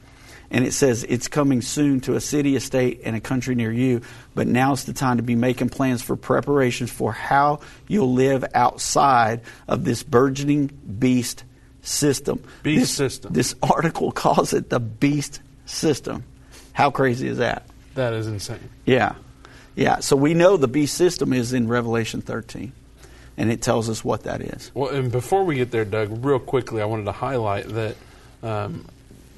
and 0.53 0.65
it 0.65 0.71
says 0.71 1.03
it's 1.09 1.27
coming 1.27 1.61
soon 1.61 1.99
to 2.01 2.15
a 2.15 2.21
city, 2.21 2.55
a 2.55 2.59
state, 2.59 3.01
and 3.03 3.15
a 3.15 3.19
country 3.19 3.55
near 3.55 3.71
you. 3.71 4.01
But 4.35 4.47
now's 4.47 4.83
the 4.85 4.93
time 4.93 5.17
to 5.17 5.23
be 5.23 5.35
making 5.35 5.69
plans 5.69 6.03
for 6.03 6.15
preparations 6.15 6.91
for 6.91 7.11
how 7.11 7.61
you'll 7.87 8.13
live 8.13 8.45
outside 8.53 9.41
of 9.67 9.83
this 9.83 10.03
burgeoning 10.03 10.67
beast 10.67 11.43
system. 11.83 12.43
Beast 12.63 12.81
this, 12.81 12.95
system. 12.95 13.33
This 13.33 13.55
article 13.61 14.11
calls 14.11 14.53
it 14.53 14.69
the 14.69 14.79
beast 14.79 15.41
system. 15.65 16.23
How 16.71 16.89
crazy 16.89 17.27
is 17.27 17.37
that? 17.37 17.67
That 17.93 18.13
is 18.13 18.27
insane. 18.27 18.69
Yeah. 18.85 19.15
Yeah. 19.75 19.99
So 19.99 20.15
we 20.15 20.33
know 20.33 20.57
the 20.57 20.67
beast 20.67 20.95
system 20.95 21.33
is 21.33 21.53
in 21.53 21.67
Revelation 21.67 22.21
13 22.21 22.71
and 23.37 23.51
it 23.51 23.61
tells 23.61 23.89
us 23.89 24.03
what 24.03 24.23
that 24.23 24.41
is. 24.41 24.71
Well, 24.73 24.89
and 24.89 25.11
before 25.11 25.43
we 25.43 25.55
get 25.55 25.71
there, 25.71 25.85
Doug, 25.85 26.25
real 26.25 26.39
quickly, 26.39 26.81
I 26.81 26.85
wanted 26.85 27.05
to 27.05 27.11
highlight 27.11 27.67
that 27.69 27.95
um, 28.41 28.85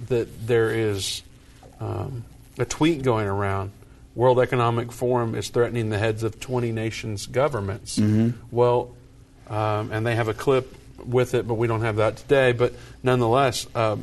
that 0.08 0.48
there 0.48 0.72
is 0.72 1.22
um, 1.80 2.24
a 2.58 2.66
tweet 2.66 3.04
going 3.04 3.28
around. 3.28 3.72
World 4.14 4.40
Economic 4.40 4.92
Forum 4.92 5.36
is 5.36 5.50
threatening 5.50 5.90
the 5.90 5.98
heads 5.98 6.24
of 6.24 6.40
20 6.40 6.72
nations' 6.72 7.26
governments. 7.26 8.00
Mm-hmm. 8.00 8.38
Well, 8.50 8.96
um, 9.48 9.92
and 9.92 10.06
they 10.06 10.16
have 10.16 10.30
a 10.30 10.34
clip 10.34 10.74
with 11.08 11.34
it, 11.34 11.48
but 11.48 11.56
we 11.56 11.68
don't 11.68 11.82
have 11.82 11.98
that 11.98 12.18
today. 12.18 12.52
But 12.52 12.74
nonetheless, 13.04 13.68
uh, 13.76 13.98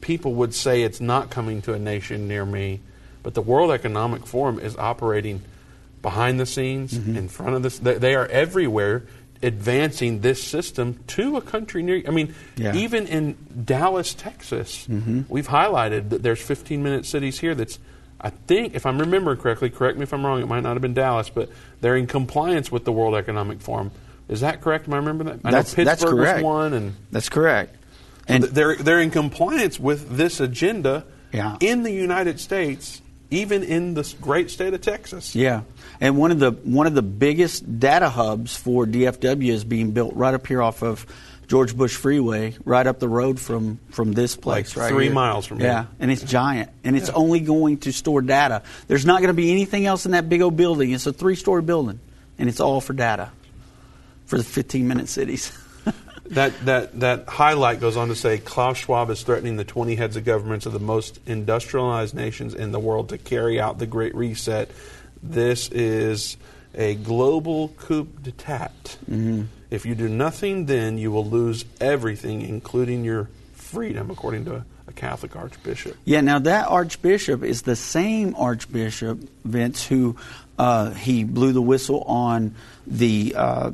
people 0.00 0.34
would 0.34 0.54
say 0.54 0.82
it's 0.82 1.00
not 1.00 1.30
coming 1.30 1.62
to 1.62 1.72
a 1.74 1.78
nation 1.78 2.28
near 2.28 2.44
me, 2.44 2.80
but 3.22 3.34
the 3.34 3.42
World 3.42 3.70
Economic 3.70 4.26
Forum 4.26 4.58
is 4.58 4.76
operating 4.76 5.42
behind 6.02 6.40
the 6.40 6.46
scenes, 6.46 6.92
Mm-hmm. 6.94 7.16
in 7.16 7.28
front 7.28 7.54
of 7.54 7.62
this. 7.62 7.78
They, 7.78 7.94
they 7.94 8.14
are 8.16 8.26
everywhere 8.26 9.04
advancing 9.44 10.20
this 10.20 10.42
system 10.42 10.98
to 11.08 11.36
a 11.36 11.40
country 11.40 11.82
near. 11.82 12.02
I 12.06 12.10
mean, 12.10 12.34
Yeah. 12.56 12.74
even 12.76 13.06
in 13.06 13.36
Dallas, 13.64 14.14
Texas, 14.14 14.86
Mhm. 14.90 15.24
we've 15.28 15.48
highlighted 15.48 16.10
that 16.10 16.22
there's 16.22 16.40
15 16.40 16.82
minute 16.82 17.06
cities 17.06 17.38
here 17.40 17.54
that's. 17.54 17.78
I 18.24 18.30
think, 18.30 18.76
if 18.76 18.86
I'm 18.86 19.00
remembering 19.00 19.38
correctly, 19.38 19.68
correct 19.68 19.96
me 19.98 20.04
if 20.04 20.12
I'm 20.14 20.24
wrong, 20.24 20.40
it 20.40 20.46
might 20.46 20.60
not 20.62 20.74
have 20.74 20.80
been 20.82 20.94
Dallas, 20.94 21.28
but 21.28 21.48
they're 21.80 21.96
in 21.96 22.06
compliance 22.06 22.70
with 22.70 22.84
the 22.84 22.92
World 22.92 23.16
Economic 23.16 23.60
Forum. 23.60 23.90
Is 24.32 24.40
that 24.40 24.60
correct? 24.60 24.88
Am 24.88 24.94
I 24.94 24.96
remember 24.98 25.24
that? 25.24 25.40
I 25.44 25.50
know 25.50 25.56
That's- 25.58 25.74
Pittsburgh 25.74 25.84
that's 25.86 26.04
correct. 26.04 26.36
was 26.38 26.44
one, 26.44 26.72
and 26.72 26.94
That's 27.10 27.28
correct. 27.28 27.76
and 28.26 28.42
they're 28.44 28.76
they're 28.76 29.00
in 29.00 29.10
compliance 29.10 29.78
with 29.78 30.16
this 30.16 30.40
agenda 30.40 31.04
Yeah. 31.32 31.56
in 31.60 31.82
the 31.82 31.92
United 31.92 32.40
States, 32.40 33.00
even 33.30 33.62
in 33.62 33.94
the 33.94 34.10
great 34.20 34.50
state 34.50 34.72
of 34.74 34.80
Texas. 34.80 35.34
Yeah, 35.34 35.62
and 36.00 36.16
one 36.16 36.30
of 36.30 36.38
the 36.38 36.50
one 36.52 36.86
of 36.86 36.94
the 36.94 37.02
biggest 37.02 37.78
data 37.78 38.08
hubs 38.08 38.56
for 38.56 38.86
DFW 38.86 39.52
is 39.52 39.64
being 39.64 39.90
built 39.92 40.14
right 40.14 40.34
up 40.34 40.46
here 40.46 40.62
off 40.62 40.82
of 40.82 41.04
George 41.48 41.76
Bush 41.76 41.94
Freeway, 41.94 42.54
right 42.64 42.86
up 42.86 42.98
the 43.00 43.08
road 43.08 43.38
from 43.38 43.78
from 43.90 44.12
this 44.12 44.36
place, 44.36 44.74
Like 44.76 44.84
right 44.84 44.92
three 44.94 45.04
here. 45.06 45.12
miles 45.14 45.44
from 45.44 45.58
here. 45.58 45.66
yeah, 45.66 45.80
here. 45.82 45.88
and 46.00 46.10
it's 46.10 46.22
giant, 46.22 46.70
and 46.84 46.96
it's 46.96 47.08
Yeah. 47.08 47.14
only 47.16 47.40
going 47.40 47.78
to 47.78 47.92
store 47.92 48.22
data. 48.22 48.62
There's 48.88 49.04
not 49.04 49.20
going 49.20 49.28
to 49.28 49.34
be 49.34 49.50
anything 49.50 49.84
else 49.84 50.06
in 50.06 50.12
that 50.12 50.28
big 50.30 50.40
old 50.40 50.56
building. 50.56 50.92
It's 50.92 51.06
a 51.06 51.12
three 51.12 51.34
story 51.36 51.60
building, 51.62 51.98
and 52.38 52.48
it's 52.48 52.60
all 52.60 52.80
for 52.80 52.94
data 52.94 53.28
for 54.32 54.38
the 54.38 54.44
15 54.44 54.88
minute 54.88 55.08
cities. 55.08 55.52
That, 56.26 56.58
that, 56.64 57.00
that 57.00 57.28
highlight 57.28 57.80
goes 57.80 57.98
on 57.98 58.08
to 58.08 58.14
say 58.14 58.38
Klaus 58.38 58.78
Schwab 58.78 59.10
is 59.10 59.22
threatening 59.22 59.56
the 59.56 59.64
20 59.64 59.96
heads 59.96 60.16
of 60.16 60.24
governments 60.24 60.64
of 60.64 60.72
the 60.72 60.78
most 60.78 61.20
industrialized 61.26 62.14
nations 62.14 62.54
in 62.54 62.72
the 62.72 62.78
world 62.78 63.10
to 63.10 63.18
carry 63.18 63.60
out 63.60 63.78
the 63.78 63.86
Great 63.86 64.14
Reset. 64.14 64.70
This 65.22 65.68
is 65.68 66.38
a 66.74 66.94
global 66.94 67.68
coup 67.76 68.04
d'etat. 68.22 68.96
Mm-hmm. 69.10 69.42
If 69.70 69.84
you 69.84 69.94
do 69.94 70.08
nothing, 70.08 70.64
then 70.64 70.96
you 70.96 71.10
will 71.10 71.26
lose 71.26 71.66
everything, 71.82 72.40
including 72.40 73.04
your 73.04 73.28
freedom, 73.52 74.10
according 74.10 74.46
to 74.46 74.64
a 74.86 74.92
Catholic 74.92 75.36
archbishop. 75.36 75.98
Yeah, 76.06 76.22
now 76.22 76.38
that 76.38 76.68
archbishop 76.68 77.42
is 77.42 77.62
the 77.62 77.76
same 77.76 78.34
archbishop, 78.36 79.18
Vince, 79.44 79.86
who 79.86 80.16
uh, 80.58 80.92
he 80.92 81.24
blew 81.24 81.52
the 81.52 81.60
whistle 81.60 82.02
on 82.04 82.54
the 82.86 83.34
uh, 83.36 83.72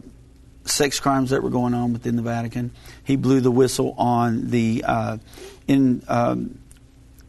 sex 0.69 1.01
crimes 1.01 1.31
that 1.31 1.43
were 1.43 1.51
going 1.51 1.75
on 1.75 1.93
within 1.93 2.17
the 2.17 2.23
Vatican. 2.23 2.71
He 3.05 3.17
blew 3.17 3.41
the 3.41 3.51
whistle 3.51 3.95
on 3.99 4.51
the 4.51 4.85
uh, 4.87 5.19
in. 5.67 6.03
Um, 6.09 6.59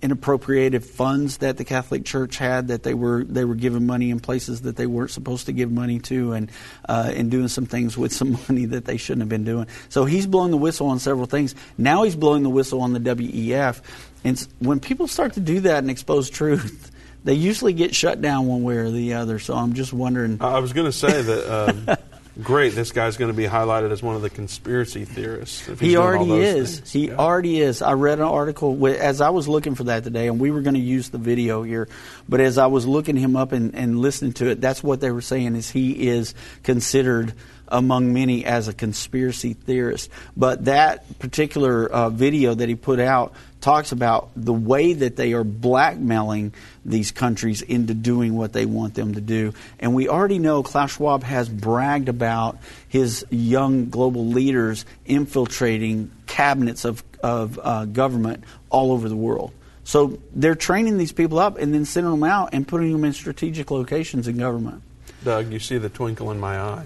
inappropriated 0.02 0.84
funds 0.86 1.38
that 1.38 1.58
the 1.58 1.66
Catholic 1.66 2.06
Church 2.06 2.38
had 2.38 2.70
that 2.70 2.84
they 2.84 2.94
were 2.94 3.24
they 3.24 3.44
were 3.46 3.56
giving 3.56 3.86
money 3.86 4.10
in 4.12 4.20
places 4.20 4.62
that 4.62 4.76
they 4.76 4.86
weren't 4.86 5.12
supposed 5.12 5.48
to 5.48 5.52
give 5.52 5.72
money 5.72 6.00
to 6.00 6.34
and 6.34 6.52
uh, 6.88 7.12
and 7.14 7.30
doing 7.30 7.48
some 7.48 7.66
things 7.66 7.98
with 7.98 8.14
some 8.14 8.32
money 8.50 8.66
that 8.66 8.86
they 8.86 8.98
shouldn't 8.98 9.22
have 9.22 9.30
been 9.30 9.44
doing. 9.44 9.68
So 9.90 10.06
he's 10.06 10.28
blowing 10.28 10.52
the 10.52 10.58
whistle 10.58 10.88
on 10.88 11.00
several 11.00 11.26
things. 11.26 11.56
Now 11.78 12.04
he's 12.04 12.16
blowing 12.16 12.44
the 12.44 12.50
whistle 12.50 12.82
on 12.82 12.94
the 12.94 13.00
WEF. 13.00 13.82
And 14.24 14.48
when 14.60 14.80
people 14.80 15.08
start 15.08 15.34
to 15.34 15.40
do 15.40 15.62
that 15.62 15.80
and 15.80 15.90
expose 15.90 16.30
truth, 16.30 16.92
they 17.24 17.34
usually 17.34 17.74
get 17.74 17.96
shut 17.96 18.22
down 18.22 18.48
one 18.48 18.64
way 18.64 18.78
or 18.78 18.92
the 18.92 19.16
other. 19.16 19.40
So 19.40 19.56
I'm 19.56 19.74
just 19.74 19.94
wondering. 19.94 20.38
I 20.42 20.60
was 20.60 20.74
going 20.74 20.88
to 20.88 20.92
say 20.92 21.22
that. 21.22 21.70
Um, 21.70 21.98
great, 22.42 22.74
this 22.74 22.92
guy's 22.92 23.18
going 23.18 23.32
to 23.32 23.38
be 23.38 23.46
highlighted 23.46 23.92
as 23.92 24.02
one 24.02 24.16
of 24.16 24.22
the 24.22 24.30
conspiracy 24.30 25.06
theorists. 25.06 25.66
He 25.80 25.98
already 25.98 26.32
is. 26.32 26.78
things. 26.80 26.92
He 26.92 27.08
Yeah. 27.08 27.16
already 27.16 27.60
is. 27.62 27.82
I 27.82 27.94
read 27.94 28.20
an 28.20 28.26
article 28.26 28.74
wi- 28.74 28.98
as 28.98 29.22
I 29.22 29.30
was 29.30 29.48
looking 29.48 29.76
for 29.76 29.86
that 29.86 30.04
today, 30.04 30.28
and 30.28 30.40
we 30.40 30.52
were 30.52 30.62
going 30.62 30.76
to 30.76 30.80
use 30.80 31.10
the 31.10 31.18
video 31.18 31.64
here. 31.64 31.88
But 32.28 32.40
as 32.42 32.58
I 32.58 32.68
was 32.68 32.86
looking 32.88 33.16
him 33.18 33.36
up 33.36 33.52
and, 33.52 33.76
and 33.76 34.00
listening 34.00 34.34
to 34.34 34.50
it, 34.50 34.62
that's 34.62 34.82
what 34.84 35.02
they 35.02 35.12
were 35.12 35.22
saying 35.22 35.56
is 35.56 35.70
he 35.70 36.08
is 36.10 36.34
considered 36.64 37.34
among 37.72 38.14
many 38.14 38.46
as 38.46 38.68
a 38.68 38.74
conspiracy 38.74 39.54
theorist. 39.54 40.10
But 40.36 40.66
that 40.66 41.20
particular 41.20 41.86
uh, 41.88 42.10
video 42.10 42.54
that 42.56 42.68
he 42.68 42.76
put 42.76 43.00
out 43.00 43.34
talks 43.62 43.92
about 43.92 44.30
the 44.36 44.54
way 44.54 44.94
that 44.94 45.16
they 45.16 45.34
are 45.34 45.44
blackmailing 45.44 46.54
these 46.86 47.12
countries 47.12 47.62
into 47.62 47.94
doing 47.94 48.36
what 48.36 48.54
they 48.54 48.66
want 48.66 48.94
them 48.94 49.16
to 49.16 49.22
do. 49.22 49.54
And 49.80 49.94
we 49.94 50.08
already 50.08 50.40
know 50.40 50.64
Klaus 50.64 50.92
Schwab 50.92 51.24
has 51.24 51.50
bragged 51.50 52.10
about 52.10 52.58
his 52.88 53.26
young 53.30 53.90
global 53.90 54.28
leaders 54.28 54.86
infiltrating 55.06 56.12
cabinets 56.26 56.86
of, 56.86 57.04
of 57.22 57.60
uh, 57.62 57.86
government 57.86 58.44
all 58.70 58.92
over 58.92 59.10
the 59.10 59.16
world. 59.16 59.52
So 59.84 60.20
they're 60.34 60.56
training 60.56 60.98
these 60.98 61.12
people 61.12 61.40
up 61.40 61.58
and 61.58 61.74
then 61.74 61.84
sending 61.84 62.12
them 62.12 62.24
out 62.24 62.50
and 62.54 62.68
putting 62.68 62.92
them 62.92 63.04
in 63.04 63.14
strategic 63.14 63.72
locations 63.72 64.28
in 64.28 64.38
government. 64.38 64.84
Doug, 65.24 65.52
you 65.52 65.60
see 65.60 65.78
the 65.78 65.90
twinkle 65.90 66.32
in 66.32 66.40
my 66.40 66.60
eye. 66.60 66.86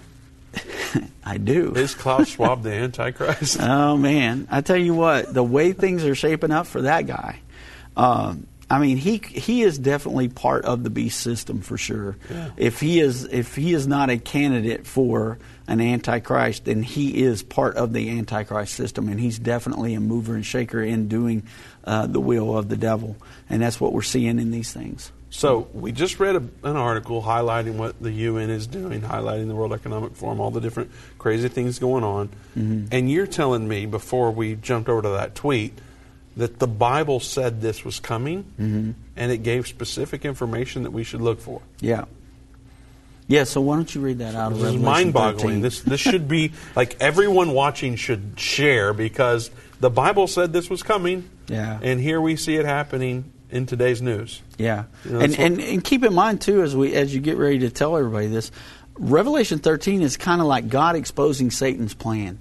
I 1.26 1.38
do. 1.38 1.74
Is 1.74 1.96
Klaus 1.96 2.30
Schwab 2.30 2.64
the 2.64 2.72
Antichrist? 2.72 3.60
Oh 3.62 3.98
man, 3.98 4.48
I 4.52 4.62
tell 4.62 4.78
you 4.78 4.94
what, 4.94 5.34
the 5.34 5.44
way 5.44 5.74
things 5.74 6.04
are 6.04 6.16
shaping 6.16 6.52
up 6.52 6.68
for 6.68 6.84
that 6.84 7.08
guy, 7.08 7.40
um, 7.96 8.48
I 8.70 8.80
mean, 8.80 8.98
he 8.98 9.18
he 9.18 9.62
is 9.62 9.78
definitely 9.78 10.30
part 10.30 10.66
of 10.66 10.84
the 10.84 10.90
beast 10.90 11.20
system 11.20 11.62
for 11.62 11.78
sure. 11.78 12.18
Yeah. 12.30 12.50
If 12.58 12.80
he 12.80 13.00
is 13.00 13.26
if 13.26 13.56
he 13.56 13.74
is 13.74 13.88
not 13.88 14.10
a 14.10 14.18
candidate 14.18 14.88
for 14.88 15.38
an 15.68 15.80
antichrist, 15.80 16.66
then 16.66 16.82
he 16.82 17.24
is 17.24 17.44
part 17.44 17.76
of 17.76 17.94
the 17.94 18.10
antichrist 18.18 18.74
system, 18.74 19.10
and 19.10 19.20
he's 19.20 19.38
definitely 19.38 19.94
a 19.94 20.00
mover 20.00 20.34
and 20.34 20.46
shaker 20.46 20.82
in 20.82 21.08
doing 21.08 21.44
uh, 21.84 22.08
the 22.08 22.20
will 22.20 22.58
of 22.58 22.70
the 22.70 22.78
devil, 22.78 23.16
and 23.50 23.62
that's 23.62 23.80
what 23.80 23.94
we're 23.94 24.02
seeing 24.02 24.40
in 24.40 24.52
these 24.52 24.74
things. 24.74 25.12
So 25.36 25.68
we 25.74 25.92
just 25.92 26.20
read 26.20 26.36
a, 26.36 26.44
an 26.64 26.76
article 26.78 27.24
highlighting 27.24 27.74
what 27.74 28.00
the 28.00 28.12
UN 28.12 28.52
is 28.52 28.68
doing, 28.68 29.02
highlighting 29.02 29.48
the 29.48 29.56
World 29.56 29.74
Economic 29.74 30.16
Forum, 30.16 30.40
all 30.40 30.52
the 30.52 30.62
different 30.62 30.92
crazy 31.18 31.48
things 31.48 31.80
going 31.80 32.04
on. 32.04 32.28
Mm-hmm. 32.56 32.86
And 32.92 33.10
you're 33.10 33.26
telling 33.26 33.68
me 33.68 33.88
before 33.88 34.30
we 34.30 34.54
jumped 34.54 34.90
over 34.90 35.02
to 35.02 35.10
that 35.10 35.34
tweet 35.34 35.74
that 36.38 36.60
the 36.60 36.68
Bible 36.68 37.20
said 37.20 37.62
this 37.62 37.84
was 37.84 38.00
coming, 38.00 38.44
Mm-hmm. 38.62 38.92
and 39.16 39.32
it 39.32 39.40
gave 39.40 39.66
specific 39.66 40.24
information 40.24 40.84
that 40.84 40.92
we 40.92 41.04
should 41.04 41.22
look 41.22 41.42
for. 41.42 41.62
Yeah. 41.80 42.06
Yeah, 43.28 43.46
so 43.46 43.60
why 43.62 43.78
don't 43.78 43.94
you 43.96 44.02
read 44.02 44.20
that 44.20 44.36
out 44.36 44.52
of 44.52 44.60
This 44.60 44.76
is 44.76 44.82
mind-boggling. 44.82 45.38
13? 45.38 45.62
This 45.62 45.82
this 45.82 46.00
should 46.00 46.28
be 46.28 46.52
like 46.76 46.96
everyone 47.00 47.54
watching 47.54 47.96
should 47.96 48.34
share 48.38 48.94
because 48.94 49.50
the 49.80 49.90
Bible 49.90 50.28
said 50.28 50.54
this 50.54 50.70
was 50.70 50.84
coming. 50.84 51.28
Yeah. 51.48 51.80
And 51.82 52.00
here 52.00 52.22
we 52.22 52.36
see 52.36 52.56
it 52.58 52.66
happening 52.66 53.33
in 53.54 53.68
today's 53.68 54.02
news. 54.02 54.42
Yeah, 54.58 54.86
You 55.06 55.12
know, 55.12 55.20
and, 55.20 55.40
and 55.40 55.62
and 55.62 55.84
keep 55.84 56.04
in 56.04 56.14
mind 56.14 56.42
too, 56.42 56.64
as 56.64 56.76
we 56.76 56.94
as 56.96 57.14
you 57.14 57.22
get 57.22 57.38
ready 57.38 57.60
to 57.60 57.70
tell 57.70 57.96
everybody 57.96 58.28
this, 58.28 58.52
Revelation 58.98 59.60
13 59.60 60.02
is 60.02 60.18
kind 60.18 60.42
of 60.42 60.48
like 60.48 60.68
God 60.68 60.96
exposing 60.96 61.52
Satan's 61.52 61.94
plan. 61.94 62.40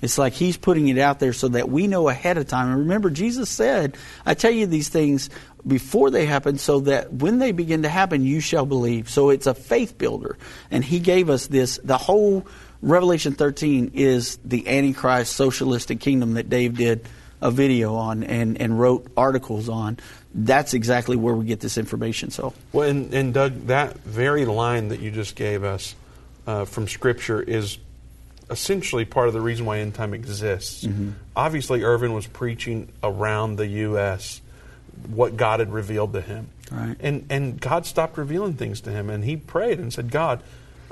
It's 0.00 0.18
like 0.18 0.34
He's 0.34 0.56
putting 0.56 0.88
it 0.88 0.98
out 0.98 1.18
there 1.18 1.32
so 1.32 1.48
that 1.48 1.68
we 1.68 1.88
know 1.88 2.08
ahead 2.08 2.38
of 2.38 2.46
time. 2.46 2.68
And 2.68 2.78
remember, 2.80 3.10
Jesus 3.10 3.50
said, 3.50 3.96
"I 4.24 4.34
tell 4.34 4.52
you 4.52 4.66
these 4.66 4.88
things 4.88 5.30
before 5.66 6.10
they 6.10 6.26
happen, 6.26 6.58
so 6.58 6.80
that 6.80 7.12
when 7.12 7.40
they 7.40 7.50
begin 7.50 7.82
to 7.82 7.88
happen, 7.88 8.24
you 8.24 8.40
shall 8.40 8.66
believe." 8.66 9.10
So 9.10 9.30
it's 9.30 9.48
a 9.48 9.54
faith 9.54 9.98
builder, 9.98 10.38
and 10.70 10.84
He 10.84 11.00
gave 11.00 11.28
us 11.28 11.48
this. 11.48 11.80
The 11.82 11.98
whole 11.98 12.46
Revelation 12.82 13.32
13 13.32 13.92
is 13.94 14.38
the 14.44 14.68
Antichrist 14.68 15.32
socialistic 15.32 15.98
kingdom 15.98 16.34
that 16.34 16.48
Dave 16.48 16.76
did 16.76 17.08
a 17.40 17.50
video 17.50 17.94
on 17.94 18.24
and, 18.24 18.60
and 18.60 18.78
wrote 18.78 19.06
articles 19.16 19.68
on. 19.68 19.98
That's 20.34 20.74
exactly 20.74 21.16
where 21.16 21.34
we 21.34 21.46
get 21.46 21.60
this 21.60 21.78
information. 21.78 22.30
So, 22.30 22.52
Well, 22.72 22.88
and, 22.88 23.12
and 23.14 23.34
Doug, 23.34 23.66
that 23.66 23.98
very 24.00 24.44
line 24.44 24.88
that 24.88 25.00
you 25.00 25.10
just 25.10 25.36
gave 25.36 25.64
us 25.64 25.94
uh, 26.46 26.64
from 26.64 26.88
Scripture 26.88 27.40
is 27.42 27.78
essentially 28.50 29.04
part 29.04 29.28
of 29.28 29.34
the 29.34 29.40
reason 29.40 29.66
why 29.66 29.78
end 29.78 29.94
time 29.94 30.14
exists. 30.14 30.84
Mm-hmm. 30.84 31.10
Obviously, 31.34 31.82
Irvin 31.82 32.12
was 32.12 32.26
preaching 32.26 32.88
around 33.02 33.56
the 33.56 33.66
U.S. 33.66 34.40
what 35.08 35.36
God 35.36 35.60
had 35.60 35.72
revealed 35.72 36.12
to 36.12 36.20
him, 36.20 36.48
Right. 36.70 36.96
and 37.00 37.26
and 37.30 37.60
God 37.60 37.86
stopped 37.86 38.16
revealing 38.18 38.54
things 38.54 38.80
to 38.82 38.90
him, 38.90 39.10
and 39.10 39.24
he 39.24 39.36
prayed 39.36 39.78
and 39.78 39.92
said, 39.92 40.10
God, 40.10 40.42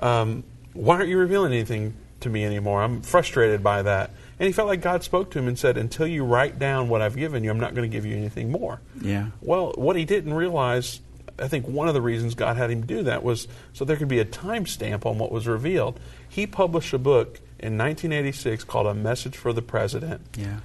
um, 0.00 0.42
why 0.72 0.96
aren't 0.96 1.08
you 1.08 1.18
revealing 1.18 1.52
anything 1.52 1.94
to 2.20 2.28
me 2.28 2.44
anymore? 2.44 2.82
I'm 2.82 3.02
frustrated 3.02 3.62
by 3.62 3.82
that. 3.82 4.10
And 4.38 4.46
he 4.46 4.52
felt 4.52 4.68
like 4.68 4.80
God 4.80 5.02
spoke 5.04 5.30
to 5.32 5.38
him 5.38 5.48
and 5.48 5.58
said, 5.58 5.76
Until 5.76 6.06
you 6.06 6.24
write 6.24 6.58
down 6.58 6.88
what 6.88 7.02
I've 7.02 7.16
given 7.16 7.44
you, 7.44 7.50
I'm 7.50 7.60
not 7.60 7.74
going 7.74 7.88
to 7.88 7.94
give 7.94 8.04
you 8.04 8.16
anything 8.16 8.50
more. 8.50 8.80
Yeah. 9.00 9.28
Well, 9.40 9.72
what 9.76 9.96
he 9.96 10.04
didn't 10.04 10.34
realize, 10.34 11.00
I 11.38 11.48
think 11.48 11.66
one 11.68 11.88
of 11.88 11.94
the 11.94 12.02
reasons 12.02 12.34
God 12.34 12.56
had 12.56 12.70
him 12.70 12.84
do 12.84 13.02
that 13.04 13.22
was 13.22 13.46
so 13.72 13.84
there 13.84 13.96
could 13.96 14.08
be 14.08 14.18
a 14.18 14.24
timestamp 14.24 15.06
on 15.06 15.18
what 15.18 15.30
was 15.30 15.46
revealed. 15.46 16.00
He 16.28 16.46
published 16.46 16.92
a 16.92 16.98
book 16.98 17.40
in 17.58 17.78
1986 17.78 18.64
called 18.64 18.86
A 18.86 18.94
Message 18.94 19.36
for 19.36 19.52
the 19.52 19.62
President. 19.62 20.20
yeah. 20.36 20.60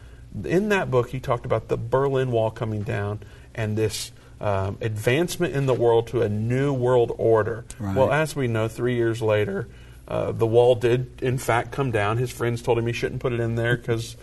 In 0.46 0.70
that 0.70 0.92
book, 0.92 1.10
he 1.10 1.20
talked 1.20 1.44
about 1.44 1.70
the 1.70 1.78
Berlin 1.78 2.30
Wall 2.30 2.52
coming 2.52 2.84
down 2.84 3.20
and 3.56 3.76
this 3.76 4.12
um, 4.40 4.78
advancement 4.80 5.56
in 5.56 5.66
the 5.66 5.74
world 5.74 6.08
to 6.08 6.22
a 6.22 6.30
new 6.30 6.72
world 6.72 7.12
order. 7.18 7.66
Right. 7.80 7.96
Well, 7.96 8.12
as 8.12 8.36
we 8.36 8.48
know, 8.48 8.68
three 8.68 8.96
years 8.96 9.22
later, 9.22 9.68
uh, 10.10 10.32
the 10.32 10.48
wall 10.48 10.76
did, 10.76 11.22
in 11.22 11.38
fact, 11.38 11.72
come 11.72 11.92
down. 11.92 12.18
His 12.18 12.32
friends 12.32 12.62
told 12.62 12.78
him 12.80 12.88
he 12.88 12.94
shouldn't 12.94 13.22
put 13.22 13.32
it 13.34 13.40
in 13.40 13.56
there 13.56 13.78
because 13.78 14.18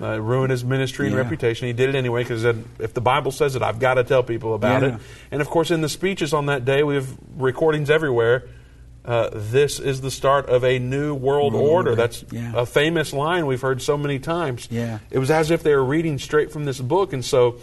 uh, 0.00 0.18
ruin 0.20 0.50
his 0.50 0.64
ministry 0.64 1.06
and 1.06 1.14
Yeah. 1.16 1.20
reputation. 1.22 1.66
He 1.66 1.72
did 1.74 1.90
it 1.90 1.94
anyway 1.94 2.22
because 2.22 2.44
if 2.44 2.94
the 2.94 3.00
Bible 3.02 3.30
says 3.30 3.56
it, 3.56 3.62
I've 3.62 3.78
got 3.78 3.94
to 3.94 4.04
tell 4.04 4.22
people 4.22 4.54
about 4.54 4.82
Yeah. 4.82 4.94
it. 4.94 5.00
And 5.30 5.42
of 5.42 5.48
course, 5.50 5.70
in 5.70 5.80
the 5.82 5.88
speeches 5.88 6.32
on 6.32 6.46
that 6.46 6.64
day, 6.64 6.82
we 6.82 6.94
have 6.94 7.08
recordings 7.36 7.90
everywhere. 7.90 8.44
Uh, 9.04 9.28
this 9.34 9.80
is 9.80 10.00
the 10.00 10.10
start 10.12 10.46
of 10.48 10.64
a 10.64 10.78
new 10.78 11.12
world 11.12 11.52
World 11.52 11.54
order. 11.54 11.90
order. 11.90 11.94
That's 11.96 12.24
Yeah. 12.30 12.52
a 12.54 12.64
famous 12.64 13.12
line 13.12 13.46
we've 13.46 13.60
heard 13.60 13.82
so 13.82 13.98
many 13.98 14.18
times. 14.20 14.68
Yeah. 14.70 15.00
It 15.10 15.18
was 15.18 15.30
as 15.30 15.50
if 15.50 15.62
they 15.64 15.74
were 15.74 15.84
reading 15.84 16.18
straight 16.18 16.52
from 16.52 16.64
this 16.64 16.80
book. 16.80 17.12
And 17.12 17.24
so 17.24 17.56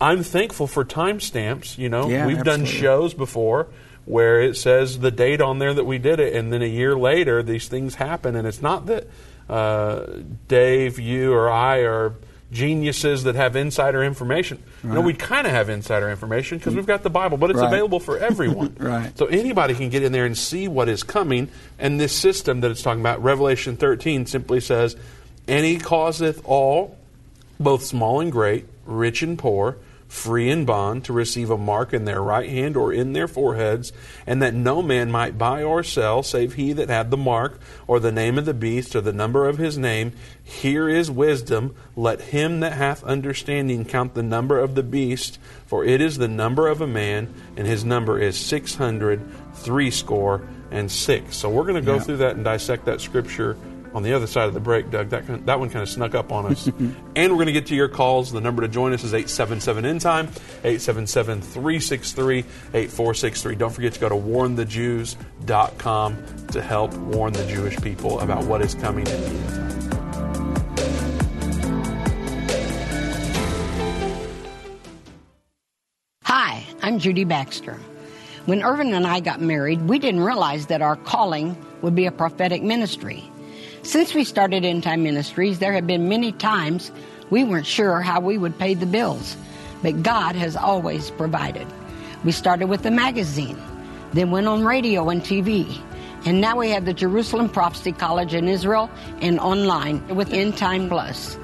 I'm 0.00 0.22
thankful 0.22 0.68
for 0.68 0.84
timestamps. 0.84 1.76
You 1.76 1.88
know, 1.88 2.08
Yeah, 2.08 2.26
we've 2.26 2.44
done 2.44 2.64
shows 2.66 3.14
before 3.14 3.66
where 4.06 4.40
it 4.40 4.56
says 4.56 5.00
the 5.00 5.10
date 5.10 5.40
on 5.42 5.58
there 5.58 5.74
that 5.74 5.84
we 5.84 5.98
did 5.98 6.18
it, 6.20 6.34
and 6.34 6.52
then 6.52 6.62
a 6.62 6.66
year 6.66 6.96
later 6.96 7.42
these 7.42 7.68
things 7.68 7.96
happen. 7.96 8.34
And 8.36 8.46
it's 8.48 8.62
not 8.62 8.86
that 8.86 9.06
uh, 9.48 10.06
Dave, 10.48 10.98
you, 10.98 11.32
or 11.34 11.50
I 11.50 11.78
are 11.80 12.14
geniuses 12.52 13.24
that 13.24 13.34
have 13.34 13.56
insider 13.56 14.02
information. 14.04 14.62
You 14.84 14.90
know, 14.90 15.00
we 15.00 15.14
kind 15.14 15.46
of 15.48 15.52
have 15.52 15.68
insider 15.68 16.08
information 16.10 16.58
because 16.58 16.74
we've 16.76 16.86
got 16.86 17.02
the 17.02 17.10
Bible, 17.10 17.36
but 17.38 17.50
it's 17.50 17.58
Right. 17.58 17.66
available 17.66 17.98
for 18.00 18.18
everyone. 18.18 18.76
Right. 18.80 19.16
So 19.18 19.26
anybody 19.26 19.74
can 19.74 19.88
get 19.90 20.04
in 20.04 20.12
there 20.12 20.24
and 20.24 20.38
see 20.38 20.68
what 20.68 20.88
is 20.88 21.02
coming. 21.02 21.48
And 21.78 21.98
this 22.00 22.12
system 22.14 22.60
that 22.60 22.70
it's 22.70 22.82
talking 22.82 23.00
about, 23.00 23.22
Revelation 23.22 23.76
13, 23.76 24.26
simply 24.26 24.60
says, 24.60 24.94
And 25.48 25.64
he 25.66 25.78
causeth 25.78 26.40
all, 26.44 26.96
both 27.58 27.82
small 27.84 28.20
and 28.20 28.30
great, 28.30 28.66
rich 28.86 29.22
and 29.22 29.36
poor, 29.36 29.76
free 30.08 30.50
and 30.50 30.66
bond, 30.66 31.04
to 31.04 31.12
receive 31.12 31.50
a 31.50 31.58
mark 31.58 31.92
in 31.92 32.04
their 32.04 32.22
right 32.22 32.48
hand 32.48 32.76
or 32.76 32.92
in 32.92 33.12
their 33.12 33.28
foreheads, 33.28 33.92
and 34.26 34.40
that 34.40 34.54
no 34.54 34.80
man 34.82 35.10
might 35.10 35.36
buy 35.36 35.62
or 35.62 35.82
sell, 35.82 36.22
save 36.22 36.54
he 36.54 36.72
that 36.72 36.88
had 36.88 37.10
the 37.10 37.16
mark, 37.16 37.58
or 37.86 37.98
the 37.98 38.12
name 38.12 38.38
of 38.38 38.44
the 38.44 38.54
beast, 38.54 38.94
or 38.94 39.00
the 39.00 39.12
number 39.12 39.48
of 39.48 39.58
his 39.58 39.76
name. 39.76 40.12
Here 40.42 40.88
is 40.88 41.10
wisdom. 41.10 41.74
Let 41.96 42.20
him 42.20 42.60
that 42.60 42.72
hath 42.72 43.02
understanding 43.04 43.84
count 43.84 44.14
the 44.14 44.22
number 44.22 44.58
of 44.58 44.74
the 44.74 44.82
beast, 44.82 45.38
for 45.66 45.84
it 45.84 46.00
is 46.00 46.18
the 46.18 46.28
number 46.28 46.68
of 46.68 46.80
a 46.80 46.86
man, 46.86 47.32
and 47.56 47.66
his 47.66 47.84
number 47.84 48.18
is 48.20 48.36
six 48.36 48.74
hundred 48.76 49.20
threescore 49.54 50.46
and 50.70 50.90
six. 50.90 51.36
So 51.36 51.48
we're 51.48 51.62
going 51.62 51.74
to 51.74 51.80
go 51.80 51.94
Yeah. 51.94 52.00
through 52.00 52.16
that 52.18 52.36
and 52.36 52.44
dissect 52.44 52.84
that 52.86 53.00
scripture 53.00 53.56
on 53.96 54.02
the 54.02 54.12
other 54.12 54.26
side 54.26 54.46
of 54.46 54.52
the 54.52 54.60
break, 54.60 54.90
Doug. 54.90 55.08
That, 55.08 55.26
kind 55.26 55.46
that 55.46 55.58
one 55.58 55.70
kind 55.70 55.82
of 55.82 55.88
snuck 55.88 56.14
up 56.14 56.30
on 56.30 56.52
us. 56.52 56.66
and 56.76 56.94
we're 57.16 57.28
going 57.28 57.46
to 57.46 57.52
get 57.52 57.64
to 57.68 57.74
your 57.74 57.88
calls. 57.88 58.30
The 58.30 58.42
number 58.42 58.60
to 58.60 58.68
join 58.68 58.92
us 58.92 59.02
is 59.02 59.14
877 59.14 59.86
End 59.86 60.02
Time, 60.02 60.26
877 60.64 61.40
363 61.40 62.40
8463. 62.74 63.54
Don't 63.54 63.70
forget 63.70 63.94
to 63.94 64.00
go 64.00 64.10
to 64.10 64.14
warnthejews.com 64.14 66.46
to 66.48 66.62
help 66.62 66.92
warn 66.94 67.32
the 67.32 67.46
Jewish 67.46 67.78
people 67.78 68.20
about 68.20 68.44
what 68.44 68.60
is 68.60 68.74
coming 68.74 69.06
in 69.06 69.20
the 69.22 69.28
end 69.28 69.48
time. 69.48 69.66
Hi, 76.24 76.66
I'm 76.82 76.98
Judy 76.98 77.24
Baxter. 77.24 77.80
When 78.44 78.62
Irvin 78.62 78.92
and 78.92 79.06
I 79.06 79.20
got 79.20 79.40
married, 79.40 79.88
we 79.88 79.98
didn't 79.98 80.20
realize 80.20 80.66
that 80.66 80.82
our 80.82 80.96
calling 80.96 81.56
would 81.80 81.94
be 81.94 82.04
a 82.04 82.12
prophetic 82.12 82.62
ministry. 82.62 83.30
Since 83.86 84.14
we 84.14 84.24
started 84.24 84.64
End 84.64 84.82
Time 84.82 85.04
Ministries, 85.04 85.60
there 85.60 85.72
have 85.72 85.86
been 85.86 86.08
many 86.08 86.32
times 86.32 86.90
we 87.30 87.44
weren't 87.44 87.66
sure 87.66 88.00
how 88.00 88.18
we 88.18 88.36
would 88.36 88.58
pay 88.58 88.74
the 88.74 88.84
bills, 88.84 89.36
but 89.80 90.02
God 90.02 90.34
has 90.34 90.56
always 90.56 91.12
provided. 91.12 91.68
We 92.24 92.32
started 92.32 92.66
with 92.66 92.82
the 92.82 92.90
magazine, 92.90 93.56
then 94.12 94.32
went 94.32 94.48
on 94.48 94.64
radio 94.64 95.08
and 95.08 95.22
TV, 95.22 95.80
and 96.24 96.40
now 96.40 96.56
we 96.56 96.70
have 96.70 96.84
the 96.84 96.92
Jerusalem 96.92 97.48
Prophecy 97.48 97.92
College 97.92 98.34
in 98.34 98.48
Israel 98.48 98.90
and 99.20 99.38
online 99.38 100.04
with 100.08 100.32
End 100.32 100.58
Time 100.58 100.88
Plus. 100.88 101.38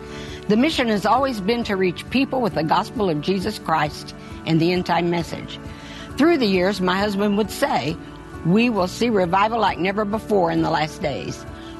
The 0.49 0.57
mission 0.57 0.89
has 0.89 1.07
always 1.07 1.41
been 1.41 1.63
to 1.63 1.77
reach 1.77 2.11
people 2.11 2.41
with 2.41 2.57
the 2.57 2.65
gospel 2.65 3.09
of 3.09 3.21
Jesus 3.21 3.61
Christ 3.61 4.17
and 4.47 4.61
the 4.61 4.73
end 4.73 4.87
time 4.87 5.11
message. 5.11 5.61
Through 6.19 6.39
the 6.39 6.47
years, 6.47 6.81
my 6.81 6.99
husband 6.99 7.39
would 7.39 7.53
say, 7.53 7.97
We 8.45 8.69
will 8.69 8.89
see 8.89 9.11
revival 9.11 9.61
like 9.61 9.79
never 9.79 10.05
before 10.05 10.51
in 10.51 10.63
the 10.63 10.71
last 10.71 11.01
days. 11.01 11.47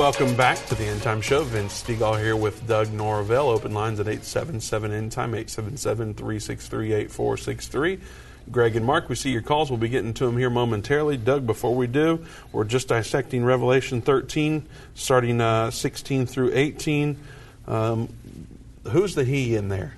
Welcome 0.00 0.34
back 0.34 0.56
to 0.68 0.74
the 0.74 0.86
End 0.86 1.02
Time 1.02 1.20
Show. 1.20 1.44
Vince 1.44 1.82
Stegall 1.82 2.18
here 2.18 2.34
with 2.34 2.66
Doug 2.66 2.90
Norvell. 2.90 3.50
Open 3.50 3.74
lines 3.74 4.00
at 4.00 4.08
877 4.08 4.92
End 4.92 5.12
Time, 5.12 5.34
877 5.34 6.14
363 6.14 6.92
8463. 6.94 7.98
Greg 8.50 8.76
and 8.76 8.86
Mark, 8.86 9.10
we 9.10 9.14
see 9.14 9.30
your 9.30 9.42
calls. 9.42 9.70
We'll 9.70 9.78
be 9.78 9.90
getting 9.90 10.14
to 10.14 10.24
them 10.24 10.38
here 10.38 10.48
momentarily. 10.48 11.18
Doug, 11.18 11.46
before 11.46 11.74
we 11.74 11.86
do, 11.86 12.24
we're 12.50 12.64
just 12.64 12.88
dissecting 12.88 13.44
Revelation 13.44 14.00
13, 14.00 14.66
starting 14.94 15.38
uh, 15.38 15.70
16 15.70 16.24
through 16.24 16.52
18. 16.54 17.18
Um, 17.66 18.08
who's 18.88 19.14
the 19.14 19.24
he 19.24 19.54
in 19.54 19.68
there? 19.68 19.92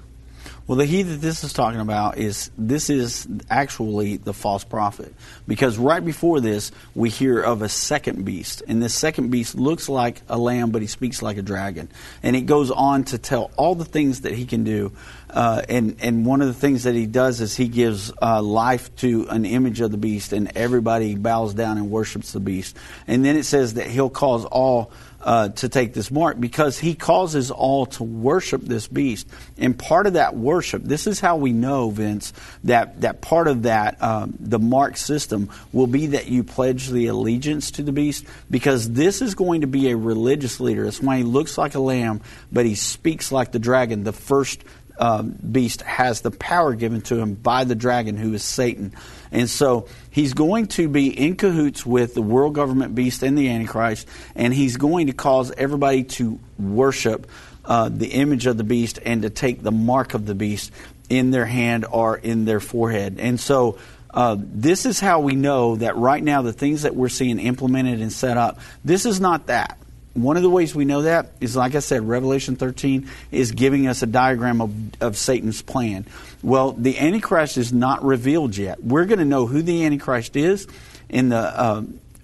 Well, 0.67 0.79
the 0.79 0.85
he 0.85 1.03
that 1.03 1.21
this 1.21 1.43
is 1.43 1.53
talking 1.53 1.81
about 1.81 2.19
is 2.19 2.51
this 2.57 2.89
is 2.89 3.27
actually 3.51 4.17
the 4.17 4.33
false 4.33 4.63
prophet. 4.63 5.13
Because 5.47 5.77
right 5.77 6.05
before 6.05 6.41
this, 6.41 6.71
we 6.95 7.11
hear 7.11 7.41
of 7.41 7.63
a 7.63 7.69
second 7.69 8.25
beast. 8.25 8.63
And 8.69 8.81
this 8.81 8.95
second 8.95 9.31
beast 9.31 9.57
looks 9.57 9.89
like 9.89 10.23
a 10.29 10.39
lamb, 10.39 10.71
but 10.71 10.81
he 10.81 10.89
speaks 10.89 11.21
like 11.21 11.37
a 11.37 11.43
dragon. 11.43 11.89
And 12.23 12.37
it 12.37 12.43
goes 12.43 12.71
on 12.71 13.05
to 13.05 13.19
tell 13.19 13.51
all 13.57 13.75
the 13.75 13.85
things 13.85 14.21
that 14.21 14.33
he 14.33 14.47
can 14.47 14.63
do. 14.63 14.93
Uh, 15.29 15.63
and, 15.69 15.97
and 16.01 16.27
one 16.27 16.43
of 16.43 16.47
the 16.47 16.55
things 16.55 16.85
that 16.85 16.95
he 16.95 17.07
does 17.07 17.41
is 17.41 17.57
he 17.57 17.67
gives 17.67 18.13
uh, 18.21 18.41
life 18.41 18.95
to 18.97 19.27
an 19.31 19.45
image 19.45 19.81
of 19.81 19.91
the 19.91 19.97
beast, 19.97 20.33
and 20.33 20.53
everybody 20.57 21.15
bows 21.15 21.55
down 21.55 21.79
and 21.79 21.91
worships 21.91 22.33
the 22.33 22.41
beast. 22.41 22.77
And 23.07 23.25
then 23.25 23.37
it 23.37 23.45
says 23.45 23.75
that 23.75 23.87
he'll 23.87 24.11
cause 24.11 24.45
all 24.45 24.93
uh, 25.23 25.49
to 25.51 25.69
take 25.69 25.95
this 25.95 26.11
mark 26.11 26.39
because 26.39 26.79
he 26.79 26.95
causes 26.95 27.51
all 27.51 27.87
to 27.87 28.03
worship 28.03 28.63
this 28.63 28.89
beast. 28.89 29.29
And 29.57 29.79
part 29.79 30.07
of 30.07 30.15
that 30.15 30.37
worship, 30.37 30.83
this 30.83 31.07
is 31.07 31.21
how 31.21 31.37
we 31.37 31.53
know, 31.53 31.91
Vince, 31.91 32.33
that, 32.65 33.01
that 33.03 33.21
part 33.21 33.49
of 33.49 33.63
that, 33.63 34.03
um, 34.03 34.35
the 34.41 34.59
mark 34.59 34.97
system, 34.97 35.51
will 35.73 35.87
be 35.87 36.09
that 36.09 36.29
you 36.29 36.45
pledge 36.45 36.89
the 36.89 37.07
allegiance 37.07 37.73
to 37.73 37.83
the 37.83 37.93
beast 37.93 38.25
because 38.51 38.91
this 38.91 39.23
is 39.23 39.35
going 39.35 39.61
to 39.61 39.67
be 39.67 39.91
a 39.91 39.97
religious 39.97 40.61
leader. 40.61 40.85
That's 40.85 41.01
why 41.01 41.19
he 41.19 41.23
looks 41.23 41.57
like 41.57 41.75
a 41.75 41.81
lamb, 41.81 42.21
but 42.51 42.67
he 42.67 42.75
speaks 42.75 43.31
like 43.31 43.53
the 43.53 43.59
dragon. 43.59 44.05
The 44.05 44.13
first 44.13 44.65
um, 44.99 45.31
beast 45.31 45.83
has 45.83 46.21
the 46.21 46.31
power 46.31 46.75
given 46.75 47.01
to 47.03 47.19
him 47.19 47.35
by 47.35 47.65
the 47.65 47.75
dragon, 47.75 48.17
who 48.17 48.35
is 48.35 48.43
Satan. 48.43 48.95
And 49.33 49.49
so 49.49 49.89
he's 50.11 50.35
going 50.35 50.67
to 50.69 50.89
be 50.89 51.09
in 51.09 51.37
cahoots 51.37 51.85
with 51.85 52.15
the 52.15 52.23
world 52.23 52.55
government 52.55 52.95
beast 52.95 53.23
and 53.23 53.37
the 53.37 53.49
Antichrist, 53.49 54.07
and 54.37 54.55
he's 54.55 54.77
going 54.77 55.09
to 55.09 55.13
cause 55.13 55.51
everybody 55.57 56.05
to 56.05 56.39
worship 56.59 57.27
uh, 57.65 57.89
the 57.89 58.09
image 58.09 58.47
of 58.47 58.57
the 58.57 58.65
beast 58.65 58.99
and 59.05 59.23
to 59.23 59.31
take 59.31 59.63
the 59.63 59.73
mark 59.73 60.15
of 60.15 60.27
the 60.27 60.35
beast 60.35 60.71
in 61.09 61.31
their 61.31 61.47
hand 61.47 61.87
or 61.91 62.17
in 62.17 62.45
their 62.45 62.61
forehead. 62.61 63.19
And 63.19 63.41
so 63.41 63.79
uh, 64.13 64.37
this 64.39 64.85
is 64.85 65.01
how 65.01 65.21
we 65.21 65.35
know 65.35 65.77
that 65.77 65.97
right 65.97 66.23
now 66.23 66.43
the 66.43 66.53
things 66.53 66.83
that 66.83 66.95
we're 66.95 67.09
seeing 67.09 67.39
implemented 67.39 68.01
and 68.01 68.13
set 68.13 68.37
up, 68.37 68.61
this 68.85 69.07
is 69.07 69.21
not 69.21 69.47
that. 69.47 69.79
One 70.15 70.37
of 70.37 70.43
the 70.43 70.51
ways 70.51 70.75
we 70.75 70.85
know 70.85 71.03
that 71.03 71.33
is, 71.41 71.57
like 71.57 71.75
I 71.75 71.79
said, 71.79 72.07
Revelation 72.07 72.57
13 72.57 73.09
is 73.31 73.53
giving 73.53 73.87
us 73.87 74.03
a 74.03 74.07
diagram 74.07 74.61
of, 74.61 75.03
of 75.03 75.17
Satan's 75.17 75.63
plan. 75.63 76.07
Well, 76.43 76.73
the 76.73 76.99
Antichrist 76.99 77.57
is 77.57 77.73
not 77.73 78.05
revealed 78.05 78.57
yet. 78.57 78.83
We're 78.83 79.07
going 79.07 79.21
to 79.21 79.25
know 79.25 79.47
who 79.47 79.63
the 79.63 79.87
Antichrist 79.87 80.37
is 80.37 80.67
in 81.09 81.31
the 81.31 81.39
uh, 81.39 81.83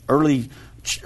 early 0.08 0.50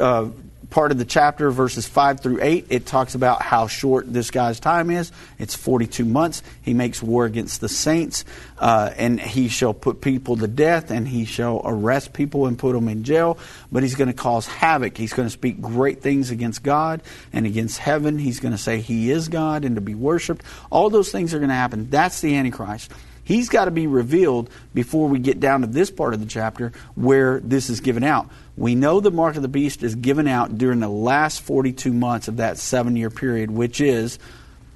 uh, 0.00 0.28
part 0.72 0.90
of 0.90 0.96
the 0.96 1.04
chapter, 1.04 1.50
verses 1.50 1.86
5 1.86 2.20
through 2.20 2.38
8, 2.40 2.66
it 2.70 2.86
talks 2.86 3.14
about 3.14 3.42
how 3.42 3.66
short 3.66 4.10
this 4.10 4.30
guy's 4.30 4.58
time 4.58 4.90
is. 4.90 5.12
It's 5.38 5.54
42 5.54 6.06
months. 6.06 6.42
He 6.62 6.72
makes 6.72 7.02
war 7.02 7.26
against 7.26 7.60
the 7.60 7.68
saints, 7.68 8.24
uh, 8.58 8.90
and 8.96 9.20
he 9.20 9.48
shall 9.48 9.74
put 9.74 10.00
people 10.00 10.36
to 10.38 10.48
death, 10.48 10.90
and 10.90 11.06
he 11.06 11.26
shall 11.26 11.60
arrest 11.64 12.14
people 12.14 12.46
and 12.46 12.58
put 12.58 12.72
them 12.72 12.88
in 12.88 13.04
jail. 13.04 13.38
But 13.70 13.82
he's 13.82 13.94
going 13.94 14.08
to 14.08 14.14
cause 14.14 14.46
havoc. 14.46 14.96
He's 14.96 15.12
going 15.12 15.26
to 15.26 15.32
speak 15.32 15.60
great 15.60 16.00
things 16.00 16.30
against 16.30 16.62
God 16.62 17.02
and 17.34 17.44
against 17.44 17.78
heaven. 17.78 18.18
He's 18.18 18.40
going 18.40 18.52
to 18.52 18.58
say 18.58 18.80
he 18.80 19.10
is 19.10 19.28
God 19.28 19.66
and 19.66 19.74
to 19.74 19.82
be 19.82 19.94
worshiped. 19.94 20.42
All 20.70 20.88
those 20.88 21.12
things 21.12 21.34
are 21.34 21.38
going 21.38 21.50
to 21.50 21.54
happen. 21.54 21.90
That's 21.90 22.22
the 22.22 22.34
Antichrist. 22.34 22.90
He's 23.24 23.48
got 23.48 23.66
to 23.66 23.70
be 23.70 23.86
revealed 23.86 24.50
before 24.74 25.08
we 25.08 25.18
get 25.18 25.38
down 25.38 25.60
to 25.60 25.66
this 25.66 25.90
part 25.90 26.14
of 26.14 26.20
the 26.20 26.26
chapter 26.26 26.72
where 26.94 27.40
this 27.40 27.70
is 27.70 27.80
given 27.80 28.02
out. 28.02 28.28
We 28.56 28.74
know 28.74 29.00
the 29.00 29.10
mark 29.10 29.36
of 29.36 29.42
the 29.42 29.48
beast 29.48 29.82
is 29.82 29.94
given 29.94 30.28
out 30.28 30.58
during 30.58 30.80
the 30.80 30.88
last 30.88 31.42
42 31.42 31.92
months 31.92 32.28
of 32.28 32.36
that 32.36 32.58
seven 32.58 32.96
year 32.96 33.10
period, 33.10 33.50
which 33.50 33.80
is 33.80 34.18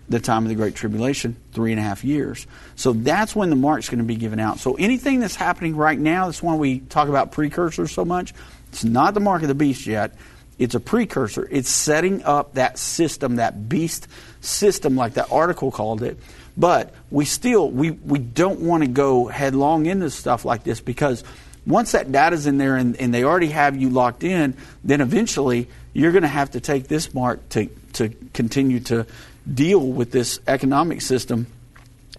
the 0.09 0.21
time 0.21 0.45
of 0.45 0.49
the 0.49 0.55
Great 0.55 0.75
Tribulation, 0.75 1.37
three 1.53 1.73
and 1.73 1.81
a 1.81 1.83
half 1.83 2.05
years. 2.05 2.47
So 2.77 2.93
that's 2.93 3.35
when 3.35 3.51
the 3.51 3.57
mark's 3.57 3.89
going 3.89 3.99
to 3.99 4.05
be 4.05 4.17
given 4.17 4.39
out. 4.39 4.61
So 4.61 4.75
anything 4.75 5.21
that's 5.21 5.35
happening 5.35 5.77
right 5.77 5.99
now, 5.99 6.27
that's 6.27 6.43
why 6.43 6.55
we 6.55 6.81
talk 6.81 7.09
about 7.09 7.33
precursors 7.33 7.91
so 7.91 8.05
much. 8.05 8.33
It's 8.69 8.85
not 8.85 9.15
the 9.15 9.21
mark 9.21 9.43
of 9.43 9.49
the 9.49 9.55
beast 9.55 9.87
yet. 9.87 10.15
It's 10.59 10.75
a 10.75 10.81
precursor. 10.81 11.47
It's 11.51 11.69
setting 11.69 12.23
up 12.23 12.55
that 12.55 12.79
system, 12.79 13.37
that 13.37 13.69
beast 13.69 14.09
system, 14.41 14.97
like 14.97 15.15
that 15.15 15.31
article 15.31 15.71
called 15.71 16.03
it, 16.03 16.19
but 16.57 16.95
we 17.11 17.25
still 17.25 17.71
we, 17.71 17.91
we 17.91 18.19
don't 18.19 18.61
want 18.61 18.83
to 18.83 18.89
go 18.89 19.27
headlong 19.27 19.87
into 19.87 20.09
stuff 20.09 20.45
like 20.45 20.65
this 20.65 20.81
because 20.81 21.25
once 21.67 21.93
that 21.93 22.13
data's 22.13 22.47
in 22.47 22.59
there 22.59 22.77
and, 22.77 22.97
and 22.97 23.13
they 23.13 23.25
already 23.25 23.49
have 23.49 23.77
you 23.77 23.91
locked 23.91 24.23
in, 24.23 24.57
then 24.85 25.01
eventually 25.01 25.69
you're 25.93 26.13
going 26.13 26.23
to 26.23 26.29
have 26.29 26.53
to 26.53 26.61
take 26.61 26.89
this 26.89 27.13
mark 27.13 27.49
to, 27.51 27.67
to 27.95 28.11
continue 28.33 28.81
to 28.81 29.07
deal 29.53 29.81
with 29.81 30.13
this 30.13 30.41
economic 30.47 31.03
system. 31.03 31.47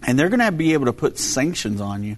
And 0.02 0.18
they're 0.18 0.28
going 0.28 0.40
to 0.40 0.52
be 0.52 0.74
able 0.74 0.86
to 0.86 0.92
put 0.92 1.18
sanctions 1.18 1.80
on 1.80 2.02
you, 2.04 2.16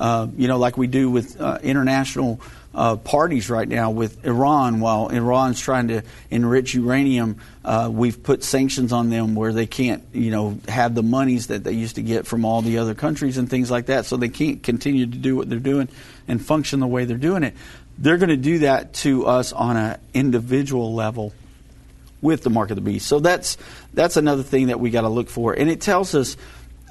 uh, 0.00 0.26
you 0.36 0.48
know, 0.48 0.58
like 0.58 0.76
we 0.76 0.86
do 0.86 1.10
with 1.10 1.40
uh, 1.40 1.58
international 1.62 2.40
uh, 2.74 2.96
parties 2.96 3.50
right 3.50 3.68
now 3.68 3.90
with 3.90 4.24
Iran. 4.24 4.80
While 4.80 5.08
Iran's 5.08 5.60
trying 5.60 5.88
to 5.88 6.02
enrich 6.30 6.74
uranium, 6.74 7.36
uh, 7.64 7.90
we've 7.92 8.22
put 8.22 8.42
sanctions 8.42 8.92
on 8.92 9.10
them 9.10 9.34
where 9.34 9.52
they 9.52 9.66
can't, 9.66 10.02
you 10.12 10.30
know, 10.30 10.58
have 10.68 10.94
the 10.94 11.02
monies 11.02 11.48
that 11.48 11.64
they 11.64 11.72
used 11.72 11.96
to 11.96 12.02
get 12.02 12.26
from 12.26 12.44
all 12.44 12.62
the 12.62 12.78
other 12.78 12.94
countries 12.94 13.36
and 13.38 13.48
things 13.48 13.70
like 13.70 13.86
that. 13.86 14.06
So 14.06 14.16
they 14.16 14.28
can't 14.30 14.62
continue 14.62 15.06
to 15.06 15.18
do 15.18 15.36
what 15.36 15.50
they're 15.50 15.58
doing 15.58 15.88
and 16.26 16.44
function 16.44 16.80
the 16.80 16.86
way 16.86 17.04
they're 17.04 17.18
doing 17.18 17.42
it. 17.42 17.54
They're 17.98 18.18
going 18.18 18.30
to 18.30 18.36
do 18.36 18.60
that 18.60 18.94
to 18.94 19.26
us 19.26 19.52
on 19.52 19.76
an 19.76 20.00
individual 20.14 20.94
level 20.94 21.34
with 22.22 22.42
the 22.42 22.50
mark 22.50 22.70
of 22.70 22.76
the 22.76 22.82
beast. 22.82 23.06
So 23.06 23.20
that's 23.20 23.58
that's 23.92 24.16
another 24.16 24.42
thing 24.42 24.68
that 24.68 24.80
we 24.80 24.90
got 24.90 25.02
to 25.02 25.08
look 25.08 25.28
for, 25.28 25.52
and 25.52 25.68
it 25.70 25.80
tells 25.80 26.14
us 26.14 26.36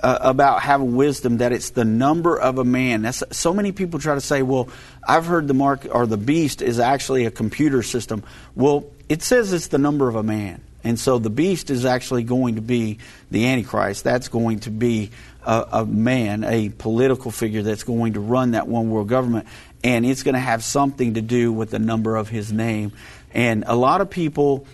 uh, 0.02 0.18
about 0.22 0.62
having 0.62 0.96
wisdom 0.96 1.38
that 1.38 1.52
it's 1.52 1.72
the 1.72 1.86
number 1.86 2.40
of 2.40 2.58
a 2.58 2.64
man. 2.64 3.02
That's, 3.02 3.24
so 3.32 3.54
many 3.54 3.72
people 3.72 4.00
try 4.00 4.16
to 4.16 4.22
say, 4.22 4.42
well, 4.42 4.70
I've 5.08 5.26
heard 5.26 5.48
the 5.48 5.54
mark 5.54 5.88
or 5.92 6.06
the 6.06 6.18
beast 6.18 6.62
is 6.62 6.80
actually 6.80 7.26
a 7.26 7.32
computer 7.32 7.84
system. 7.84 8.24
Well, 8.56 8.86
it 9.08 9.24
says 9.24 9.54
it's 9.54 9.68
the 9.68 9.78
number 9.78 10.08
of 10.08 10.16
a 10.16 10.24
man. 10.24 10.62
And 10.84 10.98
so 10.98 11.20
the 11.20 11.30
beast 11.30 11.70
is 11.70 11.84
actually 11.84 12.24
going 12.24 12.56
to 12.56 12.62
be 12.62 13.00
the 13.32 13.48
Antichrist. 13.48 14.04
That's 14.04 14.30
going 14.30 14.62
to 14.62 14.72
be 14.72 15.12
a, 15.46 15.68
a 15.74 15.86
man, 15.86 16.46
a 16.46 16.70
political 16.70 17.32
figure 17.32 17.64
that's 17.64 17.84
going 17.84 18.14
to 18.14 18.22
run 18.22 18.52
that 18.52 18.68
one 18.68 18.90
world 18.90 19.10
government. 19.10 19.48
And 19.84 20.06
it's 20.06 20.24
going 20.24 20.36
to 20.36 20.40
have 20.40 20.64
something 20.64 21.16
to 21.16 21.22
do 21.22 21.52
with 21.52 21.72
the 21.72 21.80
number 21.80 22.16
of 22.16 22.30
his 22.30 22.54
name. 22.54 22.94
And 23.34 23.66
a 23.68 23.76
lot 23.76 24.00
of 24.00 24.10
people 24.10 24.66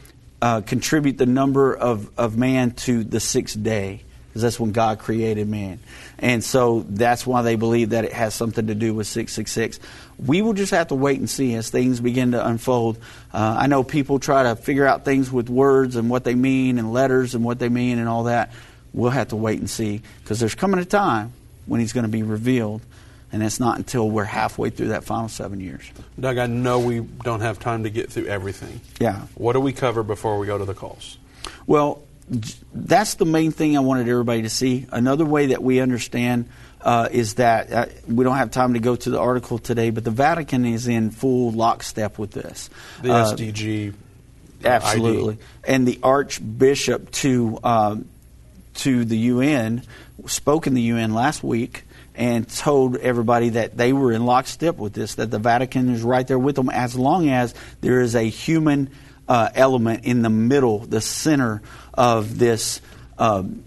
uh, 0.41 0.61
contribute 0.61 1.17
the 1.17 1.25
number 1.25 1.75
of, 1.75 2.11
of 2.17 2.37
man 2.37 2.71
to 2.71 3.03
the 3.03 3.19
sixth 3.19 3.61
day 3.61 4.04
because 4.35 4.43
that's 4.43 4.59
when 4.59 4.73
God 4.73 4.99
created 4.99 5.47
man. 5.47 5.79
And 6.19 6.43
so 6.43 6.85
that's 6.89 7.25
why 7.25 7.41
they 7.41 7.55
believe 7.55 7.91
that 7.91 8.03
it 8.03 8.11
has 8.11 8.33
something 8.33 8.67
to 8.67 8.75
do 8.75 8.93
with 8.93 9.07
666. 9.07 9.79
We 10.19 10.41
will 10.41 10.51
just 10.51 10.71
have 10.71 10.89
to 10.89 10.95
wait 10.95 11.19
and 11.19 11.29
see 11.29 11.55
as 11.55 11.69
things 11.69 12.01
begin 12.01 12.33
to 12.33 12.45
unfold. 12.45 12.97
Uh, 13.33 13.55
I 13.57 13.67
know 13.67 13.81
people 13.81 14.19
try 14.19 14.43
to 14.43 14.57
figure 14.57 14.85
out 14.85 15.05
things 15.05 15.31
with 15.31 15.49
words 15.49 15.95
and 15.95 16.09
what 16.09 16.25
they 16.25 16.35
mean 16.35 16.79
and 16.79 16.91
letters 16.91 17.33
and 17.33 17.45
what 17.45 17.59
they 17.59 17.69
mean 17.69 17.97
and 17.97 18.09
all 18.09 18.25
that. 18.25 18.51
We'll 18.91 19.11
have 19.11 19.29
to 19.29 19.37
wait 19.37 19.59
and 19.59 19.69
see 19.69 20.01
because 20.21 20.41
there's 20.41 20.53
coming 20.53 20.81
a 20.81 20.85
time 20.85 21.31
when 21.65 21.79
he's 21.79 21.93
going 21.93 22.05
to 22.05 22.11
be 22.11 22.23
revealed. 22.23 22.81
And 23.31 23.41
it's 23.41 23.61
not 23.61 23.77
until 23.77 24.09
we're 24.09 24.25
halfway 24.25 24.69
through 24.69 24.89
that 24.89 25.05
final 25.05 25.29
seven 25.29 25.61
years. 25.61 25.89
Doug, 26.19 26.39
I 26.39 26.47
know 26.47 26.79
we 26.81 26.99
don't 26.99 27.39
have 27.39 27.57
time 27.57 27.83
to 27.83 27.89
get 27.89 28.11
through 28.11 28.25
everything. 28.25 28.81
Yeah. 28.99 29.27
What 29.35 29.53
do 29.53 29.61
we 29.61 29.71
cover 29.71 30.03
before 30.03 30.37
we 30.37 30.45
go 30.45 30.57
to 30.57 30.65
the 30.65 30.73
calls? 30.73 31.17
Well, 31.67 32.04
that's 32.27 33.15
the 33.15 33.25
main 33.25 33.51
thing 33.51 33.77
I 33.77 33.81
wanted 33.81 34.07
everybody 34.07 34.43
to 34.43 34.49
see. 34.49 34.87
Another 34.91 35.25
way 35.25 35.47
that 35.47 35.61
we 35.61 35.79
understand 35.79 36.49
uh, 36.81 37.07
is 37.11 37.35
that 37.35 37.71
uh, 37.71 37.85
we 38.07 38.23
don't 38.23 38.37
have 38.37 38.51
time 38.51 38.73
to 38.73 38.79
go 38.79 38.95
to 38.95 39.09
the 39.09 39.19
article 39.19 39.57
today, 39.57 39.89
but 39.89 40.03
the 40.03 40.11
Vatican 40.11 40.65
is 40.65 40.87
in 40.87 41.11
full 41.11 41.51
lockstep 41.51 42.17
with 42.17 42.31
this. 42.31 42.69
The 43.01 43.11
uh, 43.11 43.33
SDG. 43.33 43.93
Absolutely. 44.63 45.33
ID. 45.33 45.41
And 45.67 45.87
the 45.87 45.99
Archbishop 46.01 47.11
to 47.11 47.59
um, 47.63 48.09
to 48.75 49.05
the 49.05 49.17
UN 49.17 49.83
spoke 50.25 50.67
in 50.67 50.73
the 50.73 50.81
UN 50.81 51.13
last 51.13 51.43
week 51.43 51.83
and 52.15 52.47
told 52.47 52.97
everybody 52.97 53.49
that 53.49 53.77
they 53.77 53.93
were 53.93 54.11
in 54.11 54.25
lockstep 54.25 54.77
with 54.77 54.93
this, 54.93 55.15
that 55.15 55.31
the 55.31 55.39
Vatican 55.39 55.89
is 55.89 56.01
right 56.01 56.25
there 56.25 56.39
with 56.39 56.55
them 56.55 56.69
as 56.69 56.95
long 56.95 57.29
as 57.29 57.53
there 57.81 58.01
is 58.01 58.15
a 58.15 58.23
human 58.23 58.89
uh, 59.27 59.49
element 59.55 60.05
in 60.05 60.21
the 60.21 60.29
middle, 60.29 60.79
the 60.79 61.01
center 61.01 61.61
of 61.97 62.37
this 62.37 62.81
um, 63.17 63.63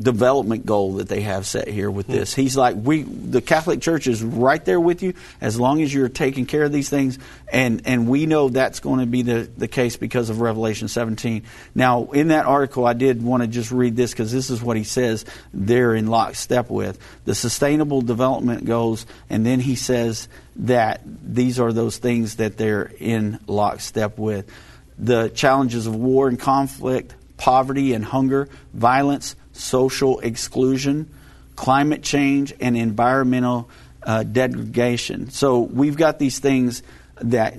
development 0.00 0.66
goal 0.66 0.94
that 0.94 1.08
they 1.08 1.22
have 1.22 1.46
set 1.46 1.68
here 1.68 1.90
with 1.90 2.06
this. 2.06 2.34
He's 2.34 2.56
like, 2.56 2.76
we, 2.76 3.02
the 3.02 3.40
Catholic 3.40 3.80
Church 3.80 4.06
is 4.06 4.22
right 4.22 4.62
there 4.62 4.78
with 4.78 5.02
you 5.02 5.14
as 5.40 5.58
long 5.58 5.80
as 5.80 5.92
you're 5.92 6.10
taking 6.10 6.44
care 6.44 6.64
of 6.64 6.72
these 6.72 6.90
things, 6.90 7.18
and 7.50 7.82
and 7.86 8.08
we 8.08 8.26
know 8.26 8.48
that's 8.48 8.80
going 8.80 9.00
to 9.00 9.06
be 9.06 9.22
the 9.22 9.48
the 9.56 9.68
case 9.68 9.96
because 9.96 10.28
of 10.28 10.40
Revelation 10.40 10.88
17. 10.88 11.44
Now, 11.74 12.10
in 12.10 12.28
that 12.28 12.44
article, 12.44 12.84
I 12.84 12.92
did 12.92 13.22
want 13.22 13.42
to 13.42 13.46
just 13.46 13.70
read 13.70 13.96
this 13.96 14.10
because 14.12 14.32
this 14.32 14.50
is 14.50 14.62
what 14.62 14.76
he 14.76 14.84
says 14.84 15.24
they're 15.54 15.94
in 15.94 16.08
lockstep 16.08 16.68
with 16.68 16.98
the 17.24 17.34
Sustainable 17.34 18.02
Development 18.02 18.64
Goals, 18.64 19.06
and 19.30 19.46
then 19.46 19.60
he 19.60 19.76
says 19.76 20.28
that 20.56 21.00
these 21.04 21.58
are 21.58 21.72
those 21.72 21.96
things 21.96 22.36
that 22.36 22.58
they're 22.58 22.90
in 22.98 23.38
lockstep 23.46 24.18
with. 24.18 24.50
The 24.98 25.28
challenges 25.28 25.86
of 25.86 25.94
war 25.94 26.28
and 26.28 26.38
conflict, 26.38 27.14
poverty 27.36 27.92
and 27.92 28.04
hunger, 28.04 28.48
violence, 28.72 29.36
social 29.52 30.20
exclusion, 30.20 31.10
climate 31.54 32.02
change, 32.02 32.54
and 32.60 32.76
environmental 32.76 33.68
uh, 34.02 34.22
degradation. 34.22 35.30
So 35.30 35.60
we've 35.60 35.96
got 35.96 36.18
these 36.18 36.38
things 36.38 36.82
that 37.20 37.56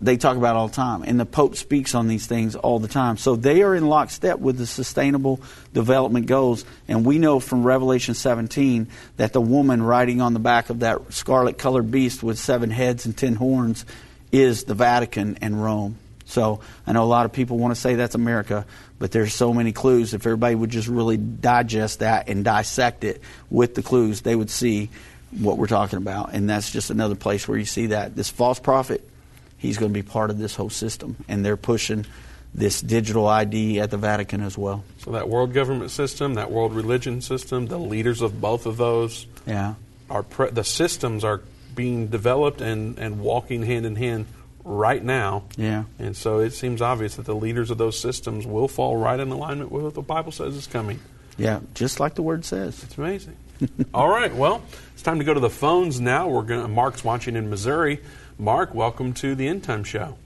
they 0.00 0.16
talk 0.16 0.36
about 0.36 0.56
all 0.56 0.68
the 0.68 0.74
time, 0.74 1.02
and 1.02 1.18
the 1.18 1.24
Pope 1.24 1.56
speaks 1.56 1.94
on 1.94 2.06
these 2.06 2.26
things 2.26 2.54
all 2.54 2.78
the 2.78 2.88
time. 2.88 3.16
So 3.16 3.34
they 3.34 3.62
are 3.62 3.74
in 3.74 3.86
lockstep 3.86 4.38
with 4.38 4.58
the 4.58 4.66
Sustainable 4.66 5.40
Development 5.72 6.26
Goals, 6.26 6.64
and 6.86 7.04
we 7.04 7.18
know 7.18 7.40
from 7.40 7.64
Revelation 7.64 8.14
17 8.14 8.88
that 9.16 9.32
the 9.32 9.40
woman 9.40 9.82
riding 9.82 10.20
on 10.20 10.34
the 10.34 10.38
back 10.38 10.68
of 10.68 10.80
that 10.80 11.12
scarlet-colored 11.12 11.90
beast 11.90 12.22
with 12.22 12.38
seven 12.38 12.70
heads 12.70 13.06
and 13.06 13.16
ten 13.16 13.34
horns 13.36 13.86
is 14.32 14.64
the 14.64 14.74
Vatican 14.74 15.38
and 15.40 15.62
Rome. 15.62 15.96
So 16.26 16.60
I 16.86 16.92
know 16.92 17.02
a 17.02 17.06
lot 17.06 17.24
of 17.24 17.32
people 17.32 17.56
want 17.56 17.74
to 17.74 17.80
say 17.80 17.94
that's 17.94 18.14
America, 18.14 18.66
but 18.98 19.12
there's 19.12 19.32
so 19.32 19.54
many 19.54 19.72
clues. 19.72 20.12
If 20.12 20.26
everybody 20.26 20.54
would 20.54 20.70
just 20.70 20.88
really 20.88 21.16
digest 21.16 22.00
that 22.00 22.28
and 22.28 22.44
dissect 22.44 23.04
it 23.04 23.22
with 23.48 23.74
the 23.74 23.82
clues, 23.82 24.20
they 24.20 24.34
would 24.34 24.50
see 24.50 24.90
what 25.30 25.56
we're 25.56 25.68
talking 25.68 25.98
about. 25.98 26.34
And 26.34 26.50
that's 26.50 26.70
just 26.70 26.90
another 26.90 27.14
place 27.14 27.46
where 27.46 27.56
you 27.56 27.64
see 27.64 27.86
that. 27.86 28.16
This 28.16 28.28
false 28.28 28.58
prophet, 28.58 29.08
he's 29.56 29.78
going 29.78 29.92
to 29.92 29.94
be 29.94 30.02
part 30.02 30.30
of 30.30 30.38
this 30.38 30.56
whole 30.56 30.70
system. 30.70 31.16
And 31.28 31.44
they're 31.44 31.56
pushing 31.56 32.06
this 32.54 32.80
digital 32.80 33.28
ID 33.28 33.80
at 33.80 33.90
the 33.90 33.96
Vatican 33.96 34.40
as 34.40 34.58
well. 34.58 34.82
So 34.98 35.12
that 35.12 35.28
world 35.28 35.52
government 35.52 35.90
system, 35.90 36.34
that 36.34 36.50
world 36.50 36.74
religion 36.74 37.20
system, 37.20 37.66
the 37.66 37.78
leaders 37.78 38.20
of 38.20 38.40
both 38.40 38.66
of 38.66 38.78
those, 38.78 39.26
yeah, 39.46 39.74
are 40.10 40.22
pre- 40.22 40.50
the 40.50 40.64
systems 40.64 41.22
are 41.22 41.42
being 41.74 42.06
developed 42.08 42.60
and, 42.60 42.98
and 42.98 43.20
walking 43.20 43.62
hand 43.62 43.84
in 43.86 43.96
hand 43.96 44.26
right 44.66 45.02
now. 45.02 45.44
Yeah. 45.56 45.84
And 45.98 46.16
so 46.16 46.40
it 46.40 46.50
seems 46.50 46.82
obvious 46.82 47.16
that 47.16 47.24
the 47.24 47.34
leaders 47.34 47.70
of 47.70 47.78
those 47.78 47.98
systems 47.98 48.46
will 48.46 48.68
fall 48.68 48.96
right 48.96 49.18
in 49.18 49.30
alignment 49.30 49.70
with 49.70 49.84
what 49.84 49.94
the 49.94 50.02
Bible 50.02 50.32
says 50.32 50.56
is 50.56 50.66
coming. 50.66 51.00
Yeah, 51.38 51.60
just 51.74 52.00
like 52.00 52.14
the 52.14 52.22
word 52.22 52.44
says. 52.44 52.82
It's 52.82 52.98
amazing. 52.98 53.36
All 53.94 54.08
right, 54.08 54.34
well, 54.34 54.62
it's 54.92 55.02
time 55.02 55.18
to 55.18 55.24
go 55.24 55.32
to 55.32 55.40
the 55.40 55.50
phones 55.50 56.00
now. 56.00 56.28
We're 56.28 56.42
going 56.42 56.70
Mark's 56.70 57.04
watching 57.04 57.36
in 57.36 57.48
Missouri. 57.48 58.00
Mark, 58.38 58.74
welcome 58.74 59.12
to 59.14 59.34
the 59.34 59.46
End 59.46 59.62
Time 59.62 59.84
Show. 59.84 60.18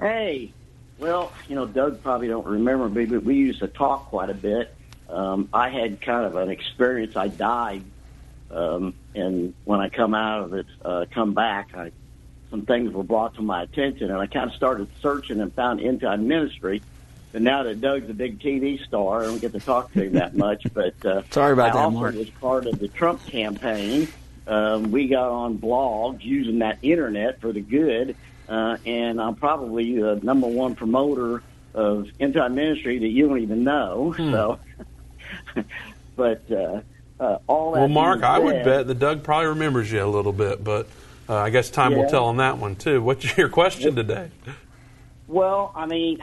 Hey, 0.00 0.52
well, 0.98 1.32
you 1.48 1.54
know, 1.54 1.66
Doug 1.66 2.02
probably 2.02 2.28
don't 2.28 2.46
remember 2.46 2.88
me, 2.88 3.06
but 3.06 3.22
we 3.22 3.36
used 3.36 3.60
to 3.60 3.68
talk 3.68 4.06
quite 4.06 4.28
a 4.28 4.34
bit. 4.34 4.74
Um, 5.08 5.48
I 5.52 5.70
had 5.70 6.00
kind 6.00 6.26
of 6.26 6.36
an 6.36 6.50
experience. 6.50 7.16
I 7.16 7.28
died, 7.28 7.82
um, 8.50 8.94
and 9.14 9.54
when 9.64 9.80
I 9.80 9.88
come 9.88 10.14
out 10.14 10.42
of 10.42 10.54
it, 10.54 10.66
uh, 10.84 11.04
come 11.12 11.32
back, 11.32 11.74
I, 11.74 11.92
some 12.50 12.62
things 12.62 12.92
were 12.92 13.02
brought 13.02 13.34
to 13.34 13.42
my 13.42 13.62
attention, 13.62 14.10
and 14.10 14.18
I 14.18 14.26
kind 14.26 14.50
of 14.50 14.56
started 14.56 14.88
searching 15.00 15.40
and 15.40 15.52
found 15.52 15.80
Time 16.00 16.28
Ministry. 16.28 16.82
And 17.34 17.44
now 17.44 17.64
that 17.64 17.80
Doug's 17.80 18.08
a 18.08 18.14
big 18.14 18.38
TV 18.38 18.82
star, 18.84 19.22
I 19.22 19.24
don't 19.24 19.40
get 19.40 19.52
to 19.52 19.60
talk 19.60 19.92
to 19.92 20.04
him 20.04 20.14
that 20.14 20.36
much. 20.36 20.66
But 20.72 21.04
uh, 21.04 21.22
sorry 21.30 21.52
about 21.52 21.70
I 21.70 21.72
that, 21.72 21.78
also 21.84 21.98
Mark. 21.98 22.14
was 22.14 22.30
part 22.30 22.66
of 22.66 22.78
the 22.78 22.88
Trump 22.88 23.24
campaign. 23.26 24.08
Um, 24.46 24.92
we 24.92 25.08
got 25.08 25.30
on 25.30 25.58
blogs 25.58 26.22
using 26.22 26.60
that 26.60 26.78
internet 26.82 27.40
for 27.40 27.52
the 27.52 27.60
good, 27.60 28.16
uh, 28.48 28.76
and 28.86 29.20
I'm 29.20 29.34
probably 29.34 30.00
the 30.00 30.20
number 30.22 30.46
one 30.46 30.76
promoter 30.76 31.42
of 31.74 32.08
Time 32.18 32.54
Ministry 32.54 33.00
that 33.00 33.08
you 33.08 33.28
don't 33.28 33.40
even 33.40 33.64
know. 33.64 34.14
Hmm. 34.16 34.30
So, 34.30 34.58
but 36.16 36.50
uh, 36.50 36.80
uh, 37.18 37.38
all 37.46 37.72
that. 37.72 37.80
Well, 37.80 37.88
Mark, 37.88 38.20
being 38.20 38.30
I 38.30 38.38
would 38.38 38.64
bet 38.64 38.86
that 38.86 38.98
Doug 38.98 39.24
probably 39.24 39.48
remembers 39.48 39.90
you 39.90 40.02
a 40.02 40.06
little 40.06 40.32
bit, 40.32 40.62
but 40.62 40.86
uh, 41.28 41.36
I 41.36 41.50
guess 41.50 41.70
time 41.70 41.94
will 41.94 42.08
tell 42.08 42.26
on 42.26 42.38
that 42.38 42.58
one, 42.58 42.76
too. 42.76 43.02
What's 43.02 43.36
your 43.38 43.48
question 43.48 43.94
today? 43.94 44.30
Well, 45.26 45.72
I 45.74 45.86
mean, 45.86 46.18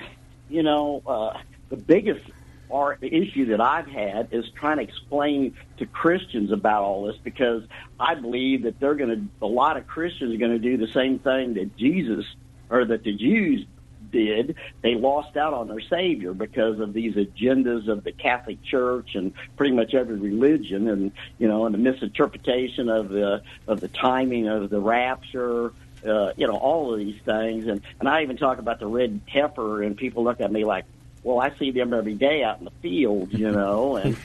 you 0.50 0.64
know, 0.64 1.02
uh, 1.06 1.40
the 1.70 1.78
biggest 1.78 2.24
ar- 2.72 2.98
issue 3.02 3.48
that 3.48 3.62
I've 3.62 3.88
had 3.88 4.30
is 4.32 4.46
trying 4.60 4.78
to 4.78 4.84
explain 4.84 5.56
to 5.78 5.86
Christians 5.86 6.52
about 6.52 6.84
all 6.84 7.06
this 7.06 7.18
because 7.24 7.64
I 8.00 8.16
believe 8.16 8.64
that 8.64 8.80
they're 8.80 8.96
going 8.96 9.10
to, 9.10 9.46
a 9.46 9.48
lot 9.48 9.78
of 9.78 9.88
Christians 9.88 10.34
are 10.34 10.38
going 10.38 10.52
to 10.52 10.60
do 10.60 10.78
the 10.78 10.92
same 10.92 11.20
thing 11.20 11.56
that 11.56 11.76
Jesus 11.78 12.26
or 12.70 12.86
that 12.86 13.04
the 13.04 13.14
Jews 13.14 13.66
did. 14.14 14.56
They 14.82 14.96
lost 14.96 15.36
out 15.36 15.54
on 15.54 15.68
their 15.68 15.82
Savior 15.82 16.34
because 16.34 16.80
of 16.80 16.94
these 16.94 17.16
agendas 17.16 17.90
of 17.90 18.06
the 18.06 18.14
Catholic 18.14 18.64
Church 18.64 19.16
and 19.16 19.34
pretty 19.58 19.76
much 19.76 19.94
every 19.94 20.16
religion, 20.16 20.88
and 20.88 21.12
you 21.40 21.50
know, 21.50 21.66
and 21.66 21.74
the 21.74 21.80
misinterpretation 21.80 22.88
of 22.88 23.10
the 23.10 23.42
of 23.68 23.82
the 23.82 23.90
timing 23.90 24.48
of 24.48 24.70
the 24.70 24.80
rapture 24.80 25.74
uh, 26.06 26.34
you 26.36 26.48
know, 26.48 26.56
all 26.56 26.94
of 26.94 27.00
these 27.00 27.20
things. 27.24 27.68
And, 27.68 27.82
and 28.00 28.10
I 28.10 28.24
even 28.24 28.38
talk 28.38 28.60
about 28.60 28.80
the 28.80 28.88
red 28.88 29.22
heifer, 29.28 29.84
and 29.84 29.96
people 29.96 30.24
look 30.24 30.42
at 30.42 30.52
me 30.52 30.66
like, 30.66 30.86
well, 31.24 31.40
I 31.40 31.58
see 31.58 31.72
them 31.72 31.94
every 31.94 32.16
day 32.16 32.44
out 32.44 32.60
in 32.60 32.66
the 32.66 32.72
field, 32.82 33.34
you 33.34 33.52
know. 33.52 33.96
And 33.96 34.18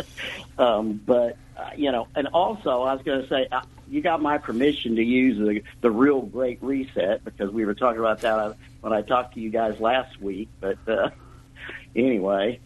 um, 0.58 1.00
but 1.04 1.36
uh, 1.56 1.70
you 1.76 1.92
know, 1.92 2.08
and 2.14 2.28
also 2.28 2.82
I 2.82 2.94
was 2.94 3.02
going 3.02 3.22
to 3.22 3.28
say, 3.28 3.46
uh, 3.52 3.62
you 3.88 4.00
got 4.00 4.22
my 4.22 4.38
permission 4.38 4.96
to 4.96 5.02
use 5.02 5.38
the 5.38 5.62
the 5.80 5.90
real 5.90 6.22
Great 6.22 6.62
Reset 6.62 7.24
because 7.24 7.50
we 7.50 7.64
were 7.64 7.74
talking 7.74 8.00
about 8.00 8.20
that 8.22 8.38
uh, 8.38 8.54
when 8.80 8.92
I 8.92 9.02
talked 9.02 9.34
to 9.34 9.40
you 9.40 9.50
guys 9.50 9.80
last 9.80 10.20
week. 10.20 10.48
But 10.60 10.78
uh, 10.88 11.10
anyway, 11.94 12.60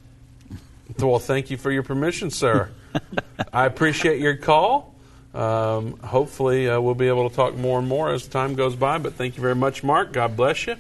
Well, 0.99 1.18
thank 1.18 1.51
you 1.51 1.57
for 1.57 1.70
your 1.70 1.83
permission, 1.83 2.31
sir. 2.31 2.70
I 3.53 3.66
appreciate 3.66 4.20
your 4.20 4.37
call. 4.37 4.95
Um, 5.35 5.99
hopefully, 5.99 6.68
uh, 6.68 6.81
we'll 6.81 6.95
be 6.95 7.09
able 7.09 7.29
to 7.29 7.35
talk 7.35 7.57
more 7.57 7.81
and 7.81 7.89
more 7.89 8.12
as 8.12 8.29
time 8.29 8.55
goes 8.55 8.77
by. 8.77 8.99
But 8.99 9.14
thank 9.14 9.37
you 9.37 9.43
very 9.43 9.57
much, 9.57 9.83
Mark. 9.83 10.12
God 10.12 10.37
bless 10.37 10.68
you. 10.68 10.77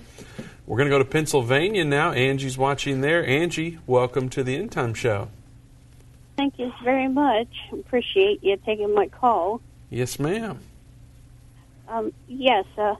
We're 0.66 0.78
going 0.78 0.88
to 0.88 0.94
go 0.94 0.98
to 0.98 1.04
Pennsylvania 1.04 1.84
now. 1.84 2.12
Angie's 2.12 2.56
watching 2.56 3.02
there. 3.02 3.24
Angie, 3.26 3.78
welcome 3.86 4.30
to 4.30 4.42
the 4.42 4.56
End 4.56 4.72
Time 4.72 4.94
Show. 4.94 5.28
Thank 6.38 6.58
you 6.58 6.72
very 6.82 7.06
much. 7.06 7.48
Appreciate 7.70 8.42
you 8.42 8.56
taking 8.64 8.94
my 8.94 9.08
call. 9.08 9.60
Yes, 9.90 10.18
ma'am. 10.18 10.60
Um, 11.86 12.14
yes, 12.28 12.64
uh, 12.78 12.96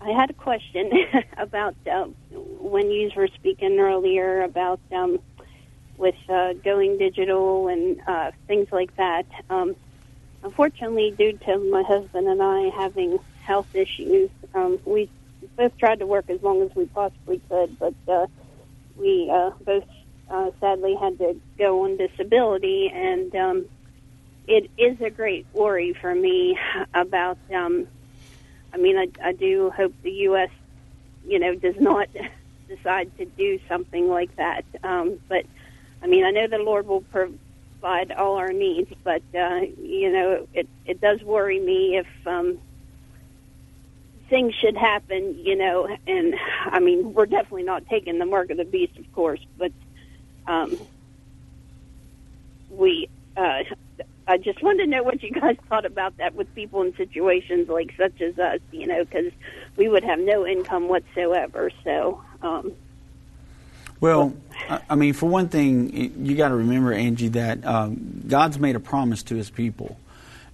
I 0.00 0.08
had 0.12 0.30
a 0.30 0.32
question 0.32 0.90
about 1.36 1.74
uh, 1.86 2.04
when 2.32 2.90
you 2.90 3.10
were 3.14 3.28
speaking 3.28 3.78
earlier 3.78 4.40
about 4.42 4.80
um, 4.90 5.18
with 5.98 6.16
uh, 6.30 6.54
going 6.54 6.96
digital 6.96 7.68
and 7.68 8.00
uh, 8.06 8.30
things 8.46 8.72
like 8.72 8.96
that. 8.96 9.26
Um, 9.50 9.76
unfortunately, 10.42 11.10
due 11.10 11.34
to 11.34 11.58
my 11.70 11.82
husband 11.82 12.26
and 12.26 12.42
I 12.42 12.70
having 12.70 13.18
health 13.42 13.74
issues, 13.74 14.30
um, 14.54 14.78
we 14.86 15.10
both 15.56 15.76
tried 15.78 16.00
to 16.00 16.06
work 16.06 16.28
as 16.28 16.42
long 16.42 16.62
as 16.62 16.74
we 16.74 16.86
possibly 16.86 17.40
could, 17.48 17.78
but 17.78 17.94
uh, 18.08 18.26
we 18.96 19.30
uh, 19.32 19.50
both 19.64 19.84
uh, 20.30 20.50
sadly 20.60 20.94
had 21.00 21.18
to 21.18 21.36
go 21.58 21.84
on 21.84 21.96
disability, 21.96 22.90
and 22.92 23.34
um, 23.34 23.66
it 24.46 24.70
is 24.78 25.00
a 25.00 25.10
great 25.10 25.46
worry 25.52 25.94
for 26.00 26.14
me 26.14 26.58
about. 26.94 27.38
Um, 27.54 27.86
I 28.72 28.76
mean, 28.76 28.96
I, 28.96 29.08
I 29.22 29.32
do 29.32 29.70
hope 29.70 29.94
the 30.02 30.12
U.S. 30.12 30.50
you 31.26 31.38
know 31.38 31.54
does 31.54 31.76
not 31.78 32.08
decide 32.68 33.16
to 33.18 33.24
do 33.24 33.58
something 33.68 34.08
like 34.08 34.34
that. 34.36 34.64
Um, 34.82 35.18
but 35.28 35.44
I 36.02 36.06
mean, 36.06 36.24
I 36.24 36.30
know 36.30 36.46
the 36.46 36.58
Lord 36.58 36.86
will 36.86 37.02
provide 37.02 38.12
all 38.12 38.36
our 38.36 38.52
needs, 38.52 38.90
but 39.04 39.22
uh, 39.34 39.60
you 39.82 40.12
know, 40.12 40.46
it 40.54 40.68
it 40.86 41.00
does 41.00 41.22
worry 41.22 41.58
me 41.58 41.96
if 41.96 42.06
um, 42.26 42.58
things 44.30 44.54
should 44.54 44.76
happen. 44.76 45.38
You 45.38 45.56
know, 45.56 45.86
and 46.06 46.34
I 46.64 46.80
mean, 46.80 47.12
we're 47.12 47.26
definitely 47.26 47.64
not 47.64 47.86
taking 47.88 48.18
the 48.18 48.26
mark 48.26 48.48
of 48.50 48.56
the 48.56 48.64
beast, 48.64 48.96
of 48.98 49.12
course, 49.12 49.44
but 49.58 49.72
um, 50.46 50.78
we. 52.70 53.08
Uh, 53.36 53.64
I 54.26 54.36
just 54.38 54.62
wanted 54.62 54.84
to 54.84 54.90
know 54.90 55.02
what 55.02 55.22
you 55.24 55.32
guys 55.32 55.56
thought 55.68 55.84
about 55.84 56.16
that 56.18 56.34
with 56.36 56.54
people 56.54 56.82
in 56.82 56.94
situations 56.96 57.68
like 57.68 57.92
such 57.98 58.20
as 58.20 58.38
us, 58.38 58.60
you 58.70 58.86
know, 58.86 59.04
because 59.04 59.32
we 59.76 59.88
would 59.88 60.04
have 60.04 60.20
no 60.20 60.46
income 60.46 60.86
whatsoever. 60.88 61.70
So, 61.82 62.22
um, 62.40 62.72
Well, 64.00 64.34
I- 64.88 64.94
mean, 64.94 65.14
for 65.14 65.26
one 65.28 65.48
thing, 65.48 66.12
you 66.24 66.36
got 66.36 66.48
to 66.50 66.54
remember, 66.54 66.92
Angie, 66.92 67.28
that 67.28 67.66
um, 67.66 68.22
God's 68.28 68.58
made 68.58 68.76
a 68.76 68.80
promise 68.80 69.24
to 69.24 69.34
His 69.34 69.50
people. 69.50 69.98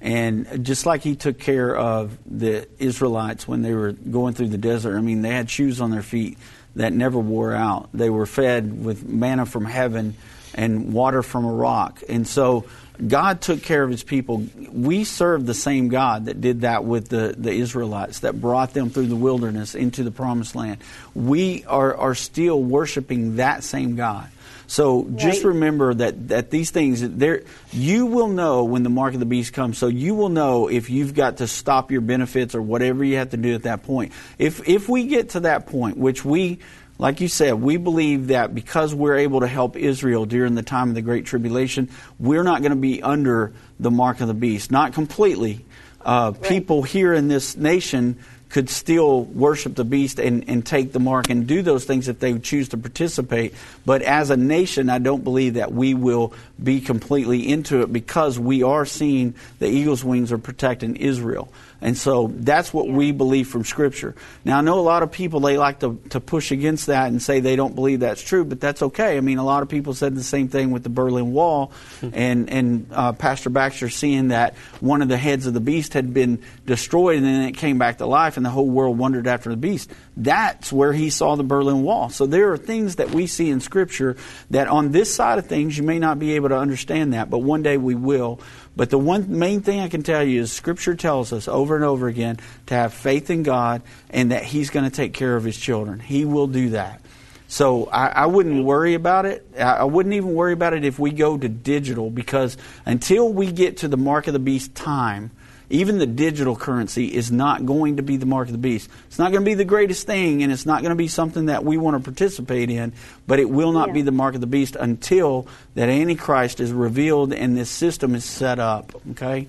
And 0.00 0.64
just 0.64 0.86
like 0.86 1.02
He 1.02 1.16
took 1.16 1.38
care 1.38 1.74
of 1.74 2.16
the 2.26 2.68
Israelites 2.78 3.48
when 3.48 3.62
they 3.62 3.74
were 3.74 3.92
going 3.92 4.34
through 4.34 4.48
the 4.48 4.58
desert, 4.58 4.96
I 4.96 5.00
mean, 5.00 5.22
they 5.22 5.30
had 5.30 5.50
shoes 5.50 5.80
on 5.80 5.90
their 5.90 6.02
feet 6.02 6.38
that 6.76 6.92
never 6.92 7.18
wore 7.18 7.54
out. 7.54 7.88
They 7.94 8.10
were 8.10 8.26
fed 8.26 8.84
with 8.84 9.06
manna 9.06 9.46
from 9.46 9.64
heaven 9.64 10.14
and 10.54 10.92
water 10.92 11.22
from 11.22 11.44
a 11.44 11.52
rock. 11.52 12.02
And 12.08 12.26
so 12.26 12.66
God 13.04 13.40
took 13.40 13.62
care 13.62 13.82
of 13.82 13.90
his 13.90 14.02
people. 14.02 14.46
We 14.72 15.04
serve 15.04 15.44
the 15.44 15.54
same 15.54 15.88
God 15.88 16.26
that 16.26 16.40
did 16.40 16.62
that 16.62 16.84
with 16.84 17.08
the, 17.08 17.34
the 17.36 17.52
Israelites, 17.52 18.20
that 18.20 18.40
brought 18.40 18.72
them 18.72 18.90
through 18.90 19.06
the 19.06 19.16
wilderness 19.16 19.74
into 19.74 20.02
the 20.02 20.10
promised 20.10 20.54
land. 20.54 20.78
We 21.14 21.64
are, 21.64 21.94
are 21.94 22.14
still 22.14 22.62
worshiping 22.62 23.36
that 23.36 23.64
same 23.64 23.96
God. 23.96 24.28
So 24.66 25.06
just 25.14 25.44
Right. 25.44 25.54
remember 25.54 25.94
that, 25.94 26.28
that 26.28 26.50
these 26.50 26.70
things, 26.70 27.00
there, 27.00 27.42
you 27.72 28.06
will 28.06 28.28
know 28.28 28.64
when 28.64 28.82
the 28.82 28.90
mark 28.90 29.14
of 29.14 29.20
the 29.20 29.26
beast 29.26 29.52
comes. 29.52 29.78
So 29.78 29.86
you 29.86 30.14
will 30.14 30.28
know 30.28 30.68
if 30.68 30.90
you've 30.90 31.14
got 31.14 31.38
to 31.38 31.46
stop 31.46 31.90
your 31.92 32.00
benefits 32.00 32.54
or 32.54 32.62
whatever 32.62 33.04
you 33.04 33.16
have 33.16 33.30
to 33.30 33.36
do 33.36 33.54
at 33.54 33.62
that 33.62 33.84
point. 33.84 34.12
If, 34.38 34.68
if 34.68 34.88
we 34.88 35.06
get 35.06 35.30
to 35.30 35.40
that 35.40 35.66
point, 35.66 35.96
which 35.96 36.24
we 36.24 36.58
like 36.98 37.20
you 37.20 37.28
said, 37.28 37.54
we 37.54 37.76
believe 37.76 38.28
that 38.28 38.54
because 38.54 38.94
we're 38.94 39.16
able 39.16 39.40
to 39.40 39.46
help 39.46 39.76
Israel 39.76 40.24
during 40.24 40.54
the 40.54 40.62
time 40.62 40.88
of 40.88 40.94
the 40.94 41.02
Great 41.02 41.26
Tribulation, 41.26 41.90
we're 42.18 42.42
not 42.42 42.62
going 42.62 42.70
to 42.70 42.76
be 42.76 43.02
under 43.02 43.52
the 43.78 43.90
mark 43.90 44.20
of 44.22 44.28
the 44.28 44.34
beast. 44.34 44.70
Not 44.70 44.94
completely. 44.94 45.64
Uh, 46.00 46.32
right. 46.34 46.42
People 46.48 46.82
here 46.82 47.12
in 47.12 47.28
this 47.28 47.56
nation 47.56 48.18
could 48.48 48.70
still 48.70 49.24
worship 49.24 49.74
the 49.74 49.84
beast 49.84 50.18
and, 50.18 50.48
and 50.48 50.64
take 50.64 50.92
the 50.92 51.00
mark 51.00 51.28
and 51.30 51.46
do 51.46 51.62
those 51.62 51.84
things 51.84 52.08
if 52.08 52.20
they 52.20 52.38
choose 52.38 52.68
to 52.70 52.76
participate. 52.76 53.54
But 53.84 54.02
as 54.02 54.30
a 54.30 54.36
nation, 54.36 54.88
I 54.88 54.98
don't 54.98 55.24
believe 55.24 55.54
that 55.54 55.72
we 55.72 55.94
will 55.94 56.32
be 56.62 56.80
completely 56.80 57.48
into 57.48 57.82
it 57.82 57.92
because 57.92 58.38
we 58.38 58.62
are 58.62 58.86
seeing 58.86 59.34
the 59.58 59.66
eagle's 59.66 60.04
wings 60.04 60.32
are 60.32 60.38
protecting 60.38 60.96
Israel. 60.96 61.52
And 61.80 61.96
so 61.96 62.32
that's 62.34 62.72
what 62.72 62.88
we 62.88 63.12
believe 63.12 63.48
from 63.48 63.64
Scripture. 63.64 64.14
Now, 64.44 64.58
I 64.58 64.60
know 64.62 64.78
a 64.78 64.80
lot 64.80 65.02
of 65.02 65.12
people, 65.12 65.40
they 65.40 65.58
like 65.58 65.80
to, 65.80 66.00
to 66.10 66.20
push 66.20 66.50
against 66.50 66.86
that 66.86 67.08
and 67.08 67.20
say 67.20 67.40
they 67.40 67.54
don't 67.54 67.74
believe 67.74 68.00
that's 68.00 68.22
true, 68.22 68.44
but 68.44 68.60
that's 68.60 68.82
okay. 68.82 69.16
I 69.16 69.20
mean, 69.20 69.38
a 69.38 69.44
lot 69.44 69.62
of 69.62 69.68
people 69.68 69.92
said 69.92 70.14
the 70.14 70.22
same 70.22 70.48
thing 70.48 70.70
with 70.70 70.84
the 70.84 70.88
Berlin 70.88 71.32
Wall, 71.32 71.72
hmm. 72.00 72.08
and, 72.14 72.48
and 72.48 72.86
uh, 72.92 73.12
Pastor 73.12 73.50
Baxter 73.50 73.90
seeing 73.90 74.28
that 74.28 74.54
one 74.80 75.02
of 75.02 75.08
the 75.08 75.18
heads 75.18 75.46
of 75.46 75.52
the 75.52 75.60
beast 75.60 75.92
had 75.92 76.14
been 76.14 76.42
destroyed 76.64 77.18
and 77.18 77.26
then 77.26 77.42
it 77.42 77.52
came 77.52 77.78
back 77.78 77.98
to 77.98 78.06
life 78.06 78.35
and 78.36 78.44
the 78.44 78.50
whole 78.50 78.68
world 78.68 78.98
wondered 78.98 79.26
after 79.26 79.50
the 79.50 79.56
beast. 79.56 79.90
That's 80.16 80.72
where 80.72 80.92
he 80.92 81.10
saw 81.10 81.36
the 81.36 81.44
Berlin 81.44 81.82
Wall. 81.82 82.10
So 82.10 82.26
there 82.26 82.52
are 82.52 82.56
things 82.56 82.96
that 82.96 83.10
we 83.10 83.26
see 83.26 83.50
in 83.50 83.60
Scripture 83.60 84.16
that 84.50 84.68
on 84.68 84.92
this 84.92 85.14
side 85.14 85.38
of 85.38 85.46
things 85.46 85.76
you 85.76 85.84
may 85.84 85.98
not 85.98 86.18
be 86.18 86.34
able 86.34 86.48
to 86.50 86.58
understand 86.58 87.12
that, 87.12 87.30
but 87.30 87.38
one 87.38 87.62
day 87.62 87.76
we 87.76 87.94
will. 87.94 88.40
But 88.76 88.90
the 88.90 88.98
one 88.98 89.38
main 89.38 89.62
thing 89.62 89.80
I 89.80 89.88
can 89.88 90.02
tell 90.02 90.22
you 90.22 90.42
is 90.42 90.52
Scripture 90.52 90.94
tells 90.94 91.32
us 91.32 91.48
over 91.48 91.76
and 91.76 91.84
over 91.84 92.08
again 92.08 92.38
to 92.66 92.74
have 92.74 92.92
faith 92.92 93.30
in 93.30 93.42
God 93.42 93.82
and 94.10 94.32
that 94.32 94.44
He's 94.44 94.70
going 94.70 94.88
to 94.88 94.94
take 94.94 95.14
care 95.14 95.34
of 95.36 95.44
His 95.44 95.56
children. 95.56 95.98
He 95.98 96.24
will 96.24 96.46
do 96.46 96.70
that. 96.70 97.00
So 97.48 97.86
I, 97.86 98.08
I, 98.08 98.26
wouldn't 98.26 98.64
worry 98.64 98.94
about 98.94 99.24
it. 99.24 99.46
I, 99.56 99.62
I 99.62 99.84
wouldn't 99.84 100.14
even 100.14 100.34
worry 100.34 100.52
about 100.52 100.72
it 100.72 100.84
if 100.84 100.98
we 100.98 101.12
go 101.12 101.38
to 101.38 101.48
digital 101.48 102.10
because 102.10 102.56
until 102.84 103.32
we 103.32 103.52
get 103.52 103.78
to 103.78 103.88
the 103.88 103.96
mark 103.96 104.26
of 104.26 104.32
the 104.32 104.40
beast 104.40 104.74
time, 104.74 105.30
even 105.68 105.98
the 105.98 106.06
digital 106.06 106.56
currency 106.56 107.14
is 107.14 107.32
not 107.32 107.66
going 107.66 107.96
to 107.96 108.02
be 108.02 108.16
the 108.16 108.26
mark 108.26 108.48
of 108.48 108.52
the 108.52 108.58
beast. 108.58 108.88
It's 109.06 109.18
not 109.18 109.32
going 109.32 109.44
to 109.44 109.48
be 109.48 109.54
the 109.54 109.64
greatest 109.64 110.06
thing, 110.06 110.42
and 110.42 110.52
it's 110.52 110.66
not 110.66 110.82
going 110.82 110.90
to 110.90 110.96
be 110.96 111.08
something 111.08 111.46
that 111.46 111.64
we 111.64 111.76
want 111.76 111.96
to 111.96 112.02
participate 112.02 112.70
in, 112.70 112.92
but 113.26 113.38
it 113.38 113.50
will 113.50 113.72
not 113.72 113.88
yeah. 113.88 113.94
be 113.94 114.02
the 114.02 114.12
mark 114.12 114.34
of 114.34 114.40
the 114.40 114.46
beast 114.46 114.76
until 114.76 115.48
that 115.74 115.88
Antichrist 115.88 116.60
is 116.60 116.72
revealed 116.72 117.32
and 117.32 117.56
this 117.56 117.70
system 117.70 118.14
is 118.14 118.24
set 118.24 118.58
up. 118.58 118.94
Okay? 119.12 119.48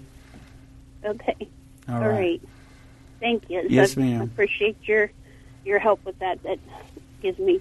Okay. 1.03 1.47
All, 1.87 1.95
All 1.95 2.01
right. 2.01 2.09
right. 2.09 2.41
Thank 3.19 3.49
you. 3.49 3.65
Yes, 3.69 3.95
ma'am. 3.95 4.21
I 4.21 4.23
appreciate 4.25 4.77
your 4.83 5.11
your 5.65 5.79
help 5.79 6.03
with 6.05 6.19
that. 6.19 6.41
That 6.43 6.59
gives 7.21 7.39
me 7.39 7.59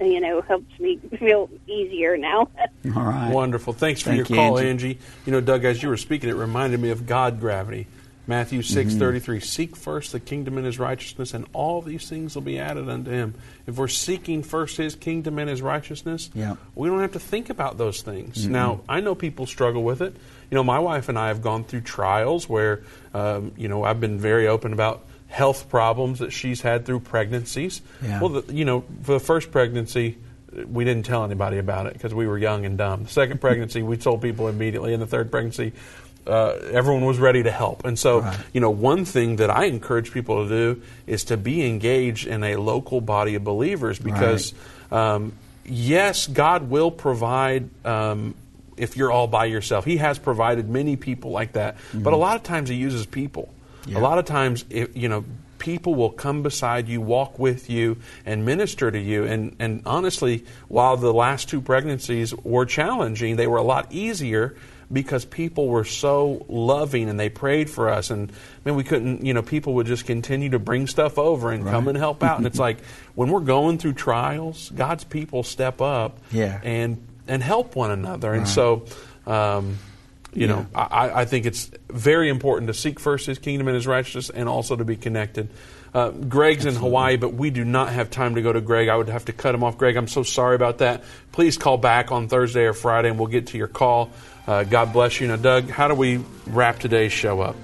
you 0.00 0.20
know, 0.20 0.40
helps 0.42 0.78
me 0.78 0.98
feel 1.18 1.50
easier 1.66 2.16
now. 2.16 2.48
All 2.96 3.02
right. 3.02 3.32
Wonderful. 3.32 3.72
Thanks 3.72 4.02
for 4.02 4.10
Thank 4.10 4.28
your 4.28 4.36
call, 4.36 4.58
Angie. 4.58 4.70
Angie. 4.70 4.98
You 5.26 5.32
know, 5.32 5.40
Doug, 5.40 5.64
as 5.64 5.82
you 5.82 5.88
were 5.88 5.96
speaking, 5.96 6.28
it 6.28 6.36
reminded 6.36 6.80
me 6.80 6.90
of 6.90 7.06
God 7.06 7.40
gravity. 7.40 7.86
Matthew 8.26 8.62
six 8.62 8.90
mm-hmm. 8.90 9.00
thirty 9.00 9.18
three. 9.18 9.40
Seek 9.40 9.74
first 9.74 10.12
the 10.12 10.20
kingdom 10.20 10.56
and 10.56 10.64
his 10.64 10.78
righteousness, 10.78 11.34
and 11.34 11.44
all 11.52 11.82
these 11.82 12.08
things 12.08 12.36
will 12.36 12.42
be 12.42 12.58
added 12.58 12.88
unto 12.88 13.10
him. 13.10 13.34
If 13.66 13.76
we're 13.76 13.88
seeking 13.88 14.44
first 14.44 14.76
his 14.76 14.94
kingdom 14.94 15.38
and 15.38 15.50
his 15.50 15.60
righteousness, 15.60 16.30
yeah. 16.32 16.54
we 16.76 16.88
don't 16.88 17.00
have 17.00 17.12
to 17.12 17.20
think 17.20 17.50
about 17.50 17.78
those 17.78 18.00
things. 18.02 18.44
Mm-hmm. 18.44 18.52
Now, 18.52 18.80
I 18.88 19.00
know 19.00 19.16
people 19.16 19.46
struggle 19.46 19.82
with 19.82 20.02
it. 20.02 20.14
You 20.50 20.54
know, 20.54 20.62
my 20.62 20.78
wife 20.78 21.08
and 21.08 21.18
I 21.18 21.28
have 21.28 21.42
gone 21.42 21.64
through 21.64 21.80
trials 21.80 22.48
where, 22.48 22.84
um, 23.12 23.52
you 23.56 23.66
know, 23.66 23.82
I've 23.82 24.00
been 24.00 24.18
very 24.18 24.46
open 24.46 24.72
about 24.72 25.04
health 25.32 25.70
problems 25.70 26.18
that 26.18 26.30
she's 26.30 26.60
had 26.60 26.84
through 26.84 27.00
pregnancies. 27.00 27.80
Yeah. 28.02 28.20
Well, 28.20 28.42
the, 28.42 28.54
you 28.54 28.66
know, 28.66 28.84
for 29.02 29.12
the 29.12 29.20
first 29.20 29.50
pregnancy, 29.50 30.18
we 30.66 30.84
didn't 30.84 31.04
tell 31.04 31.24
anybody 31.24 31.56
about 31.56 31.86
it 31.86 31.94
because 31.94 32.12
we 32.12 32.26
were 32.26 32.36
young 32.36 32.66
and 32.66 32.76
dumb. 32.76 33.04
The 33.04 33.10
second 33.10 33.40
pregnancy, 33.40 33.82
we 33.82 33.96
told 33.96 34.20
people 34.20 34.48
immediately. 34.48 34.92
And 34.92 35.02
the 35.02 35.06
third 35.06 35.30
pregnancy, 35.30 35.72
uh, 36.26 36.50
everyone 36.70 37.06
was 37.06 37.18
ready 37.18 37.42
to 37.44 37.50
help. 37.50 37.86
And 37.86 37.98
so, 37.98 38.20
right. 38.20 38.38
you 38.52 38.60
know, 38.60 38.68
one 38.68 39.06
thing 39.06 39.36
that 39.36 39.48
I 39.48 39.64
encourage 39.64 40.12
people 40.12 40.46
to 40.46 40.48
do 40.50 40.82
is 41.06 41.24
to 41.24 41.38
be 41.38 41.66
engaged 41.66 42.26
in 42.26 42.44
a 42.44 42.56
local 42.56 43.00
body 43.00 43.34
of 43.34 43.42
believers 43.42 43.98
because, 43.98 44.52
right. 44.90 45.14
um, 45.14 45.32
yes, 45.64 46.26
God 46.26 46.68
will 46.68 46.90
provide. 46.90 47.70
Um, 47.86 48.34
if 48.76 48.96
you're 48.96 49.10
all 49.10 49.28
by 49.28 49.46
yourself, 49.46 49.86
He 49.86 49.96
has 49.96 50.18
provided 50.18 50.68
many 50.68 50.96
people 50.96 51.30
like 51.30 51.52
that. 51.52 51.76
Mm-hmm. 51.76 52.02
But 52.02 52.12
a 52.12 52.16
lot 52.16 52.36
of 52.36 52.42
times 52.42 52.68
He 52.68 52.74
uses 52.74 53.06
people. 53.06 53.52
Yeah. 53.86 53.98
A 53.98 54.00
lot 54.00 54.18
of 54.18 54.24
times, 54.24 54.64
if, 54.70 54.96
you 54.96 55.08
know, 55.08 55.24
people 55.58 55.94
will 55.94 56.10
come 56.10 56.42
beside 56.42 56.88
you, 56.88 57.00
walk 57.00 57.38
with 57.38 57.70
you, 57.70 57.96
and 58.26 58.44
minister 58.44 58.90
to 58.90 58.98
you. 58.98 59.24
And, 59.24 59.54
and 59.60 59.82
honestly, 59.86 60.44
while 60.68 60.96
the 60.96 61.12
last 61.12 61.48
two 61.48 61.60
pregnancies 61.60 62.34
were 62.34 62.66
challenging, 62.66 63.36
they 63.36 63.46
were 63.46 63.58
a 63.58 63.62
lot 63.62 63.92
easier 63.92 64.56
because 64.92 65.24
people 65.24 65.68
were 65.68 65.84
so 65.84 66.44
loving 66.48 67.08
and 67.08 67.18
they 67.18 67.28
prayed 67.28 67.70
for 67.70 67.88
us. 67.88 68.10
And 68.10 68.30
I 68.30 68.68
mean, 68.68 68.74
we 68.74 68.84
couldn't, 68.84 69.24
you 69.24 69.34
know, 69.34 69.42
people 69.42 69.74
would 69.74 69.86
just 69.86 70.04
continue 70.04 70.50
to 70.50 70.58
bring 70.58 70.88
stuff 70.88 71.16
over 71.16 71.52
and 71.52 71.64
right. 71.64 71.70
come 71.70 71.88
and 71.88 71.96
help 71.96 72.22
out. 72.22 72.38
and 72.38 72.46
it's 72.46 72.58
like 72.68 72.78
when 73.14 73.30
we're 73.30 73.40
going 73.40 73.78
through 73.78 73.94
trials, 73.94 74.70
God's 74.74 75.04
people 75.04 75.44
step 75.44 75.80
up 75.80 76.18
yeah. 76.30 76.60
and 76.62 77.06
and 77.28 77.40
help 77.40 77.76
one 77.76 77.90
another. 77.90 78.30
Right. 78.30 78.38
And 78.38 78.48
so. 78.48 78.86
Um, 79.26 79.78
you 80.32 80.46
yeah. 80.46 80.54
know, 80.54 80.66
I, 80.74 81.22
I, 81.22 81.24
think 81.24 81.46
it's 81.46 81.70
very 81.90 82.28
important 82.28 82.68
to 82.68 82.74
seek 82.74 82.98
first 82.98 83.26
His 83.26 83.38
kingdom 83.38 83.68
and 83.68 83.74
His 83.74 83.86
righteousness, 83.86 84.30
and 84.30 84.48
also 84.48 84.76
to 84.76 84.84
be 84.84 84.96
connected. 84.96 85.50
Uh, 85.94 86.10
Greg's 86.10 86.64
Absolutely. 86.64 86.76
in 86.76 86.82
Hawaii, 86.82 87.16
but 87.16 87.34
we 87.34 87.50
do 87.50 87.64
not 87.64 87.90
have 87.90 88.08
time 88.10 88.36
to 88.36 88.42
go 88.42 88.50
to 88.50 88.62
Greg. 88.62 88.88
I 88.88 88.96
would 88.96 89.10
have 89.10 89.26
to 89.26 89.32
cut 89.32 89.54
him 89.54 89.62
off. 89.62 89.76
Greg, 89.76 89.96
I'm 89.96 90.08
so 90.08 90.22
sorry 90.22 90.54
about 90.56 90.78
that. 90.78 91.04
Please 91.32 91.58
call 91.58 91.76
back 91.76 92.10
on 92.10 92.28
Thursday 92.28 92.64
or 92.64 92.72
Friday, 92.72 93.10
and 93.10 93.18
we'll 93.18 93.28
get 93.28 93.48
to 93.48 93.58
your 93.58 93.68
call. 93.68 94.10
Uh, 94.46 94.64
God 94.64 94.92
bless 94.94 95.20
you. 95.20 95.28
Now, 95.28 95.36
Doug, 95.36 95.68
how 95.68 95.88
do 95.88 95.94
we 95.94 96.24
wrap 96.46 96.78
today's 96.78 97.12
show 97.12 97.42
up? 97.42 97.56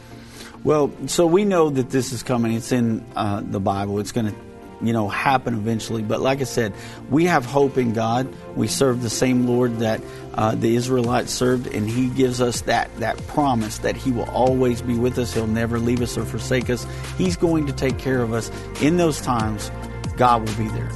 Well, 0.62 0.92
so 1.06 1.26
we 1.26 1.44
know 1.46 1.70
that 1.70 1.88
this 1.88 2.12
is 2.12 2.22
coming. 2.22 2.52
It's 2.52 2.72
in 2.72 3.04
uh, 3.16 3.40
the 3.42 3.60
Bible. 3.60 3.98
It's 3.98 4.12
going 4.12 4.26
to 4.26 4.34
you 4.80 4.92
know, 4.92 5.08
happen 5.08 5.54
eventually. 5.54 6.02
But 6.02 6.20
like 6.20 6.40
I 6.40 6.44
said, 6.44 6.74
we 7.10 7.24
have 7.24 7.44
hope 7.44 7.78
in 7.78 7.92
God. 7.92 8.32
We 8.56 8.68
serve 8.68 9.02
the 9.02 9.10
same 9.10 9.46
Lord 9.46 9.78
that 9.78 10.00
uh, 10.34 10.54
the 10.54 10.76
Israelites 10.76 11.32
served, 11.32 11.66
and 11.66 11.88
He 11.88 12.08
gives 12.08 12.40
us 12.40 12.62
that 12.62 12.94
that 12.96 13.16
promise 13.26 13.78
that 13.78 13.96
He 13.96 14.12
will 14.12 14.30
always 14.30 14.82
be 14.82 14.94
with 14.94 15.18
us. 15.18 15.34
He'll 15.34 15.46
never 15.46 15.78
leave 15.78 16.00
us 16.00 16.16
or 16.16 16.24
forsake 16.24 16.70
us. 16.70 16.86
He's 17.16 17.36
going 17.36 17.66
to 17.66 17.72
take 17.72 17.98
care 17.98 18.22
of 18.22 18.32
us 18.32 18.50
in 18.80 18.96
those 18.96 19.20
times. 19.20 19.70
God 20.16 20.48
will 20.48 20.56
be 20.56 20.68
there. 20.70 20.90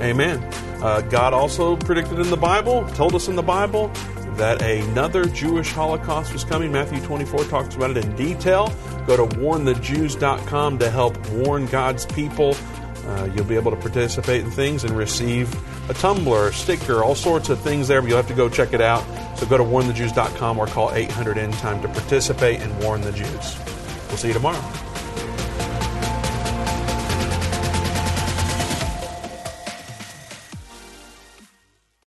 Amen. 0.00 0.38
Uh, 0.82 1.00
God 1.02 1.32
also 1.32 1.76
predicted 1.76 2.18
in 2.18 2.30
the 2.30 2.36
Bible, 2.36 2.88
told 2.90 3.14
us 3.14 3.28
in 3.28 3.36
the 3.36 3.42
Bible, 3.42 3.88
that 4.36 4.62
another 4.62 5.26
Jewish 5.26 5.70
Holocaust 5.70 6.32
was 6.32 6.44
coming. 6.44 6.72
Matthew 6.72 7.00
24 7.02 7.44
talks 7.44 7.74
about 7.74 7.96
it 7.96 8.04
in 8.04 8.16
detail. 8.16 8.72
Go 9.06 9.16
to 9.16 9.36
warnthejews.com 9.36 10.78
to 10.78 10.90
help 10.90 11.28
warn 11.30 11.66
God's 11.66 12.06
people 12.06 12.56
uh, 13.06 13.28
you'll 13.34 13.44
be 13.44 13.56
able 13.56 13.70
to 13.70 13.76
participate 13.76 14.44
in 14.44 14.50
things 14.50 14.84
and 14.84 14.96
receive 14.96 15.52
a 15.90 15.94
tumbler, 15.94 16.52
sticker, 16.52 17.02
all 17.02 17.14
sorts 17.14 17.48
of 17.48 17.60
things 17.60 17.88
there, 17.88 18.00
but 18.00 18.08
you'll 18.08 18.16
have 18.16 18.28
to 18.28 18.34
go 18.34 18.48
check 18.48 18.72
it 18.72 18.80
out. 18.80 19.02
So 19.38 19.46
go 19.46 19.58
to 19.58 19.64
warnthejews.com 19.64 20.58
or 20.58 20.66
call 20.66 20.92
800 20.92 21.38
End 21.38 21.54
Time 21.54 21.82
to 21.82 21.88
participate 21.88 22.60
in 22.60 22.78
warn 22.80 23.00
the 23.00 23.12
Jews. 23.12 23.58
We'll 24.08 24.18
see 24.18 24.28
you 24.28 24.34
tomorrow. 24.34 24.91